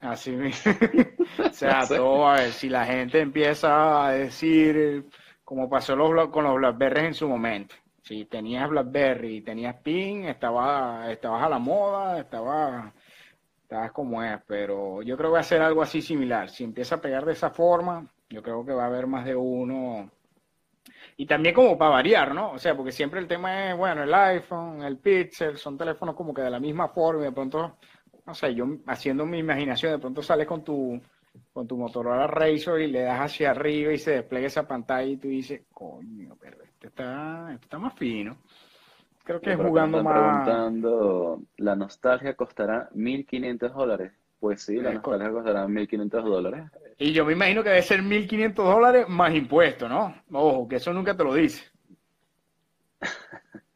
Así 0.01 0.33
mismo. 0.33 0.73
o 1.45 1.51
sea, 1.51 1.87
todo, 1.87 2.29
a 2.29 2.35
ver, 2.35 2.53
si 2.53 2.69
la 2.69 2.85
gente 2.85 3.21
empieza 3.21 4.07
a 4.07 4.13
decir 4.13 5.07
como 5.45 5.69
pasó 5.69 5.95
los, 5.95 6.31
con 6.31 6.45
los 6.45 6.57
Blackberry 6.57 7.07
en 7.07 7.15
su 7.15 7.29
momento. 7.29 7.75
Si 8.03 8.25
tenías 8.25 8.69
Blackberry 8.69 9.37
y 9.37 9.41
tenías 9.43 9.77
PIN, 9.83 10.25
estaba, 10.25 11.11
estabas 11.13 11.45
a 11.45 11.49
la 11.49 11.59
moda, 11.59 12.19
estaba, 12.19 12.93
estabas 13.63 13.93
como 13.93 14.23
es, 14.23 14.41
pero 14.47 15.03
yo 15.03 15.17
creo 15.17 15.31
que 15.31 15.35
va 15.35 15.41
a 15.41 15.45
ser 15.45 15.63
algo 15.63 15.83
así 15.83 16.03
similar. 16.03 16.49
Si 16.49 16.65
empieza 16.65 16.95
a 16.95 17.01
pegar 17.01 17.25
de 17.25 17.33
esa 17.35 17.51
forma, 17.51 18.07
yo 18.29 18.43
creo 18.43 18.65
que 18.65 18.73
va 18.73 18.85
a 18.85 18.87
haber 18.87 19.07
más 19.07 19.25
de 19.25 19.37
uno. 19.37 20.11
Y 21.17 21.27
también 21.27 21.55
como 21.55 21.77
para 21.77 21.93
variar, 21.93 22.35
¿no? 22.35 22.53
O 22.53 22.59
sea, 22.59 22.75
porque 22.75 22.91
siempre 22.91 23.21
el 23.21 23.29
tema 23.29 23.71
es, 23.71 23.77
bueno, 23.77 24.03
el 24.03 24.15
iPhone, 24.15 24.83
el 24.83 24.97
Pixel, 24.99 25.59
son 25.59 25.77
teléfonos 25.77 26.17
como 26.17 26.33
que 26.33 26.43
de 26.43 26.51
la 26.51 26.61
misma 26.61 26.89
forma 26.89 27.23
y 27.23 27.25
de 27.27 27.33
pronto, 27.33 27.77
no 28.27 28.35
sé, 28.35 28.55
yo 28.55 28.67
haciendo 28.87 29.27
mi 29.27 29.39
imaginación, 29.39 29.93
de 29.93 29.99
pronto 29.99 30.23
sales 30.23 30.47
con 30.47 30.63
tu 30.65 31.01
con 31.53 31.67
tu 31.67 31.77
Motorola 31.77 32.27
Razr 32.27 32.81
y 32.81 32.87
le 32.89 33.03
das 33.03 33.21
hacia 33.21 33.51
arriba 33.51 33.93
y 33.93 33.99
se 33.99 34.13
despliega 34.13 34.47
esa 34.47 34.67
pantalla 34.67 35.09
y 35.09 35.17
tú 35.17 35.29
dices, 35.29 35.63
coño, 35.73 36.37
pero 36.41 36.63
este 36.63 36.89
está, 36.89 37.51
este 37.53 37.65
está 37.65 37.79
más 37.79 37.95
fino. 37.95 38.37
Creo 39.25 39.41
que 39.41 39.53
es 39.53 39.57
jugando 39.57 40.03
más. 40.03 40.19
preguntando, 40.19 41.43
¿la 41.59 41.77
nostalgia 41.77 42.35
costará 42.35 42.91
1.500 42.91 43.73
dólares? 43.73 44.13
Pues 44.41 44.63
sí, 44.63 44.77
la 44.77 44.95
nostalgia 44.95 45.31
costará 45.31 45.67
1.500 45.67 46.23
dólares. 46.23 46.65
Y 46.99 47.13
yo 47.13 47.25
me 47.25 47.33
imagino 47.35 47.63
que 47.63 47.69
debe 47.69 47.83
ser 47.83 48.03
1.500 48.03 48.55
dólares 48.55 49.09
más 49.09 49.35
impuestos, 49.35 49.89
¿no? 49.89 50.15
Ojo, 50.33 50.69
que 50.69 50.77
eso 50.77 50.93
nunca 50.93 51.17
te 51.17 51.25
lo 51.25 51.35
dice. 51.35 51.71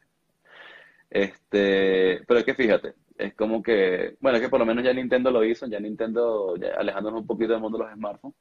este, 1.10 2.22
pero 2.26 2.40
es 2.40 2.44
que 2.44 2.54
fíjate, 2.54 2.94
es 3.18 3.34
como 3.34 3.62
que, 3.62 4.16
bueno, 4.20 4.36
es 4.36 4.42
que 4.42 4.48
por 4.48 4.60
lo 4.60 4.66
menos 4.66 4.84
ya 4.84 4.92
Nintendo 4.92 5.30
lo 5.30 5.44
hizo, 5.44 5.66
ya 5.66 5.80
Nintendo, 5.80 6.56
ya 6.56 6.74
alejándonos 6.76 7.20
un 7.20 7.26
poquito 7.26 7.52
del 7.52 7.60
mundo 7.60 7.78
de 7.78 7.84
los 7.84 7.92
smartphones, 7.94 8.36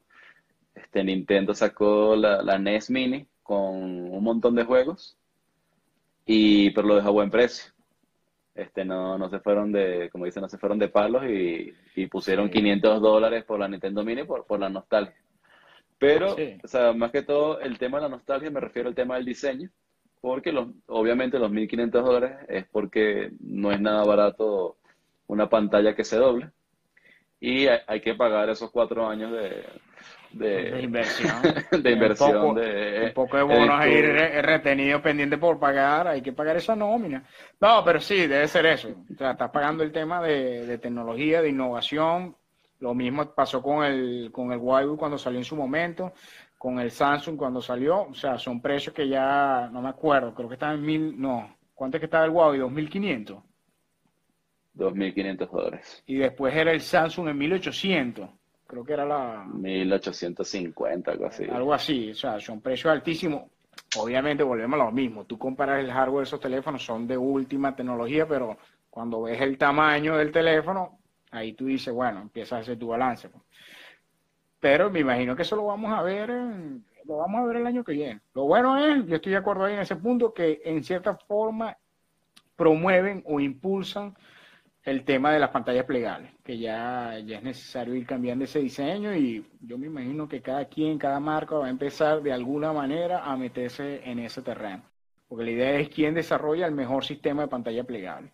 este, 0.73 1.03
Nintendo 1.03 1.53
sacó 1.53 2.15
la, 2.15 2.41
la 2.41 2.57
NES 2.59 2.89
Mini 2.89 3.27
con 3.43 3.75
un 3.75 4.23
montón 4.23 4.55
de 4.55 4.65
juegos, 4.65 5.17
y, 6.25 6.71
pero 6.71 6.87
lo 6.87 6.95
dejó 6.95 7.09
a 7.09 7.11
buen 7.11 7.29
precio. 7.29 7.71
Este, 8.55 8.85
no, 8.85 9.17
no 9.17 9.29
se 9.29 9.39
fueron 9.39 9.71
de, 9.71 10.09
como 10.11 10.25
dicen, 10.25 10.41
no 10.41 10.49
se 10.49 10.57
fueron 10.57 10.79
de 10.79 10.87
palos 10.87 11.23
y, 11.25 11.73
y 11.95 12.07
pusieron 12.07 12.49
500 12.49 13.01
dólares 13.01 13.43
por 13.43 13.59
la 13.59 13.67
Nintendo 13.67 14.03
Mini 14.03 14.23
por, 14.23 14.45
por 14.45 14.59
la 14.59 14.69
nostalgia. 14.69 15.15
Pero, 15.97 16.35
o 16.63 16.67
sea, 16.67 16.93
más 16.93 17.11
que 17.11 17.21
todo, 17.21 17.59
el 17.59 17.77
tema 17.77 17.97
de 17.97 18.03
la 18.03 18.09
nostalgia 18.09 18.49
me 18.49 18.59
refiero 18.59 18.89
al 18.89 18.95
tema 18.95 19.15
del 19.15 19.25
diseño 19.25 19.69
porque 20.21 20.51
los, 20.51 20.69
obviamente 20.87 21.39
los 21.39 21.51
1.500 21.51 21.89
dólares 21.91 22.37
es 22.47 22.65
porque 22.71 23.31
no 23.39 23.71
es 23.71 23.79
nada 23.79 24.03
barato 24.03 24.77
una 25.27 25.49
pantalla 25.49 25.95
que 25.95 26.03
se 26.03 26.17
doble 26.17 26.51
y 27.39 27.67
hay, 27.67 28.01
que 28.01 28.15
pagar 28.15 28.49
esos 28.49 28.71
cuatro 28.71 29.07
años 29.07 29.31
de, 29.31 29.65
de, 30.31 30.81
inversión. 30.81 31.35
de 31.71 31.91
inversión. 31.91 32.29
Un 32.37 32.41
poco 32.41 32.59
de, 32.59 33.05
un 33.07 33.13
poco 33.13 33.37
de 33.37 33.43
bonos 33.43 33.79
ahí 33.79 34.01
retenido 34.01 35.01
pendiente 35.01 35.37
por 35.37 35.59
pagar, 35.59 36.07
hay 36.07 36.21
que 36.21 36.33
pagar 36.33 36.57
esa 36.57 36.75
nómina. 36.75 37.23
No, 37.59 37.83
pero 37.83 37.99
sí, 37.99 38.25
debe 38.27 38.47
ser 38.47 38.65
eso. 38.65 38.89
O 38.89 39.15
sea, 39.15 39.31
estás 39.31 39.51
pagando 39.51 39.83
el 39.83 39.91
tema 39.91 40.23
de, 40.23 40.65
de 40.65 40.77
tecnología, 40.77 41.41
de 41.41 41.49
innovación. 41.49 42.35
Lo 42.79 42.93
mismo 42.93 43.33
pasó 43.33 43.61
con 43.61 43.85
el, 43.85 44.29
con 44.31 44.51
el 44.51 44.57
Huawei 44.59 44.97
cuando 44.97 45.17
salió 45.17 45.39
en 45.39 45.45
su 45.45 45.55
momento 45.55 46.13
con 46.57 46.79
el 46.79 46.91
Samsung 46.91 47.37
cuando 47.37 47.61
salió, 47.61 48.03
o 48.03 48.13
sea, 48.13 48.37
son 48.37 48.61
precios 48.61 48.93
que 48.93 49.07
ya 49.07 49.69
no 49.71 49.81
me 49.81 49.89
acuerdo, 49.89 50.33
creo 50.33 50.47
que 50.47 50.55
estaban 50.55 50.77
en 50.77 50.85
mil, 50.85 51.19
no, 51.19 51.55
¿cuánto 51.73 51.97
es 51.97 52.01
que 52.01 52.05
estaba 52.05 52.25
el 52.25 52.31
Huawei? 52.31 52.59
2.500. 52.59 53.41
2.500 54.75 55.49
dólares. 55.49 56.03
Y 56.05 56.15
después 56.15 56.53
era 56.55 56.71
el 56.71 56.81
Samsung 56.81 57.29
en 57.29 57.39
1.800, 57.39 58.29
creo 58.67 58.83
que 58.83 58.93
era 58.93 59.05
la... 59.05 59.45
1.850, 59.45 61.07
algo 61.07 61.25
así. 61.27 61.45
Algo 61.45 61.73
así, 61.73 62.11
o 62.11 62.15
sea, 62.15 62.39
son 62.39 62.61
precios 62.61 62.91
altísimos. 62.91 63.43
Obviamente 63.97 64.43
volvemos 64.43 64.79
a 64.79 64.85
lo 64.85 64.91
mismo, 64.91 65.25
tú 65.25 65.37
comparas 65.37 65.83
el 65.83 65.91
hardware 65.91 66.23
de 66.23 66.27
esos 66.27 66.39
teléfonos, 66.39 66.83
son 66.83 67.07
de 67.07 67.17
última 67.17 67.75
tecnología, 67.75 68.27
pero 68.27 68.57
cuando 68.89 69.23
ves 69.23 69.41
el 69.41 69.57
tamaño 69.57 70.17
del 70.17 70.31
teléfono, 70.31 70.99
ahí 71.31 71.53
tú 71.53 71.65
dices, 71.65 71.93
bueno, 71.93 72.21
empiezas 72.21 72.53
a 72.53 72.61
hacer 72.61 72.79
tu 72.79 72.87
balance. 72.87 73.29
Pero 74.59 74.89
me 74.89 75.01
imagino 75.01 75.35
que 75.35 75.43
eso 75.43 75.55
lo 75.55 75.65
vamos 75.65 75.93
a 75.93 76.01
ver, 76.01 76.29
lo 76.29 77.17
vamos 77.17 77.41
a 77.41 77.45
ver 77.45 77.57
el 77.57 77.67
año 77.67 77.83
que 77.83 77.93
viene. 77.93 78.21
Lo 78.33 78.45
bueno 78.45 78.77
es, 78.77 79.05
yo 79.05 79.15
estoy 79.15 79.33
de 79.33 79.37
acuerdo 79.37 79.65
ahí 79.65 79.73
en 79.73 79.79
ese 79.79 79.95
punto, 79.95 80.33
que 80.33 80.61
en 80.65 80.83
cierta 80.83 81.15
forma 81.15 81.77
promueven 82.55 83.23
o 83.25 83.39
impulsan 83.39 84.15
el 84.83 85.03
tema 85.03 85.31
de 85.31 85.39
las 85.39 85.49
pantallas 85.49 85.85
plegables, 85.85 86.31
que 86.43 86.59
ya, 86.59 87.17
ya 87.25 87.37
es 87.37 87.43
necesario 87.43 87.95
ir 87.95 88.05
cambiando 88.05 88.45
ese 88.45 88.59
diseño 88.59 89.15
y 89.15 89.43
yo 89.61 89.79
me 89.79 89.87
imagino 89.87 90.27
que 90.27 90.41
cada 90.41 90.65
quien, 90.65 90.99
cada 90.99 91.19
marca 91.19 91.55
va 91.55 91.65
a 91.65 91.71
empezar 91.71 92.21
de 92.21 92.31
alguna 92.31 92.71
manera 92.71 93.23
a 93.23 93.35
meterse 93.35 94.07
en 94.07 94.19
ese 94.19 94.43
terreno, 94.43 94.83
porque 95.27 95.43
la 95.43 95.51
idea 95.51 95.79
es 95.79 95.89
quién 95.89 96.13
desarrolla 96.13 96.67
el 96.67 96.75
mejor 96.75 97.03
sistema 97.03 97.41
de 97.41 97.47
pantalla 97.47 97.83
plegable. 97.83 98.31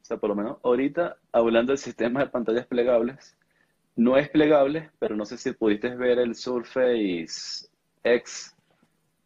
O 0.00 0.04
sea, 0.04 0.16
por 0.16 0.30
lo 0.30 0.36
menos 0.36 0.58
ahorita, 0.62 1.16
hablando 1.32 1.72
del 1.72 1.78
sistema 1.78 2.20
de 2.20 2.30
pantallas 2.30 2.66
plegables, 2.66 3.36
no 3.98 4.16
es 4.16 4.28
plegable, 4.28 4.90
pero 5.00 5.16
no 5.16 5.24
sé 5.24 5.36
si 5.36 5.52
pudiste 5.52 5.94
ver 5.96 6.20
el 6.20 6.36
Surface 6.36 7.68
X. 8.04 8.56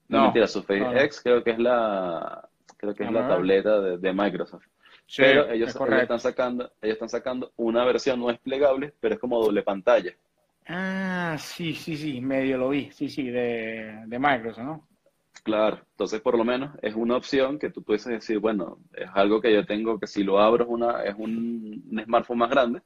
No, 0.09 0.23
mentira, 0.23 0.47
Surface 0.47 1.05
X 1.05 1.21
creo 1.23 1.45
que 1.45 1.51
es 1.51 1.59
la, 1.59 2.49
creo 2.79 2.95
que 2.95 3.05
es 3.05 3.13
la 3.13 3.29
tableta 3.29 3.81
de, 3.81 4.13
Microsoft. 4.15 4.65
pero 5.15 5.51
ellos, 5.51 5.69
están 5.69 6.19
sacando, 6.19 6.73
ellos 6.81 6.95
están 6.95 7.11
sacando 7.11 7.53
una 7.57 7.85
versión 7.85 8.19
no 8.19 8.31
es 8.31 8.39
plegable, 8.39 8.95
pero 8.99 9.15
es 9.15 9.21
como 9.21 9.43
doble 9.43 9.63
pantalla. 9.63 10.15
Ah, 10.67 11.37
sí, 11.39 11.75
sí, 11.75 11.95
sí, 11.95 12.23
medio 12.23 12.57
lo 12.57 12.71
vi, 12.71 12.91
sí, 12.93 13.11
sí, 13.11 13.25
de, 13.25 14.05
de 14.07 14.19
Microsoft, 14.19 14.65
¿no? 14.65 14.89
Claro, 15.43 15.81
entonces 15.91 16.21
por 16.23 16.39
lo 16.39 16.45
menos 16.45 16.71
es 16.81 16.95
una 16.95 17.17
opción 17.17 17.59
que 17.59 17.69
tú 17.69 17.83
puedes 17.83 18.07
decir, 18.07 18.39
bueno, 18.39 18.79
es 18.95 19.11
algo 19.13 19.39
que 19.43 19.53
yo 19.53 19.67
tengo 19.67 20.01
que 20.01 20.07
si 20.07 20.25
lo 20.25 20.41
abro 20.41 20.65
es, 20.65 20.71
una, 20.71 21.05
es 21.05 21.15
un 21.19 22.03
smartphone 22.05 22.39
más 22.39 22.51
grande, 22.51 22.81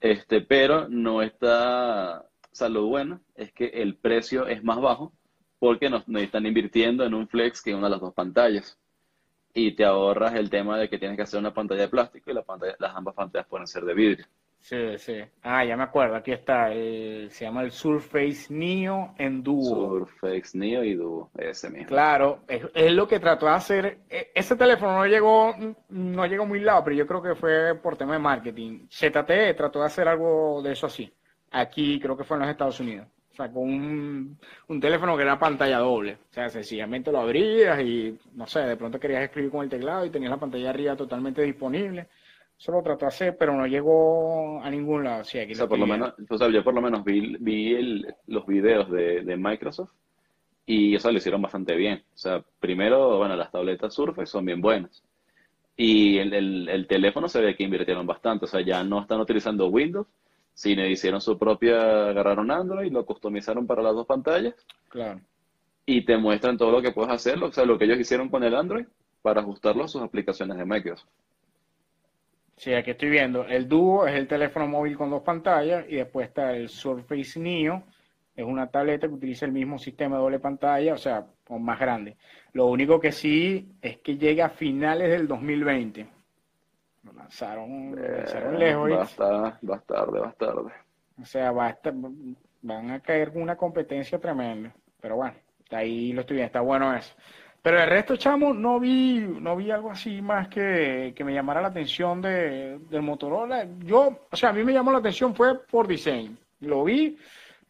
este, 0.00 0.40
pero 0.40 0.88
no 0.88 1.22
está, 1.22 2.20
o 2.20 2.54
sea, 2.54 2.68
lo 2.68 2.86
bueno 2.86 3.20
es 3.34 3.52
que 3.52 3.66
el 3.66 3.96
precio 3.96 4.46
es 4.46 4.62
más 4.62 4.80
bajo 4.80 5.12
porque 5.58 5.90
no, 5.90 6.04
están 6.18 6.46
invirtiendo 6.46 7.04
en 7.04 7.14
un 7.14 7.28
flex 7.28 7.62
que 7.62 7.74
una 7.74 7.86
de 7.86 7.90
las 7.90 8.00
dos 8.00 8.14
pantallas. 8.14 8.78
Y 9.54 9.72
te 9.72 9.84
ahorras 9.84 10.34
el 10.34 10.50
tema 10.50 10.78
de 10.78 10.88
que 10.88 10.98
tienes 10.98 11.16
que 11.16 11.22
hacer 11.22 11.40
una 11.40 11.54
pantalla 11.54 11.82
de 11.82 11.88
plástico 11.88 12.30
y 12.30 12.34
las 12.34 12.94
ambas 12.94 13.14
pantallas 13.14 13.48
pueden 13.48 13.66
ser 13.66 13.84
de 13.84 13.94
vidrio. 13.94 14.26
Sí, 14.60 14.98
sí. 14.98 15.14
Ah, 15.42 15.64
ya 15.64 15.76
me 15.76 15.84
acuerdo, 15.84 16.16
aquí 16.16 16.32
está, 16.32 16.68
se 16.70 17.28
llama 17.40 17.62
el 17.62 17.70
Surface 17.70 18.52
Neo 18.52 19.14
en 19.16 19.42
dúo. 19.42 20.00
Surface 20.00 20.58
Neo 20.58 20.84
y 20.84 20.94
dúo, 20.94 21.30
ese 21.38 21.70
mismo. 21.70 21.86
Claro, 21.86 22.40
es, 22.46 22.92
lo 22.92 23.08
que 23.08 23.18
trató 23.18 23.46
de 23.46 23.52
hacer. 23.52 23.98
E, 24.10 24.30
ese 24.34 24.56
teléfono 24.56 24.92
no 24.98 25.06
llegó, 25.06 25.54
no 25.88 26.26
llegó 26.26 26.44
muy 26.44 26.60
lado, 26.60 26.84
pero 26.84 26.96
yo 26.96 27.06
creo 27.06 27.22
que 27.22 27.34
fue 27.34 27.76
por 27.76 27.96
tema 27.96 28.14
de 28.14 28.18
marketing. 28.18 28.86
ZTE 28.90 29.54
trató 29.54 29.80
de 29.80 29.86
hacer 29.86 30.06
algo 30.06 30.60
de 30.62 30.72
eso 30.72 30.86
así. 30.86 31.10
Aquí 31.50 31.98
creo 31.98 32.16
que 32.16 32.24
fue 32.24 32.36
en 32.36 32.42
los 32.42 32.50
Estados 32.50 32.78
Unidos. 32.80 33.06
O 33.32 33.34
sea, 33.36 33.50
con 33.50 33.62
un, 33.62 34.38
un 34.66 34.80
teléfono 34.80 35.16
que 35.16 35.22
era 35.22 35.38
pantalla 35.38 35.78
doble. 35.78 36.18
O 36.30 36.34
sea, 36.34 36.50
sencillamente 36.50 37.10
lo 37.12 37.20
abrías 37.20 37.80
y, 37.80 38.18
no 38.34 38.46
sé, 38.46 38.60
de 38.60 38.76
pronto 38.76 38.98
querías 39.00 39.22
escribir 39.22 39.50
con 39.50 39.62
el 39.62 39.70
teclado 39.70 40.04
y 40.04 40.10
tenías 40.10 40.32
la 40.32 40.36
pantalla 40.40 40.70
arriba 40.70 40.96
totalmente 40.96 41.40
disponible 41.42 42.08
eso 42.58 42.72
lo 42.72 42.82
trató 42.82 43.04
de 43.04 43.08
hacer, 43.08 43.36
pero 43.36 43.54
no 43.54 43.66
llegó 43.66 44.60
a 44.60 44.68
ningún 44.68 45.04
lado. 45.04 45.22
Sí, 45.22 45.38
aquí 45.38 45.52
o 45.52 45.56
sea, 45.56 45.68
por 45.68 45.78
lo 45.78 45.86
menos, 45.86 46.14
yo 46.18 46.64
por 46.64 46.74
lo 46.74 46.82
menos 46.82 47.04
vi, 47.04 47.36
vi 47.38 48.02
los 48.26 48.46
videos 48.46 48.90
de, 48.90 49.22
de, 49.22 49.36
Microsoft 49.36 49.92
y 50.66 50.96
eso 50.96 51.12
lo 51.12 51.18
hicieron 51.18 51.40
bastante 51.40 51.76
bien. 51.76 52.02
O 52.14 52.18
sea, 52.18 52.42
primero, 52.58 53.16
bueno, 53.16 53.36
las 53.36 53.52
tabletas 53.52 53.94
Surface 53.94 54.26
son 54.26 54.44
bien 54.44 54.60
buenas. 54.60 55.04
Y 55.76 56.18
el, 56.18 56.68
el, 56.68 56.86
teléfono 56.88 57.28
se 57.28 57.40
ve 57.40 57.54
que 57.54 57.62
invirtieron 57.62 58.04
bastante. 58.04 58.46
O 58.46 58.48
sea, 58.48 58.60
ya 58.60 58.82
no 58.82 59.02
están 59.02 59.20
utilizando 59.20 59.68
Windows, 59.68 60.08
sino 60.52 60.84
hicieron 60.84 61.20
su 61.20 61.38
propia, 61.38 62.08
agarraron 62.08 62.50
Android, 62.50 62.90
lo 62.90 63.06
customizaron 63.06 63.68
para 63.68 63.82
las 63.82 63.94
dos 63.94 64.06
pantallas. 64.06 64.54
Claro. 64.88 65.20
Y 65.86 66.04
te 66.04 66.16
muestran 66.16 66.58
todo 66.58 66.72
lo 66.72 66.82
que 66.82 66.90
puedes 66.90 67.12
hacer, 67.12 67.40
o 67.42 67.52
sea, 67.52 67.64
lo 67.64 67.78
que 67.78 67.84
ellos 67.84 68.00
hicieron 68.00 68.28
con 68.28 68.42
el 68.42 68.56
Android 68.56 68.86
para 69.22 69.42
ajustarlo 69.42 69.84
a 69.84 69.88
sus 69.88 70.02
aplicaciones 70.02 70.58
de 70.58 70.64
Microsoft. 70.64 71.08
Sí, 72.58 72.74
aquí 72.74 72.90
estoy 72.90 73.08
viendo. 73.08 73.46
El 73.46 73.68
Duo 73.68 74.06
es 74.06 74.14
el 74.14 74.26
teléfono 74.26 74.66
móvil 74.66 74.96
con 74.96 75.10
dos 75.10 75.22
pantallas 75.22 75.84
y 75.88 75.96
después 75.96 76.28
está 76.28 76.52
el 76.52 76.68
Surface 76.68 77.38
Neo. 77.38 77.84
Es 78.34 78.44
una 78.44 78.68
tableta 78.68 79.06
que 79.06 79.14
utiliza 79.14 79.46
el 79.46 79.52
mismo 79.52 79.78
sistema 79.78 80.16
de 80.16 80.22
doble 80.22 80.40
pantalla, 80.40 80.94
o 80.94 80.98
sea, 80.98 81.24
con 81.46 81.62
más 81.62 81.78
grande. 81.78 82.16
Lo 82.52 82.66
único 82.66 82.98
que 82.98 83.12
sí 83.12 83.76
es 83.80 83.98
que 83.98 84.16
llega 84.16 84.46
a 84.46 84.50
finales 84.50 85.08
del 85.08 85.28
2020. 85.28 86.08
Lo 87.04 87.12
lanzaron, 87.12 87.96
eh, 87.96 88.24
lejos. 88.58 88.90
Va 88.90 89.02
a, 89.02 89.04
estar, 89.04 89.58
va 89.68 89.76
a 89.76 89.80
tarde, 89.80 90.20
va 90.20 90.28
a 90.28 90.32
tarde. 90.32 90.72
O 91.20 91.24
sea, 91.24 91.52
va 91.52 91.66
a 91.66 91.70
estar, 91.70 91.94
van 92.62 92.90
a 92.90 93.00
caer 93.00 93.30
una 93.36 93.56
competencia 93.56 94.18
tremenda. 94.18 94.74
Pero 95.00 95.14
bueno, 95.16 95.34
ahí 95.70 96.12
lo 96.12 96.22
estoy 96.22 96.36
viendo, 96.36 96.46
está 96.46 96.60
bueno 96.60 96.92
eso. 96.92 97.14
Pero 97.62 97.82
el 97.82 97.88
resto, 97.88 98.16
chamo, 98.16 98.54
no 98.54 98.78
vi, 98.78 99.18
no 99.18 99.56
vi 99.56 99.70
algo 99.70 99.90
así 99.90 100.22
más 100.22 100.48
que, 100.48 101.12
que 101.14 101.24
me 101.24 101.34
llamara 101.34 101.60
la 101.60 101.68
atención 101.68 102.20
de, 102.22 102.78
del 102.88 103.02
Motorola. 103.02 103.66
Yo, 103.80 104.26
o 104.30 104.36
sea, 104.36 104.50
a 104.50 104.52
mí 104.52 104.64
me 104.64 104.72
llamó 104.72 104.92
la 104.92 104.98
atención 104.98 105.34
fue 105.34 105.66
por 105.66 105.86
diseño. 105.86 106.36
Lo 106.60 106.84
vi, 106.84 107.18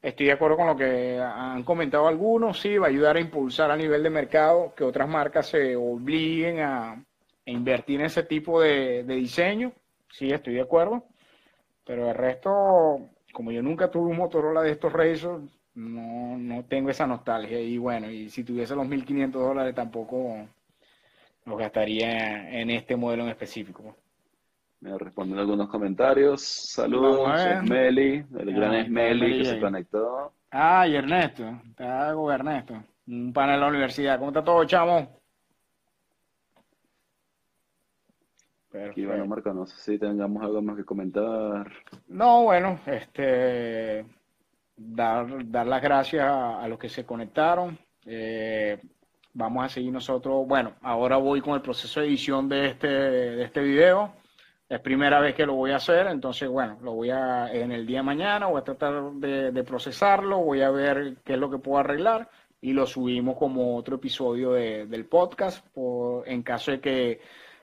Estoy 0.01 0.26
de 0.26 0.32
acuerdo 0.32 0.57
con 0.57 0.68
lo 0.68 0.76
que 0.76 1.18
han 1.18 1.64
comentado 1.64 2.07
algunos, 2.07 2.61
sí, 2.61 2.78
va 2.78 2.86
a 2.86 2.91
ayudar 2.91 3.16
a 3.16 3.20
impulsar 3.20 3.70
a 3.72 3.76
nivel 3.76 4.05
de 4.05 4.11
mercado 4.11 4.72
que 4.76 4.84
otras 4.84 5.09
marcas 5.09 5.49
se 5.49 5.74
obliguen 5.74 6.61
a, 6.61 7.05
invertir 7.47 8.01
en 8.01 8.07
ese 8.07 8.22
tipo 8.24 8.61
de, 8.61 9.03
diseño, 9.05 9.72
sí, 10.11 10.30
estoy 10.30 10.55
de 10.55 10.61
acuerdo, 10.61 11.05
pero 11.84 12.09
el 12.09 12.14
resto, 12.14 13.01
como 13.32 13.51
yo 13.51 13.62
nunca 13.62 13.91
tuve 13.91 14.11
un 14.11 14.18
Motorola 14.18 14.62
de 14.62 14.72
estos 14.72 14.93
Razor, 14.93 15.41
no, 15.79 16.37
no 16.37 16.64
tengo 16.64 16.91
esa 16.91 17.07
nostalgia 17.07 17.61
y 17.61 17.79
bueno, 17.79 18.11
y 18.11 18.29
si 18.31 18.43
tuviese 18.43 18.74
los 18.74 18.87
1.500 18.87 19.31
dólares 19.31 19.74
tampoco 19.74 20.37
los 21.45 21.59
gastaría 21.59 22.51
en 22.61 22.70
este 22.70 22.97
modelo 22.97 23.22
en 23.22 23.31
específico. 23.31 23.97
Me 24.81 24.97
responden 24.99 25.39
algunos 25.39 25.68
comentarios. 25.68 26.43
Saludos, 26.43 27.41
Esmeli, 27.41 28.24
el 28.39 28.55
gran 28.55 28.74
Esmeli 28.74 29.39
que 29.39 29.45
se 29.45 29.61
conectó. 29.61 30.33
Ah, 30.51 30.87
y 30.89 30.97
Ernesto, 30.97 31.45
está 31.68 32.11
Ernesto, 32.11 32.83
un 33.07 33.33
panel 33.33 33.57
de 33.57 33.61
la 33.61 33.68
universidad. 33.68 34.18
¿Cómo 34.18 34.31
está 34.31 34.43
todo, 34.43 34.64
chamo? 34.64 35.16
Aquí, 38.91 39.07
bueno, 39.07 39.26
Marco, 39.26 39.53
no 39.53 39.66
sé 39.66 39.76
si 39.79 39.99
tengamos 39.99 40.43
algo 40.43 40.61
más 40.61 40.76
que 40.76 40.85
comentar. 40.85 41.70
No, 42.09 42.45
bueno, 42.45 42.79
este, 42.87 44.05
dar, 44.79 45.51
dar 45.51 45.66
las 45.66 45.83
gracias 45.83 46.24
a, 46.24 46.66
los 46.68 46.79
que 46.79 46.89
se 46.89 47.05
conectaron. 47.05 47.79
Eh, 48.07 48.79
vamos 49.35 49.64
a 49.64 49.68
seguir 49.68 49.93
nosotros, 49.93 50.47
bueno, 50.47 50.74
ahora 50.83 51.16
voy 51.16 51.41
con 51.41 51.55
el 51.55 51.62
proceso 51.62 52.01
de 52.01 52.07
edición 52.07 52.49
de 52.49 52.68
este, 52.68 52.89
de 52.89 53.45
este 53.45 53.61
video. 53.61 54.14
Es 54.68 54.81
primera 54.81 55.18
vez 55.20 55.35
que 55.35 55.47
lo 55.47 55.55
voy 55.55 55.70
a 55.70 55.76
hacer, 55.76 56.07
entonces, 56.09 56.49
bueno, 56.49 56.79
lo 56.83 56.93
voy 56.93 57.11
a, 57.11 57.53
en 57.53 57.72
el 57.72 57.87
día 57.87 57.99
de 57.99 58.03
mañana, 58.03 58.47
voy 58.47 58.61
a 58.61 58.64
tratar 58.64 59.12
de, 59.12 59.64
procesarlo, 59.64 60.39
voy 60.39 60.61
a 60.61 60.70
ver 60.70 61.16
qué 61.24 61.35
es 61.35 61.39
lo 61.39 61.51
que 61.51 61.59
puedo 61.59 61.79
arreglar 61.79 62.29
y 62.61 62.72
lo 62.72 62.87
subimos 62.87 63.37
como 63.39 63.76
otro 63.76 63.97
episodio 63.97 64.53
del 64.53 65.07
podcast, 65.07 65.64
en 66.26 66.43
caso 66.43 66.72
de 66.72 66.81
que 66.81 67.20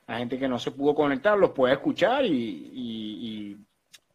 la 0.08 0.18
gente 0.18 0.40
que 0.40 0.48
no 0.48 0.58
se 0.58 0.72
pudo 0.72 0.96
conectar 0.96 1.38
los 1.38 1.52
pueda 1.52 1.74
escuchar 1.74 2.26
y, 2.26 3.58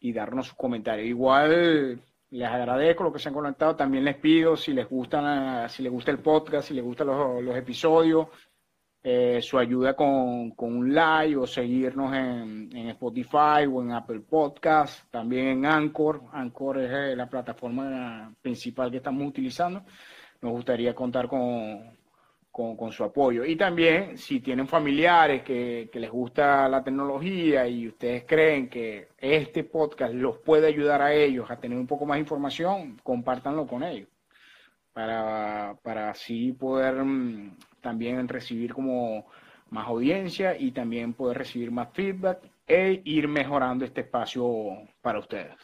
y, 0.00 0.12
darnos 0.12 0.48
sus 0.48 0.56
comentarios. 0.56 1.06
Igual 1.06 2.00
les 2.30 2.48
agradezco 2.48 3.04
lo 3.04 3.12
que 3.12 3.18
se 3.18 3.28
han 3.28 3.34
conectado, 3.34 3.76
también 3.76 4.04
les 4.04 4.16
pido 4.16 4.56
si 4.56 4.72
les 4.72 4.88
gustan, 4.88 5.68
si 5.68 5.82
les 5.82 5.92
gusta 5.92 6.10
el 6.10 6.18
podcast, 6.20 6.68
si 6.68 6.74
les 6.74 6.84
gustan 6.84 7.08
los, 7.08 7.42
los 7.42 7.56
episodios, 7.56 8.28
eh, 9.02 9.40
su 9.40 9.58
ayuda 9.58 9.96
con, 9.96 10.52
un 10.56 10.94
like 10.94 11.34
o 11.36 11.46
seguirnos 11.46 12.14
en, 12.14 12.70
Spotify 12.90 13.66
o 13.70 13.82
en 13.82 13.92
Apple 13.92 14.20
Podcast, 14.20 15.10
también 15.10 15.46
en 15.46 15.66
Anchor. 15.66 16.22
Anchor 16.32 16.78
es 16.80 16.90
eh, 16.90 17.16
la 17.16 17.28
plataforma 17.28 18.34
principal 18.42 18.90
que 18.90 18.98
estamos 18.98 19.26
utilizando. 19.26 19.84
Nos 20.42 20.52
gustaría 20.52 20.94
contar 20.94 21.28
con, 21.28 21.98
con, 22.50 22.92
su 22.92 23.04
apoyo. 23.04 23.44
Y 23.44 23.56
también, 23.56 24.18
si 24.18 24.40
tienen 24.40 24.66
familiares 24.66 25.42
que, 25.42 25.88
les 25.92 26.10
gusta 26.10 26.68
la 26.68 26.82
tecnología 26.82 27.66
y 27.68 27.88
ustedes 27.88 28.24
creen 28.26 28.68
que 28.68 29.08
este 29.18 29.64
podcast 29.64 30.14
los 30.14 30.38
puede 30.38 30.66
ayudar 30.66 31.02
a 31.02 31.14
ellos 31.14 31.50
a 31.50 31.56
tener 31.60 31.78
un 31.78 31.86
poco 31.86 32.06
más 32.06 32.16
de 32.16 32.20
información, 32.20 32.98
compártanlo 33.02 33.66
con 33.66 33.82
ellos. 33.82 34.08
Para, 34.92 35.76
para 35.82 36.10
así 36.10 36.52
poder 36.52 37.04
mm, 37.04 37.56
también 37.80 38.26
recibir 38.26 38.74
como 38.74 39.24
más 39.70 39.86
audiencia 39.86 40.56
y 40.58 40.72
también 40.72 41.14
poder 41.14 41.38
recibir 41.38 41.70
más 41.70 41.90
feedback 41.92 42.40
e 42.66 43.00
ir 43.04 43.28
mejorando 43.28 43.84
este 43.84 44.00
espacio 44.00 44.44
para 45.00 45.20
ustedes. 45.20 45.54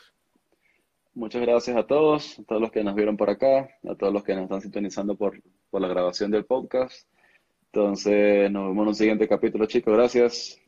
Muchas 1.14 1.42
gracias 1.42 1.76
a 1.76 1.86
todos, 1.86 2.38
a 2.38 2.44
todos 2.44 2.62
los 2.62 2.70
que 2.70 2.84
nos 2.84 2.94
vieron 2.94 3.16
por 3.16 3.30
acá, 3.30 3.68
a 3.88 3.94
todos 3.96 4.12
los 4.12 4.22
que 4.22 4.34
nos 4.34 4.44
están 4.44 4.60
sintonizando 4.60 5.16
por, 5.16 5.40
por 5.76 5.82
la 5.82 5.88
grabación 5.88 6.30
del 6.30 6.46
podcast. 6.46 7.06
Entonces, 7.66 8.50
nos 8.50 8.68
vemos 8.68 8.82
en 8.82 8.88
un 8.88 8.94
siguiente 8.94 9.28
capítulo, 9.28 9.66
chicos. 9.66 9.92
Gracias. 9.94 10.58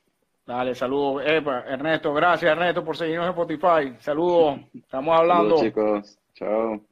Dale, 0.44 0.74
saludos. 0.74 1.22
Ernesto, 1.24 2.12
gracias, 2.12 2.52
Ernesto, 2.52 2.84
por 2.84 2.94
seguirnos 2.94 3.24
en 3.24 3.30
Spotify. 3.30 3.96
Saludos. 4.00 4.60
Estamos 4.74 5.18
hablando. 5.18 5.56
Saludos, 5.56 5.62
chicos. 5.62 6.18
Chao. 6.34 6.82